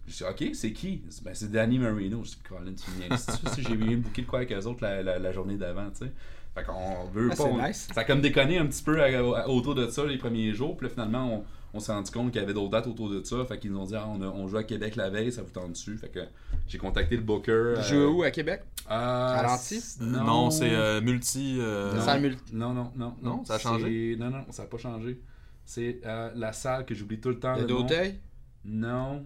[0.06, 1.02] je dis, ok, c'est qui?
[1.24, 2.22] Ben, c'est Danny Marino.
[2.24, 5.32] Je dis, Colin, tu sais, J'ai bien booké de quoi avec eux autres la, la
[5.32, 6.12] journée d'avant, tu sais.
[6.54, 7.36] Fait qu'on veut Ah, pas.
[7.36, 7.88] c'est on- nice.
[7.94, 9.06] Ça a comme déconné un petit peu à-
[9.42, 10.76] à- autour de ça les premiers jours.
[10.76, 11.44] Puis là, finalement, on,
[11.74, 13.42] on s'est rendu compte qu'il y avait d'autres dates autour de ça.
[13.46, 15.40] Fait qu'ils nous ont dit, ah, on, a- on joue à Québec la veille, ça
[15.42, 15.96] vous tente dessus?
[15.96, 16.20] Fait que
[16.68, 17.74] j'ai contacté le booker.
[17.76, 18.62] Vous jouez où à Québec?
[18.86, 19.80] À Lanty?
[20.00, 21.56] Non, c'est euh, multi.
[21.58, 22.14] euh, C'est non.
[22.14, 23.14] le multi- Non, non, non.
[23.22, 24.16] Non, ça a changé?
[24.18, 25.20] Non, non, ça n'a pas changé.
[25.64, 27.56] C'est euh, la salle que j'oublie tout le temps.
[27.56, 27.64] Le.
[27.64, 28.18] Doteuil?
[28.66, 29.24] Non.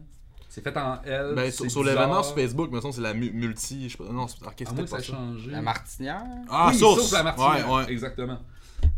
[0.57, 1.35] C'est fait en L.
[1.37, 3.91] Ben, sur, sur l'événement sur Facebook, mettons, c'est la mu- multi.
[3.91, 5.03] Je sais pas, non, c'est ça ça.
[5.03, 5.51] changé.
[5.51, 6.23] La Martinière?
[6.49, 7.13] Ah, oui, Source!
[7.13, 7.71] La Martinière.
[7.71, 7.93] Ouais, ouais.
[7.93, 8.39] Exactement.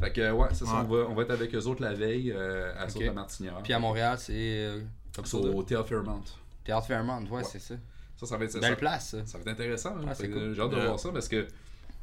[0.00, 0.74] Fait que, ouais, c'est ça.
[0.74, 0.80] Ouais.
[0.82, 2.90] On, va, on va être avec eux autres la veille euh, à Ok.
[2.92, 3.59] Source la Martinière.
[3.64, 4.32] Puis à Montréal, c'est.
[4.36, 4.80] euh,
[5.16, 6.22] comme ça, Sur au Théâtre Fairmont.
[6.62, 7.42] Théâtre Fairmont, ouais, Ouais.
[7.42, 7.74] c'est ça.
[8.16, 8.61] Ça, ça va être ça.
[8.61, 9.26] Belle place, ça.
[9.26, 9.96] Ça va être intéressant.
[9.96, 10.12] hein.
[10.14, 10.54] C'est cool.
[10.54, 10.84] J'ai hâte de Yeah.
[10.86, 11.36] voir ça parce que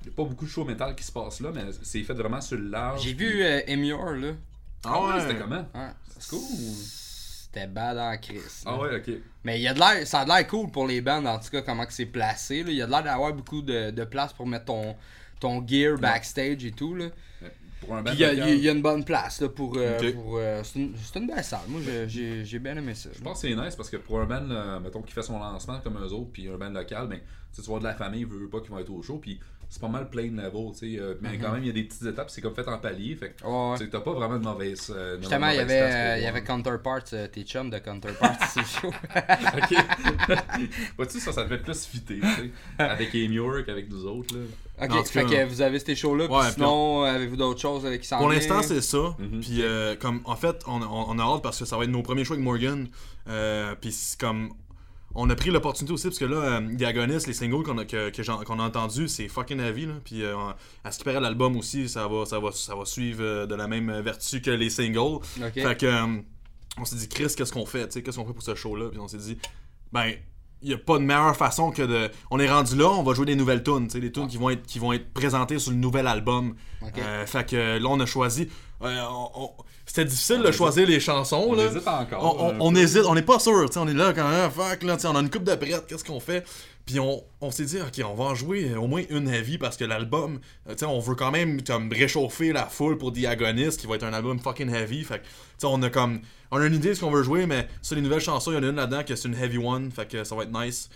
[0.02, 2.14] il n'y a pas beaucoup de show métal qui se passe là, mais c'est fait
[2.14, 3.04] vraiment sur le large.
[3.04, 4.32] J'ai vu euh, Emior, là.
[4.84, 5.22] Ah ouais, ouais.
[5.22, 5.66] c'était comment?
[6.20, 6.42] C'est cool.
[7.56, 8.64] C'était bad en crise.
[8.66, 9.16] Ah ouais, ok.
[9.46, 11.50] Mais y a de l'air, ça a de l'air cool pour les bands, en tout
[11.50, 12.66] cas, comment c'est placé.
[12.68, 14.96] Il y a de l'air d'avoir beaucoup de, de place pour mettre ton,
[15.40, 16.96] ton gear backstage et tout.
[16.96, 17.06] Là.
[17.80, 19.76] Pour un band il y, a- y une bonne place là, pour.
[19.78, 20.80] euh, pour, euh, c'est,
[21.20, 21.62] une, belle salle.
[21.70, 23.10] Moi, j'ai, bien aimé ça.
[23.14, 25.40] Je pense que c'est nice parce que pour un band, euh, mettons, qui fait son
[25.40, 27.20] lancement comme eux autres, puis un band local, ben,
[27.54, 29.40] tu vois de la famille, veut pas qu'ils vont être au show, puis
[29.76, 31.00] c'est pas mal plain level, tu sais.
[31.02, 33.14] euh, mais quand même, il y a des petites étapes, c'est comme fait en palier,
[33.18, 33.90] fait que Ouais, ouais.
[33.90, 34.90] t'as pas vraiment de mauvaise.
[34.96, 36.30] euh, Justement, il y avait, euh, il y voir.
[36.36, 38.88] avait Counterparts, euh, tes chums de Counterparts, c'est chaud.
[39.14, 39.78] ok.
[40.98, 42.52] Vois-tu, ça, ça te fait plus fitter, tu sais.
[42.80, 44.42] Avec Amy qu'avec nous autres, là.
[44.86, 47.86] Ok, tout fait cas, que vous avez ces shows-là, puis ouais, sinon, avez-vous d'autres choses
[48.00, 49.16] qui s'en Pour l'instant, c'est ça.
[49.20, 49.40] Mhm.
[49.42, 51.90] Puis, euh, comme, en fait, on, on, on a hâte parce que ça va être
[51.90, 52.88] nos premiers shows avec Morgan.
[53.28, 54.52] Euh, puis, c'est comme,
[55.16, 58.10] on a pris l'opportunité aussi parce que là, euh, Diagonist, les singles qu'on a, que,
[58.10, 59.86] que a entendus, c'est fucking heavy.
[59.86, 59.94] Là.
[60.04, 60.36] Puis, euh,
[60.84, 63.56] à ce qui paraît, l'album aussi, ça va, ça, va, ça va suivre euh, de
[63.56, 65.20] la même vertu que les singles.
[65.64, 66.18] Fait que, euh,
[66.78, 67.88] on s'est dit, Chris, qu'est-ce qu'on fait?
[68.04, 68.90] Qu'est-ce qu'on fait pour ce show-là?
[68.90, 69.38] Puis, on s'est dit,
[69.94, 70.12] ben,
[70.62, 72.10] il n'y a pas de meilleure façon que de.
[72.32, 74.64] On est rendu là, on va jouer des nouvelles tunes, des tunes qui, vont être,
[74.66, 76.56] qui vont être présentées sur le nouvel album.
[77.26, 78.50] Fait que là, on a choisi.
[78.82, 79.52] euh, on- on-
[79.86, 80.58] C'était difficile On de hésite.
[80.58, 81.46] choisir les chansons.
[81.50, 81.66] On là.
[81.66, 82.56] hésite encore.
[82.60, 85.20] On, hésite, on n'est pas sûr, on est là quand même, fuck, là, on a
[85.20, 86.44] une coupe de prête, qu'est-ce qu'on fait?
[86.86, 89.76] Puis on, on s'est dit, ok, on va en jouer au moins une heavy parce
[89.76, 93.96] que l'album, euh, on veut quand même comme réchauffer la foule pour Diagonist qui va
[93.96, 95.04] être un album fucking heavy.
[95.04, 96.22] Fait que, on a comme,
[96.52, 98.56] on a une idée de ce qu'on veut jouer, mais sur les nouvelles chansons, il
[98.56, 100.52] y en a une là-dedans que c'est une heavy one, fait que ça va être
[100.54, 100.90] nice.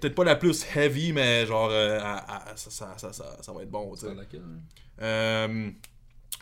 [0.00, 3.52] Peut-être pas la plus heavy, mais genre, euh, à- à- ça, ça, ça, ça- ça
[3.52, 4.06] va être bon, tu sais.
[4.08, 4.60] C'est laquelle, hein?
[5.02, 5.70] Euh,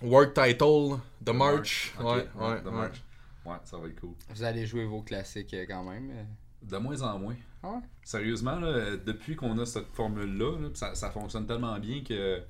[0.03, 1.93] work title, The, March.
[1.99, 2.71] Ok, Ouais, ouais, The ouais.
[2.73, 3.03] March.
[3.45, 4.15] Ouais, ça va être cool.
[4.31, 6.11] Vous allez jouer vos classiques euh, quand même.
[6.11, 6.25] euh.
[6.63, 7.35] De moins en moins.
[7.63, 7.81] Ah ouais?
[8.05, 12.41] Sérieusement, là, depuis qu'on a cette formule-là, là, ça, ça fonctionne tellement bien que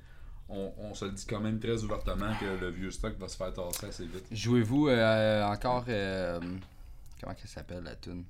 [0.49, 3.37] on, on se le dit quand même très ouvertement que le vieux stock va se
[3.37, 4.25] faire tasser assez vite.
[4.31, 5.85] Jouez-vous euh, encore.
[5.87, 6.39] euh,
[7.19, 8.23] comment qu'elle s'appelle la tune?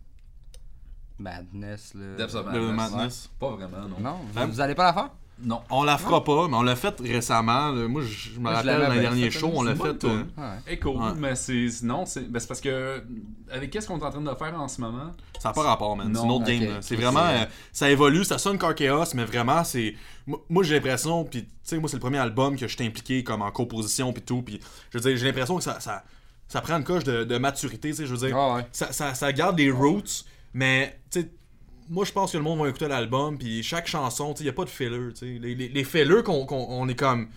[1.20, 2.16] Madness là.
[2.18, 2.92] Depths of Le Madness.
[2.92, 3.30] Madness.
[3.40, 4.00] Pas vraiment, non.
[4.00, 4.46] Non, vous, Hein?
[4.48, 5.10] vous allez pas la faire?
[5.42, 5.62] Non.
[5.72, 7.70] On la fera pas, mais on l'a fait récemment.
[7.72, 7.88] là.
[7.88, 9.88] Moi, je je me rappelle dans les bien derniers fait, shows, on l'a fait.
[9.88, 10.28] euh, tune.
[10.38, 10.74] Ouais.
[10.74, 11.12] Écho, Ouais.
[11.18, 11.68] mais c'est.
[11.84, 13.04] Non, c'est ben, c'est parce que.
[13.52, 15.12] Avec qu'est-ce qu'on est en train de faire en ce moment?
[15.40, 16.12] Ça n'a pas rapport, man.
[16.16, 16.78] C'est une autre ok, game.
[16.82, 17.26] C'est vraiment.
[17.26, 19.96] euh, ça évolue, ça sonne Car Chaos, mais vraiment, c'est.
[20.50, 23.24] Moi, j'ai l'impression, puis tu sais, moi, c'est le premier album que je suis impliqué
[23.26, 24.42] comme en composition, puis tout.
[24.44, 24.62] Puis
[24.92, 26.04] je veux dire, j'ai l'impression que ça, ça,
[26.48, 28.06] ça prend une coche de, de maturité, tu sais.
[28.06, 28.68] Je veux dire, Ah ouais.
[28.72, 30.24] ça, ça, ça garde les roots,
[30.54, 31.32] mais tu sais,
[31.90, 34.54] moi je pense que le monde va écouter l'album, puis chaque chanson, il n'y a
[34.54, 35.10] pas de filler.
[35.14, 35.26] tu sais.
[35.40, 37.28] Les, les, les fillers qu'on qu'on- on est comme.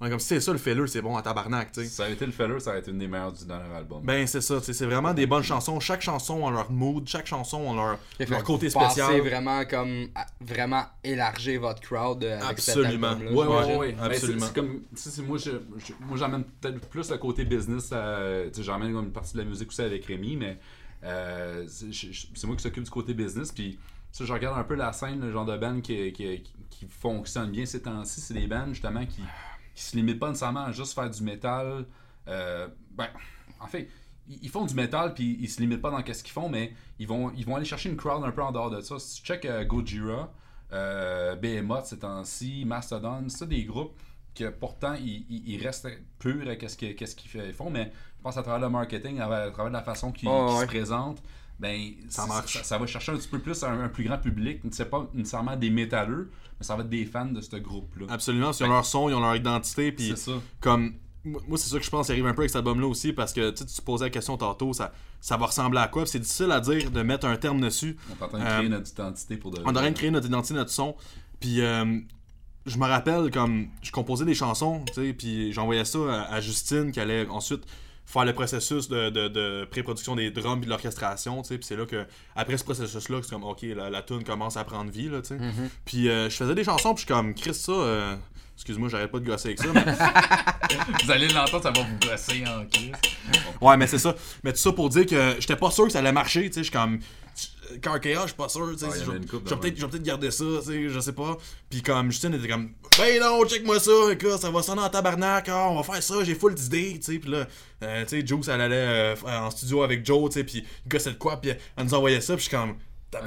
[0.00, 1.86] On est comme si c'est ça le filler, c'est bon à tabarnak, tu sais.
[1.86, 4.02] Ça a été le feller, ça a été une des meilleures du dernier album.
[4.02, 5.78] Ben c'est ça, tu sais, c'est vraiment des bonnes chansons.
[5.78, 9.20] Chaque chanson a leur mood, chaque chanson a leur, Fait leur côté pensez spécial.
[9.20, 13.10] vraiment comme à- vraiment élargir votre crowd euh, avec Absolument.
[13.12, 13.32] cet album-là.
[13.32, 13.92] Ouais, ouais, ouais.
[13.92, 14.46] Ben, absolument.
[14.46, 17.90] C'est comme, moi, je, je- moi j'emmène peut-être plus le côté business.
[17.92, 20.58] euh, tu sais, j'emmène comme une partie de la musique aussi avec Rémi, mais
[21.04, 23.52] euh, c'est je- je- c'est moi qui s'occupe du côté business.
[23.52, 23.78] Puis,
[24.12, 26.42] ça, je regarde un peu la scène, le genre de band qui, qui,
[26.88, 28.20] fonctionne bien ces temps-ci.
[28.20, 29.22] C'est des bands justement qui,
[29.74, 31.86] qui se limitent pas nécessairement à juste faire du métal.
[32.28, 33.08] Euh, ben,
[33.60, 33.88] en fait,
[34.28, 37.06] ils, font du métal puis ils se limitent pas dans qu'est-ce qu'ils font, mais ils
[37.08, 38.98] vont, ils vont aller chercher une crowd un peu en dehors de ça.
[38.98, 40.32] Si tu check euh, Gojira,
[40.72, 43.98] euh, Behemoth ces temps-ci, Mastodon, c'est des groupes
[44.34, 45.88] que pourtant ils, ils- ils restent
[46.18, 49.50] purs à qu'est-ce que- qu'est-ce qu'ils font, mais je pense à travers le marketing, à,
[49.50, 50.62] travers la façon qu'ils Oh, ouais.
[50.62, 51.22] se présentent,
[51.60, 52.54] ben Ça ça, marche.
[52.58, 54.60] ça- ça va chercher un petit peu plus un, un plus grand public.
[54.72, 58.06] C'est pas nécessairement des métalleux, mais ça va être des fans de ce groupe-là.
[58.10, 60.32] Absolument, ils ont leur son, ils ont leur identité, puis C'est ça.
[60.60, 60.94] comme
[61.24, 63.12] moi c'est ça que je pense qui arrive un peu avec cet album là aussi
[63.12, 66.04] parce que tu te posais la question tantôt ça, ça va ressembler à quoi?
[66.04, 68.66] C'est difficile à dire de mettre un terme dessus On est en train de créer
[68.66, 70.96] Euh, notre identité pour de on est en train de créer notre identité notre son
[71.38, 72.00] puis euh,
[72.66, 76.40] je me rappelle comme je composais des chansons tu sais puis j'envoyais ça à, à
[76.40, 77.62] Justine qui allait ensuite
[78.04, 81.66] faire le processus de, de, de pré-production des drums puis de l'orchestration tu sais puis
[81.66, 82.04] c'est là que
[82.36, 85.22] après ce processus là c'est comme ok la, la tune commence à prendre vie là
[85.22, 85.70] tu sais Mhm.
[85.84, 88.14] puis euh, je faisais des chansons puis je suis comme Chris ça euh,
[88.56, 89.84] excuse-moi j'arrête pas de gosser avec ça mais
[91.04, 92.92] Vous allez l'entendre, ça va vous gosser en crise.
[93.60, 94.14] Ouais, mais c'est ça.
[94.42, 96.60] Mais tout ça pour dire que j'étais pas sûr que ça allait marcher, tu sais.
[96.60, 96.98] Je suis comme.
[97.80, 98.76] Car Chaos, je suis pas sûr, y
[99.76, 101.36] je vais peut-être garder ça, je sais pas.
[101.70, 105.48] Puis comme Justine était comme, ben non, check-moi ça, écoute, ça va sonner en tabarnak,
[105.48, 107.00] ah, on va faire ça, j'ai full d'idées.
[107.04, 107.46] Puis là,
[107.82, 111.16] euh, tu sais, Juice, elle allait euh, en studio avec Joe, puis il gossait de
[111.18, 112.76] quoi, puis elle nous envoyait ça, puis je suis comme,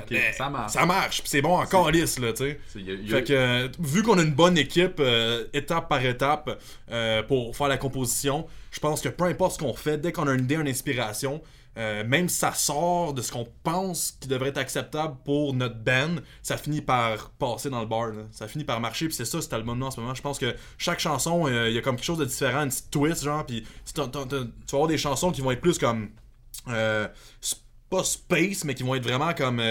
[0.10, 0.72] ben, ça marche.
[0.74, 2.60] Ça marche, puis c'est bon encore lisse, là, tu sais.
[2.80, 6.60] A- Fait que, euh, vu qu'on a une bonne équipe, euh, étape par étape,
[6.92, 10.28] euh, pour faire la composition, je pense que peu importe ce qu'on fait, dès qu'on
[10.28, 11.42] a une idée, une inspiration,
[11.78, 15.76] euh, même si ça sort de ce qu'on pense qui devrait être acceptable pour notre
[15.76, 18.08] band, ça finit par passer dans le bar.
[18.08, 18.24] là.
[18.32, 20.16] Ça finit par marcher, puis c'est ça cet album-là en ce moment.
[20.16, 22.70] Je pense que chaque chanson, euh, il y a comme quelque chose de différent, une
[22.70, 24.08] petite twist, genre, puis tu vas
[24.74, 26.10] avoir des chansons qui vont être plus comme.
[26.70, 27.08] euh,
[27.90, 29.62] pas space, mais qui vont être vraiment comme.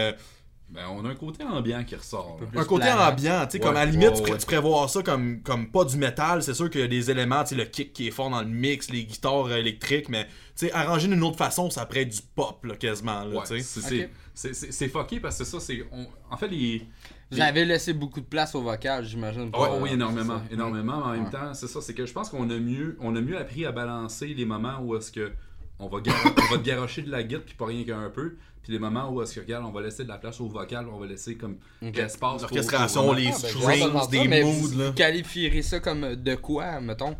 [0.70, 2.36] Euh, Ben, on a un côté ambiant qui ressort.
[2.36, 3.08] Plus un côté planant.
[3.12, 4.60] ambiant, tu sais, Ouais, comme à la limite, ouais, tu, ouais.
[4.60, 7.50] voir ça comme, comme pas du métal, c'est sûr qu'il y a des éléments, tu
[7.50, 10.24] sais, le kick qui est fort dans le mix, les guitares euh, électriques, mais
[10.56, 13.60] tu sais, arrangé d'une autre façon, ça pourrait être du pop, là, quasiment, là, c'est-
[13.60, 14.10] c'est- Ok.
[14.34, 15.84] c'est c'est- c'est fucké parce que c'est ça, c'est.
[15.92, 16.86] on- En fait, les.
[17.30, 19.50] Vous avez laissé beaucoup de place au vocal, j'imagine.
[19.54, 21.30] Ah oui, énormément, énormément, mais en même Ouais.
[21.30, 23.72] temps, c'est ça, c'est que je pense qu'on a mieux, on a mieux appris à
[23.72, 25.32] balancer les moments où est-ce que
[25.80, 26.14] on va, gar-
[26.50, 29.10] on va te garocher de la guitare puis pas rien qu'un peu, puis les moments
[29.12, 31.36] où est-ce que regarde, on va laisser de la place au vocal, on va laisser
[31.36, 31.96] comme Ok.
[31.96, 34.86] l'espace L'orchestration, les Ah, ben, strings, des moods, là.
[34.88, 37.14] vous qualifierez ça comme de quoi, mettons?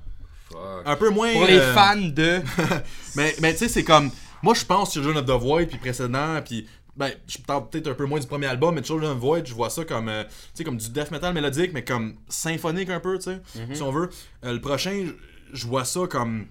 [0.51, 0.59] Fuck.
[0.87, 1.33] Un peu moins.
[1.33, 2.41] Pour les euh, fans de.
[3.17, 4.11] Mais, mais tu sais, c'est comme.
[4.43, 6.67] Moi, je pense Children of the Void, puis précédent, puis.
[6.97, 9.53] Ben, je parle peut-être un peu moins du premier album, mais Children of Void, je
[9.53, 13.01] vois ça comme, euh, tu sais, comme du death metal mélodique, mais comme symphonique un
[13.01, 13.41] peu, tu sais,
[13.73, 14.11] si on veut.
[14.45, 15.09] Euh, le prochain,
[15.53, 16.47] je vois ça comme.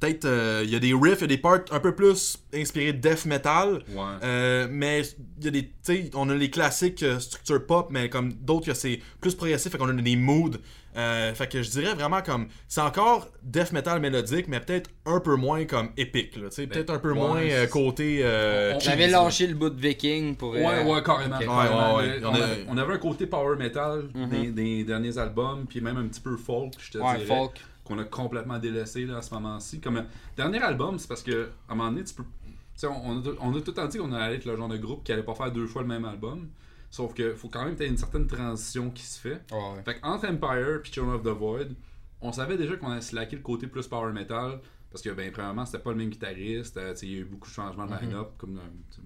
[0.00, 2.38] Peut-être, euh, il y a des riffs, il y a des parts un peu plus
[2.54, 3.82] inspirés de death metal.
[3.90, 4.02] Ouais.
[4.24, 5.02] Euh, mais
[5.38, 5.62] il y a des.
[5.64, 9.34] Tu sais, on a les classiques euh, structure pop, mais comme d'autres que c'est plus
[9.34, 10.56] progressif, fait qu'on a des moods.
[10.96, 12.48] Euh, fait que je dirais vraiment comme.
[12.66, 16.48] C'est encore death metal mélodique, mais peut-être un peu moins comme épique, là.
[16.48, 18.20] Tu sais, peut-être un peu ouais, moins euh, côté.
[18.22, 20.50] euh, On- J'avais lâché le bout de Viking pour.
[20.52, 21.36] Ouais, euh, ouais, carrément.
[21.36, 21.44] ok.
[21.44, 21.96] carrément.
[21.96, 22.20] Ouais, ouais, ouais.
[22.24, 24.28] On, avait, on avait un côté power metal Mhm.
[24.30, 27.26] des, des derniers albums, puis même un petit peu folk, je te Ouais, dirais.
[27.26, 27.52] folk.
[27.84, 29.80] Qu'on a complètement délaissé là, à ce moment-ci.
[29.80, 30.02] Comme euh,
[30.36, 32.24] dernier album, c'est parce que à un moment donné, tu peux.
[32.84, 34.68] On, on a, tout- on a tout le temps dit qu'on allait être le genre
[34.68, 36.48] de groupe qui allait pas faire deux fois le même album.
[36.90, 39.42] Sauf que faut quand même qu'il y ait une certaine transition qui se fait.
[39.52, 39.82] Ouais, ouais.
[39.84, 41.68] Fait qu'entre Empire et Children of the Void,
[42.20, 44.60] on savait déjà qu'on allait slacker le côté plus power metal.
[44.90, 46.76] Parce que, ben, premièrement, c'était pas le même guitariste.
[46.76, 48.58] euh, il y a eu beaucoup de changements de line-up, comme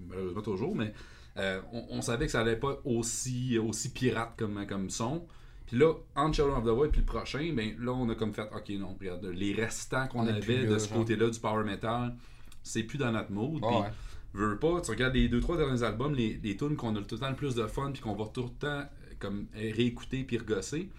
[0.07, 0.75] malheureusement toujours.
[0.75, 0.93] Mais
[1.37, 5.27] euh, on, on savait que ça allait pas aussi, aussi pirate comme, comme son.
[5.67, 8.33] Puis là, entre Children of the Void puis le prochain, ben là, on a comme
[8.33, 12.15] fait, ok, non, regarde, les restants qu'on avait de ce côté-là du power metal,
[12.63, 13.61] c'est plus dans notre mode.
[13.61, 13.89] Puis, ouais.
[14.33, 17.15] veux pas, tu regardes les deux trois derniers albums, les, les tunes qu'on a tout
[17.15, 18.85] le temps le plus de fun puis qu'on va tout le temps euh,
[19.19, 20.89] comme euh, réécouter puis regosser,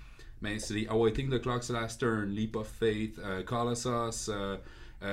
[0.42, 4.30] ben c'est les Awaiting the Clock's Last Turn, Leap of Faith, euh, Colossus,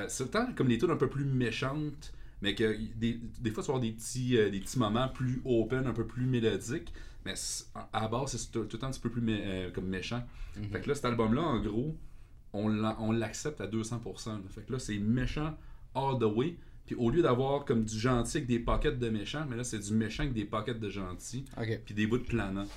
[0.08, 3.64] c'est le temps comme les tunes un peu plus méchantes, mais que des, des fois
[3.64, 6.94] tu vas avoir des petits, euh, des petits moments plus open, un peu plus mélodiques,
[7.26, 7.34] mais
[7.94, 10.24] à la base c'est tout, le temps un petit peu plus mé- euh, comme méchant.
[10.72, 11.96] Fait que là cet album là en gros,
[12.54, 14.34] on l'a- on l'accepte à 200%.
[14.34, 14.40] là.
[14.50, 15.56] Fait que là, c'est méchant
[15.96, 16.56] all the way.
[16.86, 19.80] Puis au lieu d'avoir comme du gentil avec des pockets de méchants, mais là, c'est
[19.80, 21.46] du méchant avec des pockets de gentil.
[21.60, 21.80] Ok.
[21.86, 22.68] Puis des bouts de planants.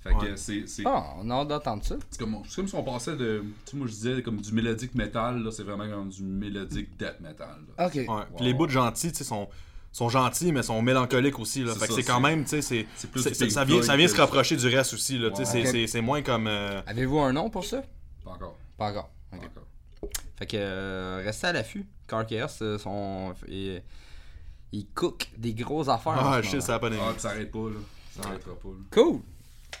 [0.00, 0.36] Fait que Ouais.
[0.36, 1.96] c'est c'est- Ah, on a hâte d'entendre ça.
[2.10, 3.44] c'est comme, comme si on passait de.
[3.64, 6.96] Tu sais, moi, je disais comme du mélodique metal, là, c'est vraiment comme du mélodique
[6.98, 7.58] death metal.
[7.78, 7.86] là.
[7.86, 7.94] Ok.
[7.94, 8.24] Ouais.
[8.36, 9.48] Puis les bouts de gentils, tu sais, sont
[9.92, 11.72] sont gentils mais sont mélancoliques aussi là.
[11.74, 13.64] C'est Fait que ça, c'est quand même tu sais c'est c'est plus c'est- Pink ça
[13.64, 15.66] vient ça vient que- se rapprocher du reste aussi là, tu sais Ouais.
[15.66, 17.82] c'est- c'est moins comme euh, Avez-vous un nom pour ça?
[18.24, 18.56] Pas encore.
[18.78, 19.10] Pas encore.
[19.30, 19.42] Pas Ok.
[19.44, 20.08] encore.
[20.38, 21.86] Fait que euh, restez à l'affût.
[22.08, 23.34] Car Chaos, euh, sont.
[23.48, 23.80] Ils,
[24.72, 26.14] ils cook des grosses affaires.
[26.18, 26.64] ah shit moment.
[26.66, 27.76] ça a pas Ah, ça arrête pas, là.
[28.20, 28.74] Ça arrêtera pas, là.
[28.90, 29.20] Cool.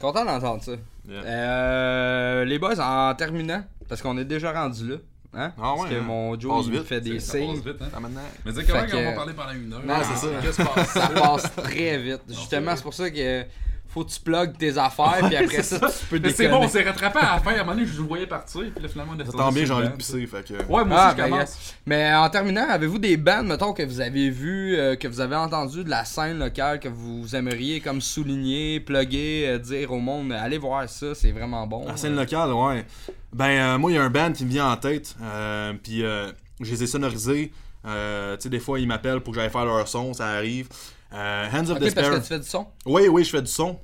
[0.00, 0.72] Content d'entendre ça.
[1.08, 1.22] Yeah.
[1.24, 4.96] Euh, les boys, en terminant, parce qu'on est déjà rendu là.
[5.34, 5.50] Hein?
[5.56, 6.02] Ah parce ouais, que hein?
[6.02, 6.82] mon Joe Passe il vite.
[6.84, 7.54] fait des Ça passe signes.
[7.56, 7.88] vite, hein.
[7.94, 7.98] Ah.
[8.44, 9.82] Mais dis comment Fait que- on va parler pendant une heure?
[9.84, 10.52] Non, c'est ça.
[10.52, 10.88] Se passe?
[10.92, 12.20] Ça passe très vite.
[12.28, 13.44] Justement, c'est c'est pour ça que
[13.92, 16.48] faut que tu plugues tes affaires, puis après ça, tu peux Mais c'est déconner.
[16.48, 17.50] bon, on s'est rattrapé à la fin.
[17.50, 19.68] À un moment donné, je le voyais partir, puis là, finalement, on tombe bien, j'ai
[19.68, 21.40] le envie de pisser fait que Ouais, moi Ah, aussi, je ben, commence.
[21.40, 21.74] yes.
[21.86, 25.36] Mais en terminant, avez-vous des bands, mettons, que vous avez vu, euh, que vous avez
[25.36, 30.32] entendu de la scène locale, que vous aimeriez comme souligner, plugger, euh, dire au monde,
[30.32, 31.84] allez voir ça, c'est vraiment bon.
[31.86, 32.84] La scène locale, ouais.
[33.32, 35.14] Ben, euh, moi, il y a un band qui me vient en tête.
[35.22, 36.30] euh, Puis, euh,
[36.60, 37.52] je les ai sonorisés.
[37.86, 40.68] Euh, tu sais, des fois, ils m'appellent pour que j'aille faire leur son, ça arrive.
[41.14, 42.10] Euh, Hands of Ok, parce Despair.
[42.10, 42.66] que tu fais du son.
[42.86, 43.78] Oui, oui, je fais du son.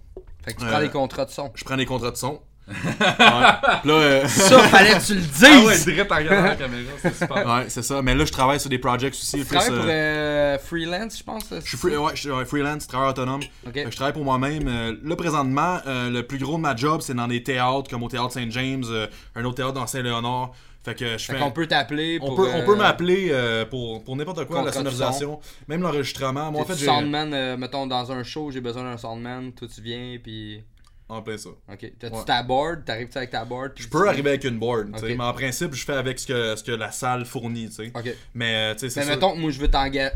[0.44, 1.50] Fait que tu Euh, prends des contrats de son.
[1.54, 2.40] Je prends des contrats de son.
[3.00, 5.42] là, euh, Ça, fallait que tu le dises!
[5.42, 7.46] Ah ouais, direct regardant la caméra, c'est super.
[7.46, 8.02] ouais, c'est ça.
[8.02, 9.38] Mais là, je travaille sur des projects aussi.
[9.38, 11.44] Tu plus, travailles pour euh, euh, freelance, je pense.
[11.50, 13.40] Je suis free- ouais, je suis, ouais, freelance, travailleur autonome.
[13.66, 13.72] Ok.
[13.74, 14.68] Fait que Je travaille pour moi-même.
[14.68, 18.02] Euh, là, présentement, euh, le plus gros de ma job, c'est dans des théâtres, comme
[18.02, 20.50] au Théâtre Saint-James, euh, un autre théâtre dans Saint-Léonard.
[20.88, 21.38] Fait que je Fait fais...
[21.38, 22.36] qu'on peut t'appeler on pour.
[22.36, 26.50] peut, on euh, peut m'appeler euh, pour, pour n'importe quoi, la du sonorisation, même l'enregistrement.
[26.52, 26.86] Moi, en fait, j'ai...
[26.86, 30.62] soundman, euh, mettons, dans un show, j'ai besoin d'un soundman, toi tu viens, puis.
[31.10, 31.48] En plein ça.
[31.72, 31.90] Ok.
[31.98, 32.24] T'as-tu Ouais.
[32.26, 32.84] ta board?
[32.84, 34.12] T'arrives-tu avec ta board puis Je tu peux viens?
[34.12, 35.16] arriver avec une board, tu sais, Ok.
[35.16, 37.92] mais en principe, je fais avec ce que, ce que la salle fournit, tu sais.
[37.94, 38.14] Ok.
[38.34, 39.12] Mais, euh, tu sais, c'est Mais ça.
[39.12, 40.10] mettons que moi je veux t'engager.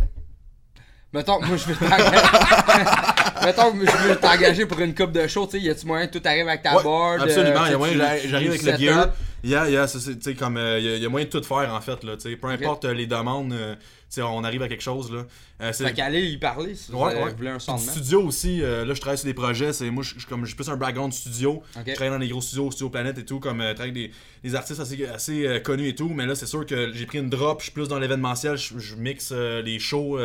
[1.15, 2.17] Mettons que moi je veux t'engager.
[3.45, 6.07] mettons que je veux t'engager pour une coupe de show, tu sais, y a-tu moyen
[6.09, 8.69] que tout arrive avec ta Ouais, board absolument, il y a tu- moyen, j'arrive tu-
[8.69, 9.09] avec le gear.
[9.45, 11.43] Yeah, yeah, ça, c'est- comme, euh, il y, a- il y a moyen de tout
[11.43, 12.37] faire, en fait, là, tu sais.
[12.37, 13.75] Peu importe euh, les demandes, euh,
[14.15, 15.25] sais, on arrive à quelque chose, là.
[15.61, 17.35] Euh, c'est- Fait qu'aller y parler si Ouais, vous ouais.
[17.35, 17.89] voulez un soundman.
[17.89, 20.69] studio aussi, euh, là je travaille sur des projets, c'est moi je comme j'ai plus
[20.69, 21.63] un background studio.
[21.77, 21.83] Ok.
[21.87, 24.11] Je travaille dans des gros studios, Studio Planète et tout, comme euh, travaille avec
[24.43, 27.07] des, des artistes assez, assez euh, connus et tout, mais là c'est sûr que j'ai
[27.07, 30.19] pris une drop, je suis plus dans l'événementiel, je, je mixe euh, les shows,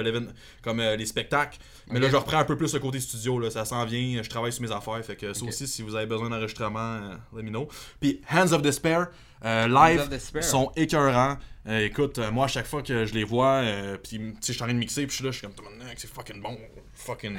[0.64, 1.58] comme les spectacles.
[1.90, 4.30] Mais là je reprends un peu plus le côté studio, là, ça s'en vient, je
[4.30, 7.00] travaille sur mes affaires, fait que ça aussi si vous avez besoin d'enregistrement,
[7.36, 7.68] let me know.
[8.02, 9.08] Puis Hands of Despair,
[9.44, 10.44] live, of Despair.
[10.44, 11.38] sont écœurants.
[11.68, 14.62] Euh, écoute, euh, moi à chaque fois que je les vois, euh, puis je suis
[14.62, 15.66] en train de mixer, puis je suis là, je suis comme,
[15.98, 16.58] c'est fucking bon,
[16.94, 17.38] fucking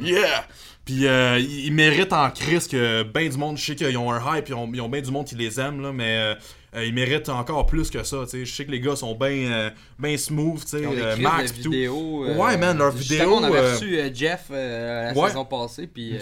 [0.00, 0.46] yeah!
[0.86, 4.10] Puis euh, ils ils méritent en crise que ben du monde, je sais qu'ils ont
[4.10, 6.36] un hype, ils ont, ils ont ben du monde qui les aime, là, mais
[6.74, 8.44] ils méritent encore plus que ça, tu sais.
[8.46, 11.70] Je sais que les gars sont ben, ben smooth, tu sais, Max tout.
[11.70, 15.28] Ouais, man, justement, vidéos, on avait reçu Jeff la Ouais.
[15.28, 16.18] saison passée, puis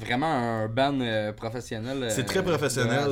[0.00, 2.08] vraiment un band euh, professionnel.
[2.10, 3.10] C'est très professionnel.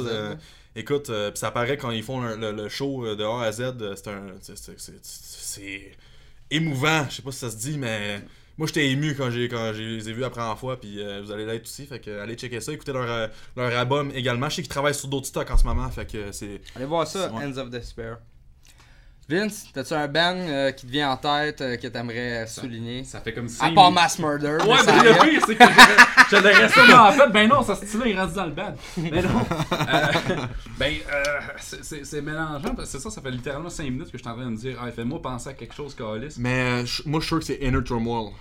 [0.78, 3.42] Écoute, euh, pis ça paraît quand ils font le, le- le show euh, de A
[3.42, 4.22] à Z, euh, c'est un.
[4.40, 5.92] c'est-
[6.50, 7.06] émouvant.
[7.10, 8.20] Je sais pas si ça se dit, mais.
[8.56, 11.20] Moi, j'étais ému quand j'ai quand je les ai vus la première fois, puis euh,
[11.22, 11.86] vous allez l'être aussi.
[11.86, 14.48] Fait que allez checker ça, écoutez leur, leur album également.
[14.48, 16.60] Je sais qu'ils travaillent sur d'autres stocks en ce moment, fait que c'est.
[16.74, 17.44] Allez voir ça, Ouais.
[17.44, 18.18] Ends of Despair.
[19.30, 23.04] Vince, t'as-tu un band euh, qui te vient en tête euh, que t'aimerais souligner?
[23.04, 23.62] Ça fait comme si.
[23.62, 24.56] À part Mass Murder.
[24.66, 25.64] Ouais, mais le pire, c'est que
[26.30, 27.28] je- l'aurais sûrement en fait.
[27.30, 28.76] Ben non, ça style-là, il est rendu dans le bad.
[28.96, 29.28] Mais non.
[29.88, 30.36] Euh,
[30.78, 31.24] ben, euh,
[31.58, 34.22] c'est- c'est c'est mélangeant parce que c'est ça, ça fait littéralement 5 minutes que je
[34.22, 36.34] suis en train de me dire, ah, fais-moi penser à quelque chose, Calis.
[36.38, 38.32] Mais euh, moi, je suis sûr que c'est Inner Turmoil.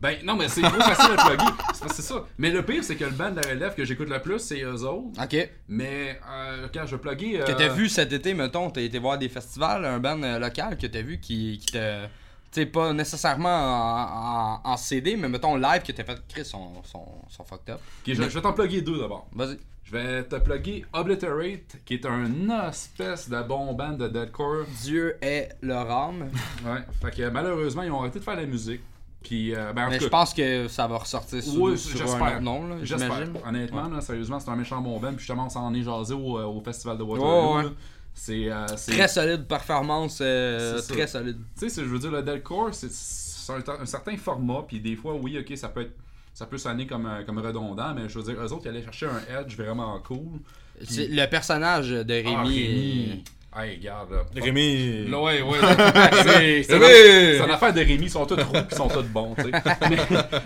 [0.00, 1.44] Ben non, mais c'est trop facile à plugger.
[1.74, 2.24] C'est parce que c'est ça.
[2.38, 4.62] Mais le pire, c'est que le band de la relève que j'écoute le plus, c'est
[4.62, 5.22] eux autres.
[5.22, 5.50] Ok.
[5.68, 7.38] Mais euh, quand je vais plugger.
[7.40, 10.38] Que euh, t'as vu cet été, mettons, t'as été voir des festivals, un band euh,
[10.38, 12.04] local que t'as vu qui, qui te.
[12.52, 16.18] Tu sais, pas nécessairement en, en- en CD, mais mettons live que t'as fait.
[16.28, 17.80] Chris, sont, sont, sont fucked up.
[18.06, 19.28] ok, je, je vais t'en plugger deux d'abord.
[19.32, 19.58] Vas-y.
[19.84, 24.64] Je vais te plugger Obliterate, qui est un espèce de bon band de deadcore.
[24.82, 26.30] Dieu est leur âme.
[26.64, 26.80] Ouais.
[27.02, 28.80] Fait que malheureusement, ils ont arrêté de faire la musique.
[29.22, 31.76] Puis, euh, ben, en mais tout je cas, pense que ça va ressortir sur, Oui,
[31.78, 33.12] sur un autre nom, là, J'espère.
[33.14, 33.34] j'imagine.
[33.46, 35.10] Honnêtement, là, sérieusement, c'est un méchant bon band.
[35.10, 37.56] Puis justement, on s'en est jasé au, euh, au festival de Waterloo.
[37.58, 37.70] Ouais, ouais.
[38.14, 38.50] C'est.
[38.50, 40.94] euh, c'est- Très solide performance, euh, ça.
[40.94, 41.36] très solide.
[41.58, 44.96] Tu sais, je veux dire, le deadcore, c'est c'est un, un certain format, puis des
[44.96, 45.92] fois, oui, ok, ça peut être.
[46.32, 49.06] Ça peut sonner comme, comme redondant, mais je veux dire, eux autres, ils allaient chercher
[49.06, 50.38] un edge vraiment cool.
[50.78, 52.34] Le personnage de Rémi.
[52.34, 53.24] Ah, est- Rémi.
[53.56, 54.22] Hey, regarde, là.
[54.40, 55.08] Rémi.
[55.08, 55.58] Là, ouais, ouais.
[55.60, 56.64] Rémi!
[56.64, 59.50] c'est une affaire de Rémi, ils sont tous roux ils sont tous bons, tu sais.
[59.90, 59.98] Mais,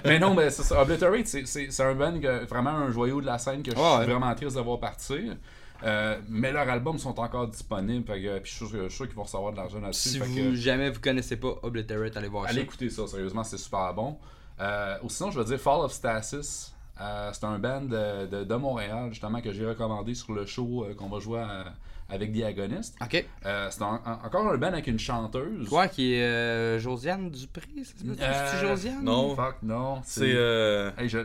[0.05, 0.81] mais non, mais c'est ça.
[0.81, 3.97] Obliterate, c'est- un band, que- vraiment un joyau de la scène que je ouais.
[4.05, 5.37] suis vraiment triste de voir partir.
[5.83, 9.25] Euh, mais leurs albums sont encore disponibles, fait que, puis je suis sûr, qu'ils vont
[9.25, 10.09] recevoir de l'argent là-dessus.
[10.09, 12.61] Si vous que- jamais vous connaissez pas Obliterate, allez voir Allez ça.
[12.63, 14.17] écouter ça, sérieusement, c'est super bon.
[14.61, 16.73] Euh, ou sinon, je veux dire Fall of Stasis.
[17.01, 20.87] Euh, c'est un band de, de, de Montréal, justement, que j'ai recommandé sur le show
[20.97, 21.65] qu'on va jouer à-
[22.09, 22.97] avec Diagoniste.
[23.03, 23.25] Ok.
[23.47, 25.69] Euh, c'est un- un- encore un band avec une chanteuse.
[25.69, 29.03] Quoi, qui est euh, Josiane Dupré, peut Euh, C'est Josiane?
[29.03, 29.35] non.
[29.35, 30.01] Fuck, non.
[30.05, 30.33] C'est.
[30.35, 30.91] Euh...
[30.99, 31.19] Hey, je-.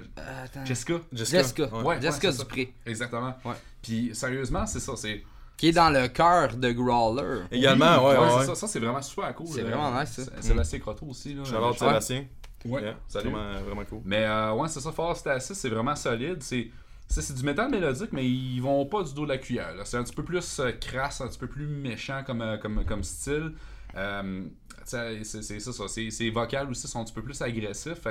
[0.66, 0.96] Jessica.
[1.12, 1.38] Jessica.
[1.42, 1.64] Jessica.
[1.76, 1.84] Ouais.
[1.84, 2.44] Ouais, Jessica ouais, c'est ça.
[2.44, 2.74] Dupré.
[2.86, 3.34] Exactement.
[3.46, 3.54] Ouais.
[3.82, 4.94] Puis, sérieusement, c'est ça.
[4.96, 5.24] C'est
[5.58, 7.42] Qui est dans le cœur de Growler.
[7.52, 8.26] Également, ouais, ouais.
[8.30, 8.46] c'est ouais.
[8.46, 9.48] Ça, ça c'est vraiment super cool.
[9.48, 9.76] C'est là.
[9.76, 10.24] vraiment nice, ça.
[10.24, 11.34] C'est- Sébastien Croteau aussi.
[11.34, 12.26] Là, Je- Sébastien.
[12.66, 12.82] Ouais.
[12.82, 13.30] Yeah, Salut.
[13.30, 14.02] Vraiment, vraiment cool.
[14.06, 16.38] Mais euh, ouais, c'est ça, Fall Stasis, c'est vraiment solide.
[16.42, 16.68] C'est
[17.10, 19.74] c'est c'est du métal mélodique, mais ils vont pas du dos de la cuillère.
[19.84, 22.86] C'est un petit peu plus euh, crasse, un petit peu plus méchant comme, euh, comme,
[22.86, 23.53] comme style.
[23.95, 24.43] Euh,
[24.86, 25.88] c'est c'est ça, ça.
[25.88, 28.01] Ses, vocales aussi sont un petit peu plus agressifs.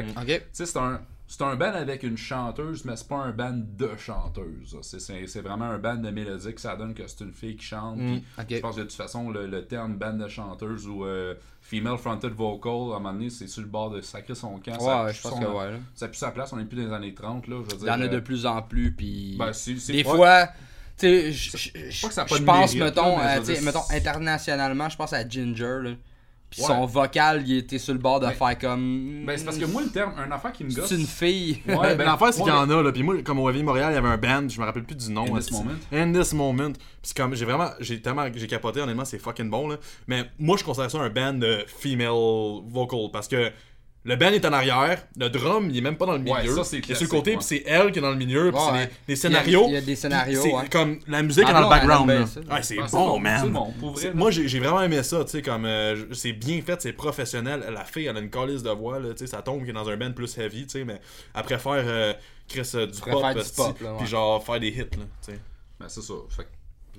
[0.52, 1.00] Sais, c'est un,
[1.30, 4.76] c'est un band avec une chanteuse, mais c'est pas un band de chanteuse.
[4.82, 6.58] C'est- vraiment un band de mélodique.
[6.58, 7.98] Ça donne que c'est une fille qui chante.
[7.98, 8.20] Mm.
[8.50, 11.98] Je pense que de toute façon, le, le terme band de chanteuse ou euh, female
[11.98, 14.80] fronted vocal, à un moment donné, c'est sur le bord de sacrer son camp.
[14.80, 15.70] ça Ouais, pue je pense son- que ouais.
[15.72, 15.78] là.
[15.94, 17.86] ça pue sa place, on est plus dans les années 30, là, je veux Il
[17.86, 19.36] y en a dire, de euh, plus en plus, puis.
[19.38, 19.52] ben,
[19.88, 20.46] des fois,
[20.96, 25.28] tu sais, je- que ça pense, mettons, là, à- dire, mettons, internationalement, je pense à
[25.28, 25.90] Ginger, là,
[26.50, 26.66] Puis Ouais.
[26.68, 29.24] son vocal, il était sur le bord de Ben- faire comme.
[29.26, 30.86] Ben, c'est parce que moi, le terme, un affaire qui me gosse.
[30.88, 31.60] C'est une fille.
[31.68, 32.90] Ouais, Ben, ben, l'affaire, c'est ouais, qu'il y en a, là.
[32.90, 34.96] Puis moi, comme au Réveil Montréal, il y avait un band, je me rappelle plus
[34.96, 35.26] du nom.
[35.26, 35.70] In là, This Moment.
[35.92, 36.72] In This Moment.
[37.02, 39.76] Puis comme, j'ai vraiment, j'ai tellement, j'ai capoté, honnêtement, c'est fucking bon, là.
[40.06, 42.08] Mais moi, je considère ça un band de female
[42.66, 43.50] vocal parce que
[44.04, 46.32] le band est en arrière, le drum, il est même pas dans le milieu.
[46.34, 48.16] Ouais, ça, c'est il est sur le côté, puis c'est elle qui est dans le
[48.16, 48.86] milieu, puis Ouais, c'est ouais.
[48.86, 49.64] des, des Il y a- scénarios.
[49.68, 50.68] il y a des scénarios, c'est ouais.
[50.70, 52.20] comme la musique Ah est dans non, le background, là.
[52.20, 53.50] Ouais, c'est Ah, c'est bon, bon, man.
[53.50, 54.12] bon, pour vrai.
[54.14, 57.64] Moi, j'ai j'ai vraiment aimé ça, tu sais, comme euh, c'est bien fait, c'est professionnel.
[57.72, 59.74] La fille, elle a une calice de voix, là, tu sais, ça tombe qui est
[59.74, 61.00] dans un band plus heavy, tu sais, mais
[61.34, 62.14] après faire euh,
[62.48, 64.86] Chris euh, du pop, faire du pop, puis genre faire des hits, là,
[65.26, 65.38] tu sais.
[65.78, 66.14] Ben, c'est ça.
[66.30, 66.48] Fait que-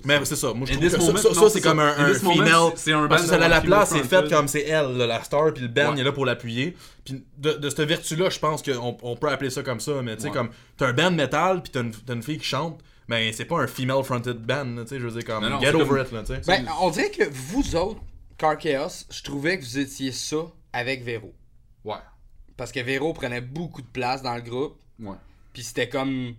[0.04, 2.50] Mais c'est ça, moi je trouve que ça, moment, ça, c'est comme un, female.
[2.74, 5.06] c'est- c'est un parce que celle à la place, c'est fait comme c'est elle, là,
[5.06, 5.94] la star, puis le band, Ouais.
[5.96, 6.76] il est là pour l'appuyer.
[7.04, 10.16] Puis de, de cette vertu-là, je pense qu'on on peut appeler ça comme ça, mais
[10.16, 10.34] tu sais, Ouais.
[10.34, 13.44] comme t'as un band metal, puis t'as une, t'as une fille qui chante, ben c'est
[13.44, 15.86] pas un female fronted band, tu sais, je veux dire, comme Non, get c'est over
[15.88, 16.40] comme- it, là, tu sais.
[16.46, 18.00] Ben, on dirait que vous autres,
[18.38, 20.38] Car Chaos, je trouvais que vous étiez ça
[20.72, 21.34] avec Véro.
[21.84, 21.94] Ouais.
[22.56, 24.78] Parce que Véro prenait beaucoup de place dans le groupe.
[24.98, 25.16] Ouais.
[25.52, 26.34] Puis c'était comme.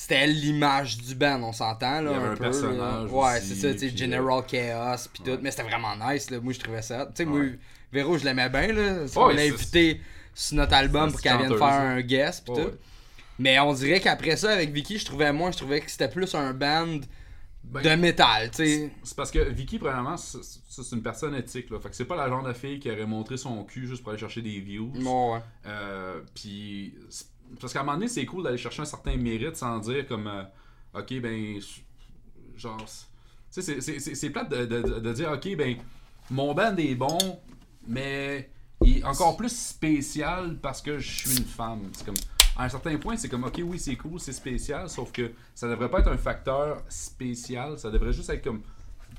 [0.00, 2.12] C'était l'image du band, on s'entend là.
[2.12, 3.12] Il y avait un, un peu, personnage là.
[3.12, 5.36] Ouais, c'est ça, tu sais, General Chaos, puis ouais.
[5.36, 5.42] tout.
[5.42, 6.38] Mais c'était vraiment nice, là.
[6.40, 7.06] Moi, je trouvais ça.
[7.06, 7.46] Tu sais, moi.
[7.92, 9.02] Véro, je l'aimais bien, là.
[9.02, 10.00] Ouais, on l'a invité
[10.32, 12.60] sur notre album pour qu'elle vienne faire un guest, puis tout.
[12.60, 12.74] ouais.
[13.40, 16.32] Mais on dirait qu'après ça, avec Vicky, je trouvais moins, je trouvais que c'était plus
[16.36, 17.00] un band
[17.64, 18.92] Ben, de métal, tu sais.
[19.02, 21.70] C'est parce que Vicky, premièrement, c'est une personne éthique.
[21.70, 21.80] Là.
[21.80, 24.12] Fait que c'est pas la genre de fille qui aurait montré son cul juste pour
[24.12, 24.92] aller chercher des views.
[24.94, 25.40] Ouais, ouais.
[25.66, 26.94] Euh, puis,
[27.60, 30.26] parce qu'à un moment donné, c'est cool d'aller chercher un certain mérite sans dire comme,
[30.26, 30.42] euh,
[30.94, 31.58] ok, ben,
[32.56, 32.84] genre,
[33.52, 33.80] tu sais,
[34.14, 35.76] c'est- plate de, de- de dire, ok, ben,
[36.30, 37.18] mon band est bon,
[37.86, 38.50] mais
[38.84, 41.88] il est encore plus spécial parce que je suis une femme.
[41.92, 42.14] C'est comme,
[42.56, 45.68] à un certain point, c'est comme, ok, oui, c'est cool, c'est spécial, sauf que ça
[45.68, 48.62] devrait pas être un facteur spécial, ça devrait juste être comme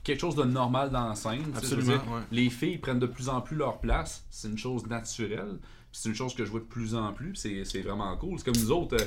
[0.03, 1.43] quelque chose de normal dans la scène.
[1.55, 2.21] Absolument, dire, ouais.
[2.31, 5.57] Les filles prennent de plus en plus leur place, c'est une chose naturelle.
[5.91, 8.37] C'est une chose que je vois de plus en plus, c'est vraiment cool.
[8.37, 9.05] C'est comme nous autres, euh,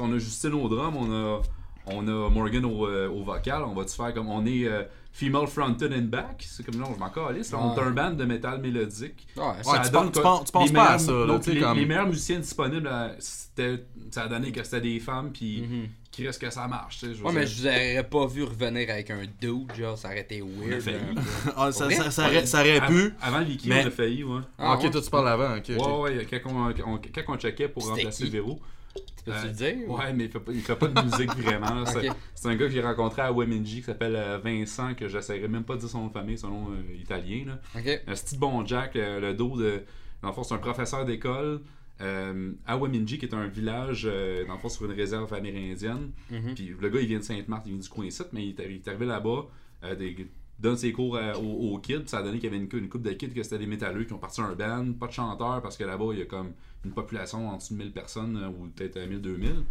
[0.00, 1.42] on a Justine au drum, on a,
[1.86, 4.82] on a Morgan au, euh, au vocal, on va-tu faire comme on est euh,
[5.12, 7.52] female fronted and back C'est comme non, je m'en calisse.
[7.52, 9.26] là, On est un band de métal mélodique.
[9.36, 9.44] Ouais,
[9.84, 11.38] tu donne penses- tu que penses- tu penses les pas à meilleurs- ça, là, donc,
[11.42, 14.80] tu sais, les, comme- les meilleurs musiciens disponibles, euh, c'était- ça a donné que c'était
[14.80, 15.88] des femmes, puis Mhm.
[16.10, 16.98] qui reste que ça marche.
[17.00, 17.48] tu sais, je veux Ouais, mais dire.
[17.54, 20.80] je vous aurais pas vu revenir avec un dude, genre, ça aurait été weird.
[20.80, 20.96] failli.
[20.96, 21.20] un peu.
[21.56, 21.94] Ah, ça, vrai?
[21.96, 23.14] ça, ça aurait, ça aurait Avant- pu.
[23.20, 24.40] Avant Vicky, mais- on a failli, ouais.
[24.58, 24.90] Ah, ok, ouais?
[24.90, 25.70] toi tu parles avant, ok.
[25.78, 25.86] ok.
[26.02, 28.30] Ouais, ouais, quand on, on- quand on checkait pour C'était remplacer qui?
[28.30, 28.58] Véro.
[28.94, 29.90] Tu peux-tu Euh, le dire?
[29.90, 31.84] Ouais, mais il fait pas, il fait pas de musique vraiment.
[31.86, 35.64] C'est un gars que j'ai rencontré à Weminji qui s'appelle euh, Vincent, que j'essaierai même
[35.64, 37.44] pas de dire son nom de famille, son nom euh, italien.
[37.46, 37.60] Là.
[37.76, 38.02] Ok.
[38.06, 39.82] Un petit bon Jack, le dos de.
[40.22, 41.60] Dans le fond, c'est un professeur d'école
[42.00, 46.10] euh, à Weminji, qui est un village, euh, dans le fond, sur une réserve amérindienne.
[46.30, 46.54] Mhm.
[46.54, 48.60] Puis le gars, il vient de Sainte-Marthe, il vient du coin ici, mais il est,
[48.62, 49.46] arri- il est arrivé là-bas,
[49.84, 50.28] euh, des-
[50.58, 52.88] donne ses cours à- aux, aux kids, ça a donné qu'il y avait une, une
[52.88, 55.60] couple de kids que c'était des métalleux qui ont parti un band, pas de chanteurs,
[55.62, 56.52] parce que là-bas, il y a comme
[56.84, 59.62] une population en dessous de 1000 personnes, euh, ou peut-être euh, 1000-2000.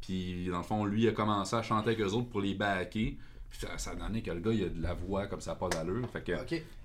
[0.00, 2.54] Puis dans le fond, lui, il a commencé à chanter avec eux autres pour les
[2.54, 3.16] backer.
[3.50, 5.54] Puis ça, ça a donné que le gars, il a de la voix comme ça,
[5.54, 6.08] pas d'allure.
[6.10, 6.32] Fait que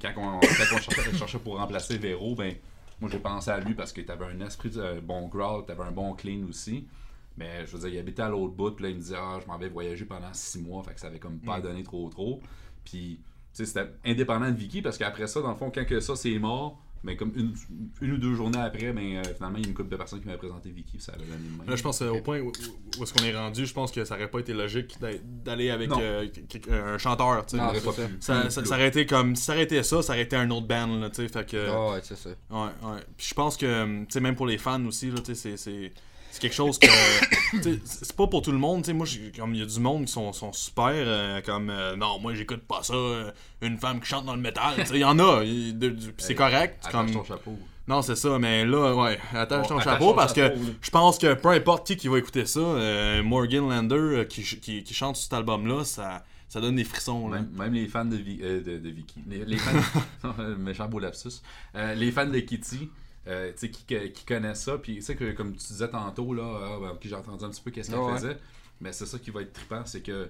[0.01, 2.53] quand on, quand on cherchait, cherchait pour remplacer Véro, ben,
[2.99, 5.91] moi j'ai pensé à lui parce qu'il avait un esprit de bon growl, t'avais un
[5.91, 6.85] bon clean aussi.
[7.37, 9.39] Mais je veux dire, il habitait à l'autre bout, puis là il me disait Ah,
[9.41, 12.09] je m'en vais voyager pendant six mois, fait que ça avait comme pas donné trop
[12.09, 12.41] trop.
[12.83, 13.19] Puis,
[13.65, 16.81] c'était indépendant de Vicky parce qu'après ça, dans le fond, quand que ça c'est mort,
[17.03, 17.53] ben comme une,
[18.01, 20.19] une ou deux journées après, ben euh, finalement, il y a une couple de personnes
[20.19, 21.69] qui m'avaient présenté Vicky, ça avait donné le même.
[21.69, 22.51] Là, je pense euh, au point où,
[22.99, 25.69] où est-ce qu'on est rendu, je pense que ça aurait pas été logique d'a- d'aller
[25.69, 26.25] avec euh,
[26.71, 27.45] un chanteur.
[27.57, 28.01] Non, ça.
[28.19, 30.49] Ça, ça, ça aurait été comme si ça aurait été ça, ça aurait été un
[30.49, 32.29] autre band là, fait que Ah ouais, c'est ça.
[32.31, 32.99] ouais, ouais.
[33.15, 35.93] Puis je pense que tu sais même pour les fans aussi c'est
[36.37, 36.87] c'est quelque chose que
[37.83, 40.05] c'est pas pour tout le monde, tu sais moi comme il y a du monde
[40.05, 43.31] qui sont, sont super euh, comme euh, non, moi j'écoute pas ça, euh,
[43.61, 45.41] une femme qui chante dans le métal, tu sais il y en a,
[46.17, 47.57] c'est Hey, correct, Attache comme ton chapeau.
[47.87, 50.65] non, c'est ça, mais là, ouais, attache Bon, ton attache chapeau ton parce chapeau, que
[50.65, 50.71] là.
[50.81, 52.59] je pense que peu importe qui qui va écouter ça,
[53.23, 57.27] Morgan Lander qui, qui, qui chante sur cet album-là, ça, ça donne des frissons.
[57.29, 57.37] Là.
[57.41, 59.21] Même, même les fans de, Vi- euh, de, de Vicky.
[59.27, 60.29] Les, les fans.
[60.57, 61.41] méchant beau lapsus.
[61.75, 62.89] Euh, les fans de Kitty.
[63.27, 66.33] Euh, tu sais, qui, qui connaissent ça, puis tu sais que comme tu disais tantôt,
[66.33, 68.13] là, ah, ben, j'ai entendu un petit peu qu'est-ce qu'elle Ouais.
[68.13, 68.37] faisait,
[68.81, 70.29] mais c'est ça qui va être trippant, c'est que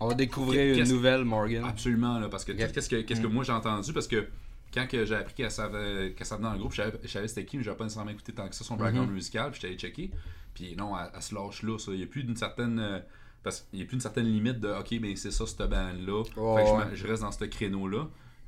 [0.00, 1.64] On va découvrir une nouvelle Morgan.
[1.64, 3.32] Absolument, là, parce que qu'est-ce que, que Mm.
[3.32, 4.26] moi j'ai entendu, parce que
[4.74, 7.58] quand que j'ai appris qu'elle savait, qu'elle savait dans le groupe, je savais, c'était qui,
[7.58, 9.14] mais j'avais pas nécessairement écouté tant que ça son background Mhm.
[9.14, 10.10] musical, puis j'étais allé checker,
[10.54, 11.92] puis non, elle, elle se lâche là, ça.
[11.92, 12.78] il y a plus d'une certaine...
[12.80, 12.98] euh,
[13.44, 16.22] parce qu'il a plus une certaine limite de ok ben c'est ça cette band là
[16.36, 16.84] Ouais, fait que je ouais.
[16.90, 17.88] me- je, reste dans ce créneau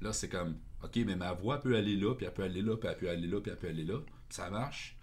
[0.00, 2.76] là c'est comme ok mais ma voix peut aller là puis elle peut aller là
[2.76, 4.96] puis elle peut aller là puis elle peut aller là puis ça marche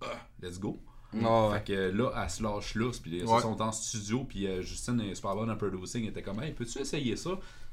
[0.00, 0.06] ah,
[0.42, 1.58] let's go ouais.
[1.58, 3.36] fait que là, elle se lâche là, puis Ouais.
[3.38, 6.42] ils sont en studio, puis euh, Justine est super bonne en producing, elle était comme,
[6.42, 7.30] hey, peux-tu essayer ça?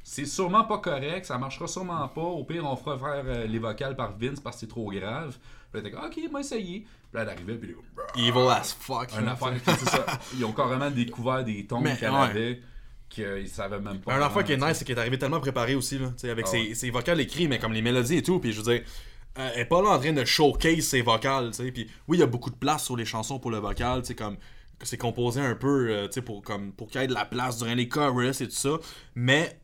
[0.08, 2.22] c'est sûrement pas correct, ça marchera sûrement pas.
[2.22, 5.36] Au pire, on fera faire euh, les vocales par Vince parce que c'est trop grave.
[5.72, 6.82] Puis là, t'es comme, ok, moi essayer.
[6.82, 7.76] Puis là, elle arrivait, puis
[8.16, 9.12] Evil as fuck.
[9.18, 10.06] un affaire, c'est ça.
[10.36, 12.18] Ils ont carrément découvert des tons qu'elle ouais.
[12.18, 12.62] avait
[13.16, 14.14] qu'ils savaient même pas.
[14.16, 16.52] Un affaire qui est nice, c'est qu'elle est arrivée tellement préparée aussi, là, avec Ah
[16.52, 16.74] ses, ouais.
[16.76, 18.40] ses vocales écrits, mais comme les mélodies et tout.
[18.40, 18.84] Puis je veux dire,
[19.38, 21.52] euh, elle est pas là en train de showcase ses vocales.
[21.74, 24.38] Puis oui, il y a beaucoup de place sur les chansons pour le vocal, comme
[24.84, 27.74] c'est composé un peu, euh, pour, comme, pour qu'il y ait de la place durant
[27.74, 28.78] les chorus et tout ça.
[29.16, 29.60] Mais,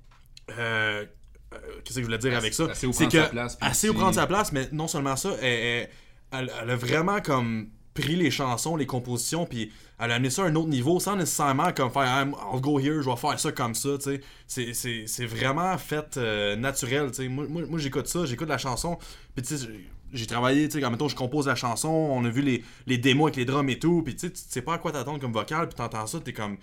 [0.57, 1.06] euh,
[1.53, 2.65] euh, qu'est-ce que je voulais dire avec ça?
[2.72, 5.15] assez où C'est prendre que, sa place, assez où prendre sa place, mais non seulement
[5.18, 5.90] ça, elle, elle-
[6.32, 10.43] elle- elle a vraiment comme pris les chansons, les compositions, puis elle a amené ça
[10.43, 13.39] à un autre niveau sans nécessairement comme faire I'm- I'll go here, je vais faire
[13.39, 15.05] ça comme ça, tu sais.
[15.07, 17.27] C'est- vraiment fait euh, naturel, tu sais.
[17.27, 18.97] Moi, moi, moi, j'écoute ça, j'écoute la chanson,
[19.35, 22.23] puis tu sais, j'ai- j'ai travaillé, tu sais, quand mettons, je compose la chanson, on
[22.26, 24.61] a vu les, les démos avec les drums et tout, puis tu sais, tu sais
[24.61, 26.57] pas à quoi t'attendre comme vocal, puis t'entends ça, t'es comme.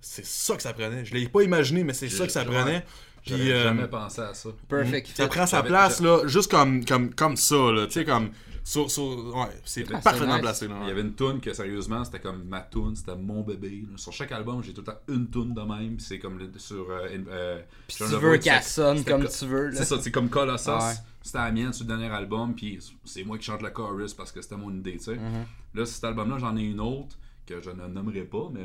[0.00, 1.04] C'est ça que ça prenait.
[1.04, 2.84] Je l'ai pas imaginé, mais c'est ça que ça prenait.
[3.24, 4.48] J'avais Puis, euh, jamais pensé à ça.
[4.68, 5.28] Perfect ça fit.
[5.28, 8.30] prend sa place, là, juste comme, comme, comme ça, là, tu sais, comme.
[8.64, 10.42] sur- sur- ouais, c'est Ah, parfaitement nice.
[10.42, 10.76] placé, là.
[10.82, 13.84] Il y avait une tune que sérieusement c'était comme ma tune, c'était mon bébé.
[13.90, 13.96] là.
[13.96, 15.98] Sur chaque album j'ai tout le temps une tune de même.
[15.98, 16.86] C'est comme le- sur.
[16.90, 19.72] Euh, euh, Puis tu veux qu'elle c'est- sonne comme co- tu veux.
[19.74, 20.68] C'est ça, c'est comme Colossus.
[20.70, 20.94] Ouais.
[21.22, 24.32] C'était la mienne sur le dernier album, puis c'est moi qui chante le chorus parce
[24.32, 25.14] que c'était mon idée, tu sais.
[25.14, 25.74] Mm-hmm.
[25.78, 27.16] Là, cet album-là, j'en ai une autre
[27.46, 28.60] que je ne nommerai pas, mais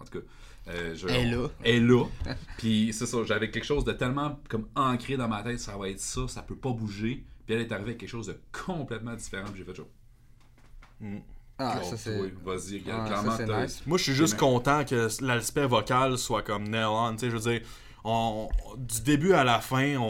[0.00, 0.24] en tout cas.
[0.68, 1.48] Euh, je- Elle est là.
[1.64, 2.04] Est là.
[2.58, 5.88] puis c'est ça, j'avais quelque chose de tellement comme ancré dans ma tête, ça va
[5.88, 7.24] être ça, ça peut pas bouger.
[7.46, 9.82] Puis elle est arrivée avec quelque chose de complètement différent, puis j'ai fait ça.
[11.60, 12.18] Ah, Oh, ça c'est.
[12.44, 13.82] Vas-y, regarde, Ah, clairement, ça, nice.
[13.86, 17.12] Moi, je suis juste content que l'aspect vocal soit comme nail on.
[17.12, 17.62] Tu sais, je veux dire,
[18.04, 20.02] on, du début à la fin, on,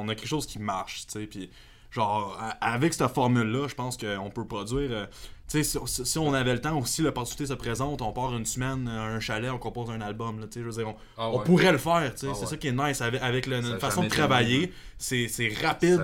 [0.00, 1.06] on a quelque chose qui marche.
[1.06, 1.50] Tu sais, puis
[1.90, 5.08] genre, avec cette formule-là, je pense qu'on peut produire.
[5.48, 8.46] Tu sais, si, si on avait le temps aussi, l'opportunité se présente, on part une
[8.46, 10.40] semaine à un chalet, on compose un album.
[10.40, 11.44] Là, tu sais, je veux dire, on, Ah on ouais.
[11.44, 12.12] pourrait le faire.
[12.14, 12.46] tu sais, Ah c'est ouais.
[12.46, 14.72] ça qui est nice avec, avec le- notre façon de travailler.
[14.96, 16.02] C'est c'est rapide.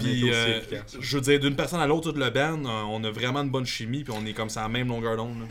[0.00, 0.60] Puis, euh,
[1.00, 3.50] je veux dire, d'une personne à l'autre, toute le band, euh, on a vraiment une
[3.50, 5.46] bonne chimie, puis on est comme ça à la même longueur d'onde.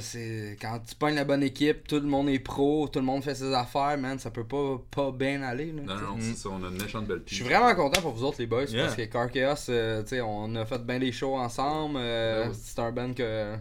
[0.00, 0.56] c'est.
[0.60, 3.34] Quand tu pognes la bonne équipe, tout le monde est pro, tout le monde fait
[3.34, 5.72] ses affaires, man, ça peut pas, pas bien aller.
[5.72, 8.00] Là, Non, non, non, c'est ça, on a une méchante belle Je suis vraiment content
[8.00, 8.84] pour vous autres, les boys, Yeah.
[8.84, 11.96] parce que Car Chaos, euh, tu sais, on a fait bien des shows ensemble.
[11.98, 12.72] euh, Ouais.
[12.74, 13.56] C'est un band que,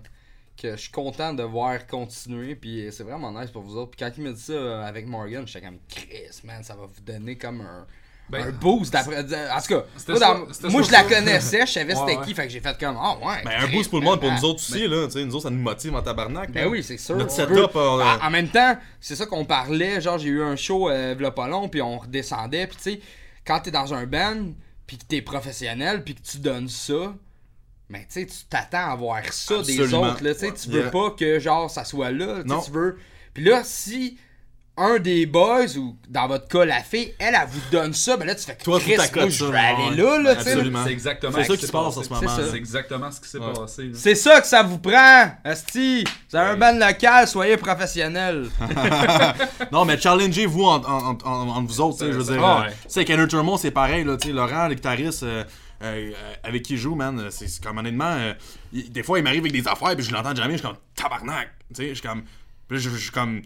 [0.61, 3.91] que je suis content de voir continuer, puis c'est vraiment nice pour vous autres.
[3.91, 6.85] Puis quand il m'a dit ça euh, avec Morgan, j'étais comme Chris, man, ça va
[6.85, 7.85] vous donner comme un.
[8.27, 9.19] Ben, un boost d'après.
[9.19, 9.21] En
[9.61, 12.25] tout cas, moi, dans- ça- c'était moi, ça, je la connaissais, je savais c'était Ouais,
[12.25, 13.43] qui, fait que j'ai fait comme, oh ouais.
[13.45, 15.05] Ben, un boost pour le monde, pour nous autres aussi, là.
[15.05, 16.51] Tu sais, nous autres, ça nous motive en tabarnak.
[16.51, 16.69] Ben là.
[16.69, 17.15] oui, c'est sûr.
[17.17, 20.01] Notre on setup, veut- on- Ben, en même temps, c'est ça qu'on parlait.
[20.01, 22.65] Genre, j'ai eu un show euh, v'là pas long, puis on redescendait.
[22.65, 22.99] Puis tu sais,
[23.45, 24.53] quand t'es dans un band,
[24.87, 27.13] puis que t'es professionnel, puis que tu donnes ça,
[27.89, 30.23] ben tu sais, tu t'attends à voir ça des autres.
[30.23, 30.89] Là, tu veux Yeah.
[30.91, 32.35] pas que genre ça soit là.
[32.37, 32.61] tu sais, Non.
[32.61, 32.97] Tu veux.
[33.33, 34.17] Puis là, si
[34.77, 38.25] un des boys, ou dans votre cas, la fille, elle, elle vous donne ça, ben
[38.25, 40.83] là, tu fais Toi, tu Chris, moi, je vais aller là, là, absolument.
[40.83, 42.21] C'est exactement C'est ça ce qui se passe en ce moment.
[42.35, 42.49] C'est ça.
[42.51, 43.53] C'est exactement ce qui s'est Ouais.
[43.53, 43.83] passé.
[43.83, 43.89] là.
[43.93, 46.03] C'est ça que ça vous prend, Asti.
[46.29, 48.49] Vous avez un band local, soyez professionnel.
[49.71, 52.45] Non, mais challengez-vous entre en, en, en- vous autres, tu sais, je veux dire.
[52.45, 52.69] euh, ouais.
[52.71, 55.43] Tu sais, avec Inner Turmo, c'est pareil, là, tu sais, Laurent, le guitariste euh,
[55.85, 56.11] euh,
[56.43, 58.33] avec qui il joue, man, c'est comme honnêtement, euh,
[58.73, 60.77] il- des fois, il m'arrive avec des affaires, puis je l'entends jamais, je suis comme
[60.95, 62.23] tabarnak, tu sais, je suis comme,
[62.67, 63.41] puis là, je je suis comme,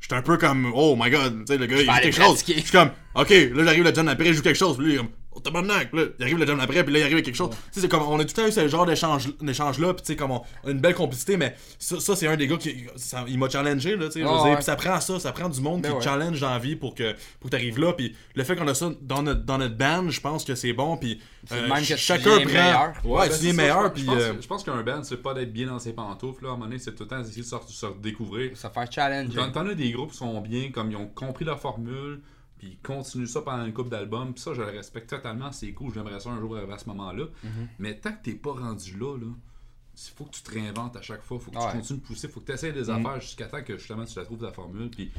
[0.00, 2.14] je suis un peu comme, oh my god, tu sais, le gars, il joue quelque
[2.28, 2.44] chose.
[2.46, 4.92] Je suis comme, ok, là, j'arrive le jam après, il joue quelque chose, puis lui,
[4.92, 5.10] il est comme,
[5.40, 7.50] oh tabarnak, là, il arrive le jam après, puis là, il arrive avec quelque chose.
[7.50, 10.02] Tu sais, c'est comme, on a tout le temps eu ce genre d'échange- d'échange-là, puis
[10.02, 12.46] tu sais, comme, on, on a une belle complicité, mais ça, ça, c'est un des
[12.46, 14.54] gars qui, ça- il m'a challengé, là, tu sais, Ah, ouais.
[14.56, 16.76] puis ça prend ça, ça prend du monde Ben qui te challenge dans la vie
[16.76, 19.58] pour que pour que t'arrives là, puis le fait qu'on a ça dans notre, dans
[19.58, 21.20] notre band, je pense que c'est bon, puis
[21.52, 22.52] euh, tu chacun deviens prend...
[22.52, 22.92] meilleur.
[23.04, 24.02] Ouais, ben, tu c'est deviens ça, meilleur, je- puis...
[24.02, 26.44] Je pense, euh, je pense qu'un band, c'est pas d'être bien dans ses pantoufles.
[26.44, 26.50] Là.
[26.50, 28.50] À un moment donné, c'est tout le temps d'essayer de se, redécouvrir.
[28.56, 29.30] Ça fait challenge.
[29.52, 32.20] T'en as des groupes qui sont bien, comme ils ont compris leur formule,
[32.60, 34.34] puis ils continuent ça pendant une couple d'albums.
[34.34, 35.94] Puis ça, je le respecte totalement, c'est cool.
[35.94, 37.24] J'aimerais ça un jour arriver à ce moment-là.
[37.42, 37.68] Mhm.
[37.78, 41.00] Mais tant que t'es pas rendu là, là, il faut que tu te réinventes à
[41.02, 41.38] chaque fois.
[41.38, 41.70] faut que Ouais.
[41.70, 42.28] tu continues de pousser.
[42.28, 43.06] faut que tu essaies des Mhm.
[43.06, 44.90] affaires jusqu'à temps que justement tu la trouves ta formule.
[44.90, 45.10] Puis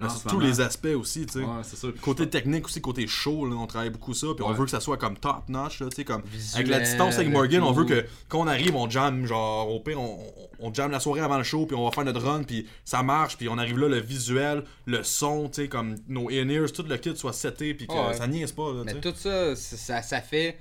[0.00, 1.38] là, tous les aspects aussi, tu sais.
[1.40, 1.88] Ouais, c'est ça.
[1.88, 4.70] Puis Côté technique aussi, côté show, là, on travaille beaucoup ça, puis on veut que
[4.70, 7.62] ça soit comme top notch, là, tu sais, comme Visuel, avec la distance avec Morgan,
[7.62, 10.18] on veut que quand on arrive, on jam, genre au pire, on,
[10.58, 13.02] on, jam la soirée avant le show, puis on va faire notre run, puis ça
[13.02, 16.82] marche, puis on arrive là, le visuel, le son, tu sais, comme nos in-ears, tout
[16.82, 18.14] le kit soit seté, puis que Ouais.
[18.14, 20.58] ça niaise pas, là, tu Mais tout ça, ça fait.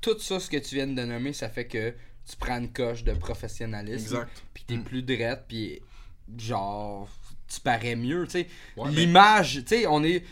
[0.00, 1.90] Tout ça, ce que tu viens de nommer, ça fait que
[2.28, 3.94] tu prends une coche de professionnalisme.
[4.16, 4.42] Exact.
[4.54, 4.84] Puis t'es Mm.
[4.84, 5.80] plus drette, puis
[6.38, 7.08] genre,
[7.56, 8.46] tu parais mieux, tu sais.
[8.76, 10.22] Ouais, mais- L'image, tu sais, on est.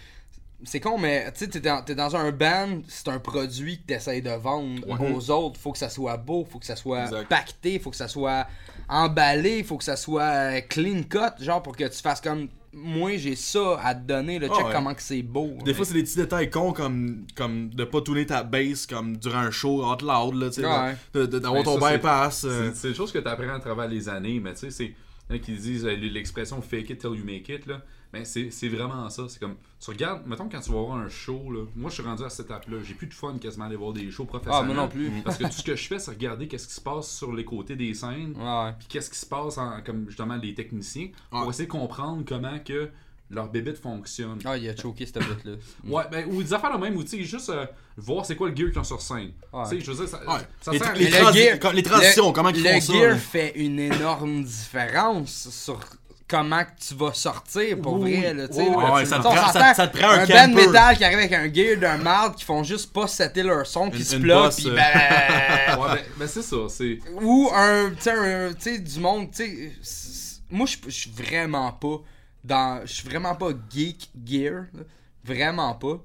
[0.66, 3.86] c'est con, mais tu sais, t'es dans, t'es dans un band, c'est un produit que
[3.88, 4.80] t'essayes de vendre
[5.14, 5.60] aux autres.
[5.60, 7.28] Faut que ça soit beau, faut que ça soit Exact.
[7.28, 8.46] pacté, faut que ça soit
[8.88, 13.16] emballé, faut que ça soit euh, clean cut, genre pour que tu fasses comme moi
[13.16, 14.72] j'ai ça à te donner, le Ah check ouais.
[14.72, 15.52] comment que c'est beau.
[15.64, 19.16] Des fois, c'est des petits détails cons comme, comme de pas tourner ta bass comme
[19.16, 20.96] durant un show out loud, là, tu sais, Ouais.
[21.12, 22.44] de- de- d'avoir Ben, ton bypass.
[22.44, 24.70] euh, C'est c'est des choses que tu apprends à travers les années, mais tu sais,
[24.70, 24.92] c'est.
[25.30, 27.80] Il y en a qui disent euh, l'expression fake it till you make it, là.
[28.12, 29.24] Mais c'est c'est vraiment ça.
[29.28, 29.56] C'est comme.
[29.80, 31.64] Tu regardes, mettons quand tu vas voir un show, là.
[31.74, 32.76] Moi, je suis rendu à cette étape-là.
[32.84, 34.66] J'ai plus de fun quasiment d'aller voir des shows Ah, professionnels.
[34.66, 35.10] moi non plus.
[35.24, 37.44] Parce que tout ce que je fais, c'est regarder qu'est-ce qui se passe sur les
[37.44, 38.72] côtés des scènes, Ouais.
[38.78, 42.58] puis qu'est-ce qui se passe en, comme justement les techniciens, pour essayer de comprendre comment
[42.60, 42.88] que
[43.30, 44.38] leur bébête fonctionne.
[44.44, 45.52] Ah, il a choqué cette bout là
[45.84, 48.48] Ouais, ben, ou des affaires de même, ou tu sais, juste euh, voir c'est quoi
[48.50, 49.32] le gear qu'ils ont sur scène.
[49.52, 49.62] Ouais.
[49.68, 50.40] Tu sais, je veux dire, ça, Ouais.
[50.60, 52.92] ça les, sert les le gear- les transitions, le- comment ils le font ça?
[52.92, 53.16] gear là?
[53.16, 55.80] fait une énorme différence sur
[56.28, 58.60] comment que tu vas sortir pour Oui, vrai là, tu sais.
[58.62, 58.76] Oui, là.
[58.78, 60.66] oui, ouais, ça te prend- ça- ça te prend un band camper.
[60.66, 63.90] métal qui arrive avec un gear d'un marde qui font juste pas setter leur son
[63.90, 64.74] qui se bosse, puis euh.
[64.74, 66.98] ben, Ouais, ben, ben, c'est ça, c'est.
[67.20, 71.10] ou un tu sais un- tu sais du monde tu sais moi je je suis
[71.10, 72.00] vraiment pas
[72.44, 74.82] dans je suis vraiment pas geek gear là.
[75.24, 76.02] vraiment pas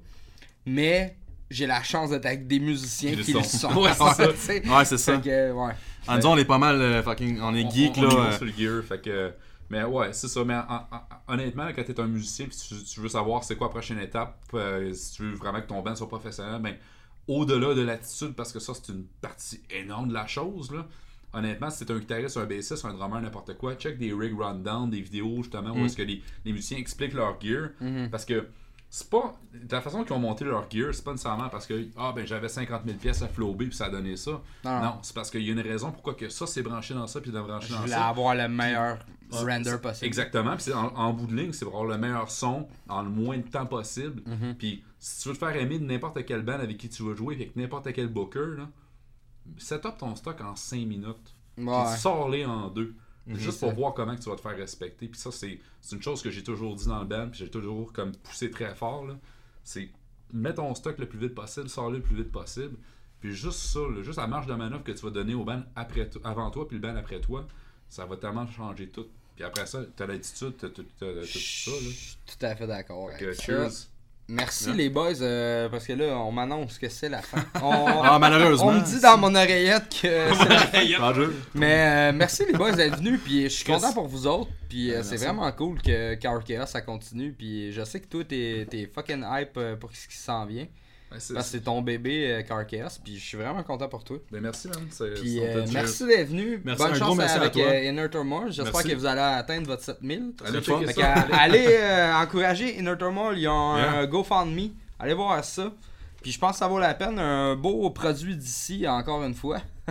[0.66, 1.16] mais
[1.50, 3.72] j'ai la chance d'être avec des musiciens Qui le sont.
[3.80, 4.28] Ouais, c'est ça.
[4.32, 4.68] tu sais.
[4.68, 5.16] Ouais, c'est ça.
[5.20, 5.72] Fait que, ouais.
[6.06, 7.40] En disant, on est pas mal euh, fucking.
[7.40, 8.14] On est geek, on, on est là.
[8.14, 9.32] bon euh, sur le gear, fait que.
[9.68, 10.44] Mais ouais, c'est ça.
[10.44, 10.60] Mais en-
[10.92, 13.98] en- honnêtement, quand t'es un musicien pis tu, tu veux savoir c'est quoi la prochaine
[13.98, 16.76] étape, euh, si tu veux vraiment que ton band soit professionnel, ben
[17.26, 20.86] au-delà de l'attitude, parce que ça c'est une partie énorme de la chose, là.
[21.32, 24.90] Honnêtement, si t'es un guitariste, un bassiste, un drummer, n'importe quoi, check des rig rundown,
[24.90, 27.70] des vidéos justement où est-ce que les, les musiciens expliquent leur gear.
[28.10, 28.48] Parce que
[28.92, 29.34] c'est pas.
[29.54, 32.26] De la façon qu'ils ont monté leur gear, c'est pas nécessairement parce que ah ben
[32.26, 34.40] j'avais 50 000 pièces à flober puis ça a donné ça.
[34.64, 37.20] Non, c'est parce qu'il y a une raison pourquoi que ça c'est branché dans ça
[37.20, 38.08] puis de branché Je dans voulais ça.
[38.08, 38.98] avoir le meilleur
[39.30, 40.06] C'est- render c'est- possible.
[40.06, 40.54] Exactement.
[40.54, 43.10] Puis c'est en, en bout de ligne, c'est pour avoir le meilleur son en le
[43.10, 44.22] moins de temps possible.
[44.26, 44.56] Mhm.
[44.58, 47.14] Puis si tu veux te faire aimer de n'importe quelle band avec qui tu veux
[47.14, 48.68] jouer, avec n'importe quel booker, là,
[49.58, 51.34] set up ton stock en 5 minutes.
[51.58, 51.84] Ouais.
[51.84, 52.94] Puis sors-les en deux.
[53.26, 53.74] Juste pour ça.
[53.74, 55.06] voir comment que tu vas te faire respecter.
[55.06, 55.60] Puis ça, c'est
[55.92, 58.74] une chose que j'ai toujours dit dans le band, puis j'ai toujours comme poussé très
[58.74, 59.06] fort.
[59.62, 59.90] C'est
[60.32, 62.76] mets ton stock le plus vite possible, sors-le le plus vite possible.
[63.20, 65.62] Puis juste ça, là, juste la marge de manœuvre que tu vas donner au band
[65.76, 67.46] après avant toi, puis le band après toi,
[67.88, 69.06] ça va tellement changer tout.
[69.36, 71.06] Puis après ça, t'as l'attitude, t'as tout, ça.
[71.06, 71.22] Là.
[71.22, 73.10] Je suis tout à fait d'accord.
[73.10, 73.68] Avec ça.
[74.32, 74.76] Merci Ouais.
[74.76, 77.44] les boys, euh, parce que là, on m'annonce que c'est la fin.
[77.62, 78.68] On, Ah, malheureusement.
[78.68, 81.30] on me dit dans mon oreillette que c'est la fin.
[81.54, 84.92] Mais euh, merci les boys d'être venus, puis je suis content pour vous autres, puis
[84.92, 88.88] euh, c'est vraiment cool que Chaos ça continue, puis je sais que toi t'es t'es
[88.94, 90.66] fucking hype euh, pour ce qui s'en vient,
[91.12, 94.04] Ouais, parce que c'est ton bébé euh, Car Chaos, puis je suis vraiment content pour
[94.04, 94.18] toi.
[94.30, 94.76] Ben merci, man.
[94.90, 96.62] C'est- Puis c'est- euh, merci d'être venu.
[96.64, 97.62] Merci, Bonne un chance gros merci à avec toi.
[97.64, 98.52] euh, Inner Turmoil.
[98.52, 98.88] J'espère Merci.
[98.90, 100.32] que vous allez atteindre votre 7000.
[100.46, 100.80] Allez fun.
[100.86, 103.38] Fait allez euh, encourager Inner Turmoil.
[103.38, 104.06] Ils ont un.
[104.06, 104.70] GoFundMe.
[105.00, 105.72] Allez voir ça.
[106.22, 107.18] Puis je pense que ça vaut la peine.
[107.18, 109.58] Un beau produit d'ici, encore une fois.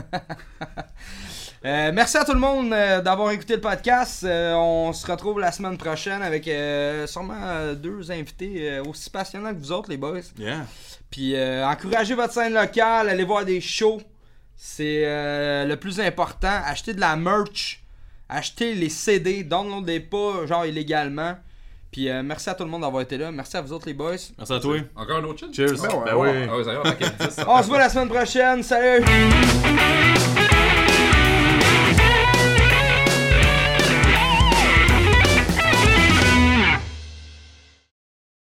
[1.65, 4.23] Euh, merci à tout le monde euh, d'avoir écouté le podcast.
[4.23, 9.09] Euh, on se retrouve la semaine prochaine avec euh, sûrement euh, deux invités euh, aussi
[9.09, 10.21] passionnants que vous autres, les boys.
[10.37, 10.65] Yeah.
[11.09, 14.01] Puis euh, encouragez votre scène locale, allez voir des shows.
[14.55, 16.61] C'est euh, le plus important.
[16.65, 17.81] Achetez de la merch.
[18.27, 19.43] Achetez les CD.
[19.43, 21.35] Downloadez pas, genre illégalement.
[21.91, 23.31] Puis euh, merci à tout le monde d'avoir été là.
[23.31, 24.15] Merci à vous autres, les boys.
[24.37, 24.77] Merci à toi.
[24.95, 25.47] Encore un autre chin?
[25.51, 25.73] Cheers.
[25.81, 26.47] Ben ouais, Ben ouais.
[26.51, 27.45] Ah ouais, ça y est, on a qu'à le dire, ça.
[27.47, 28.61] On se voit la semaine prochaine.
[28.61, 29.03] Salut!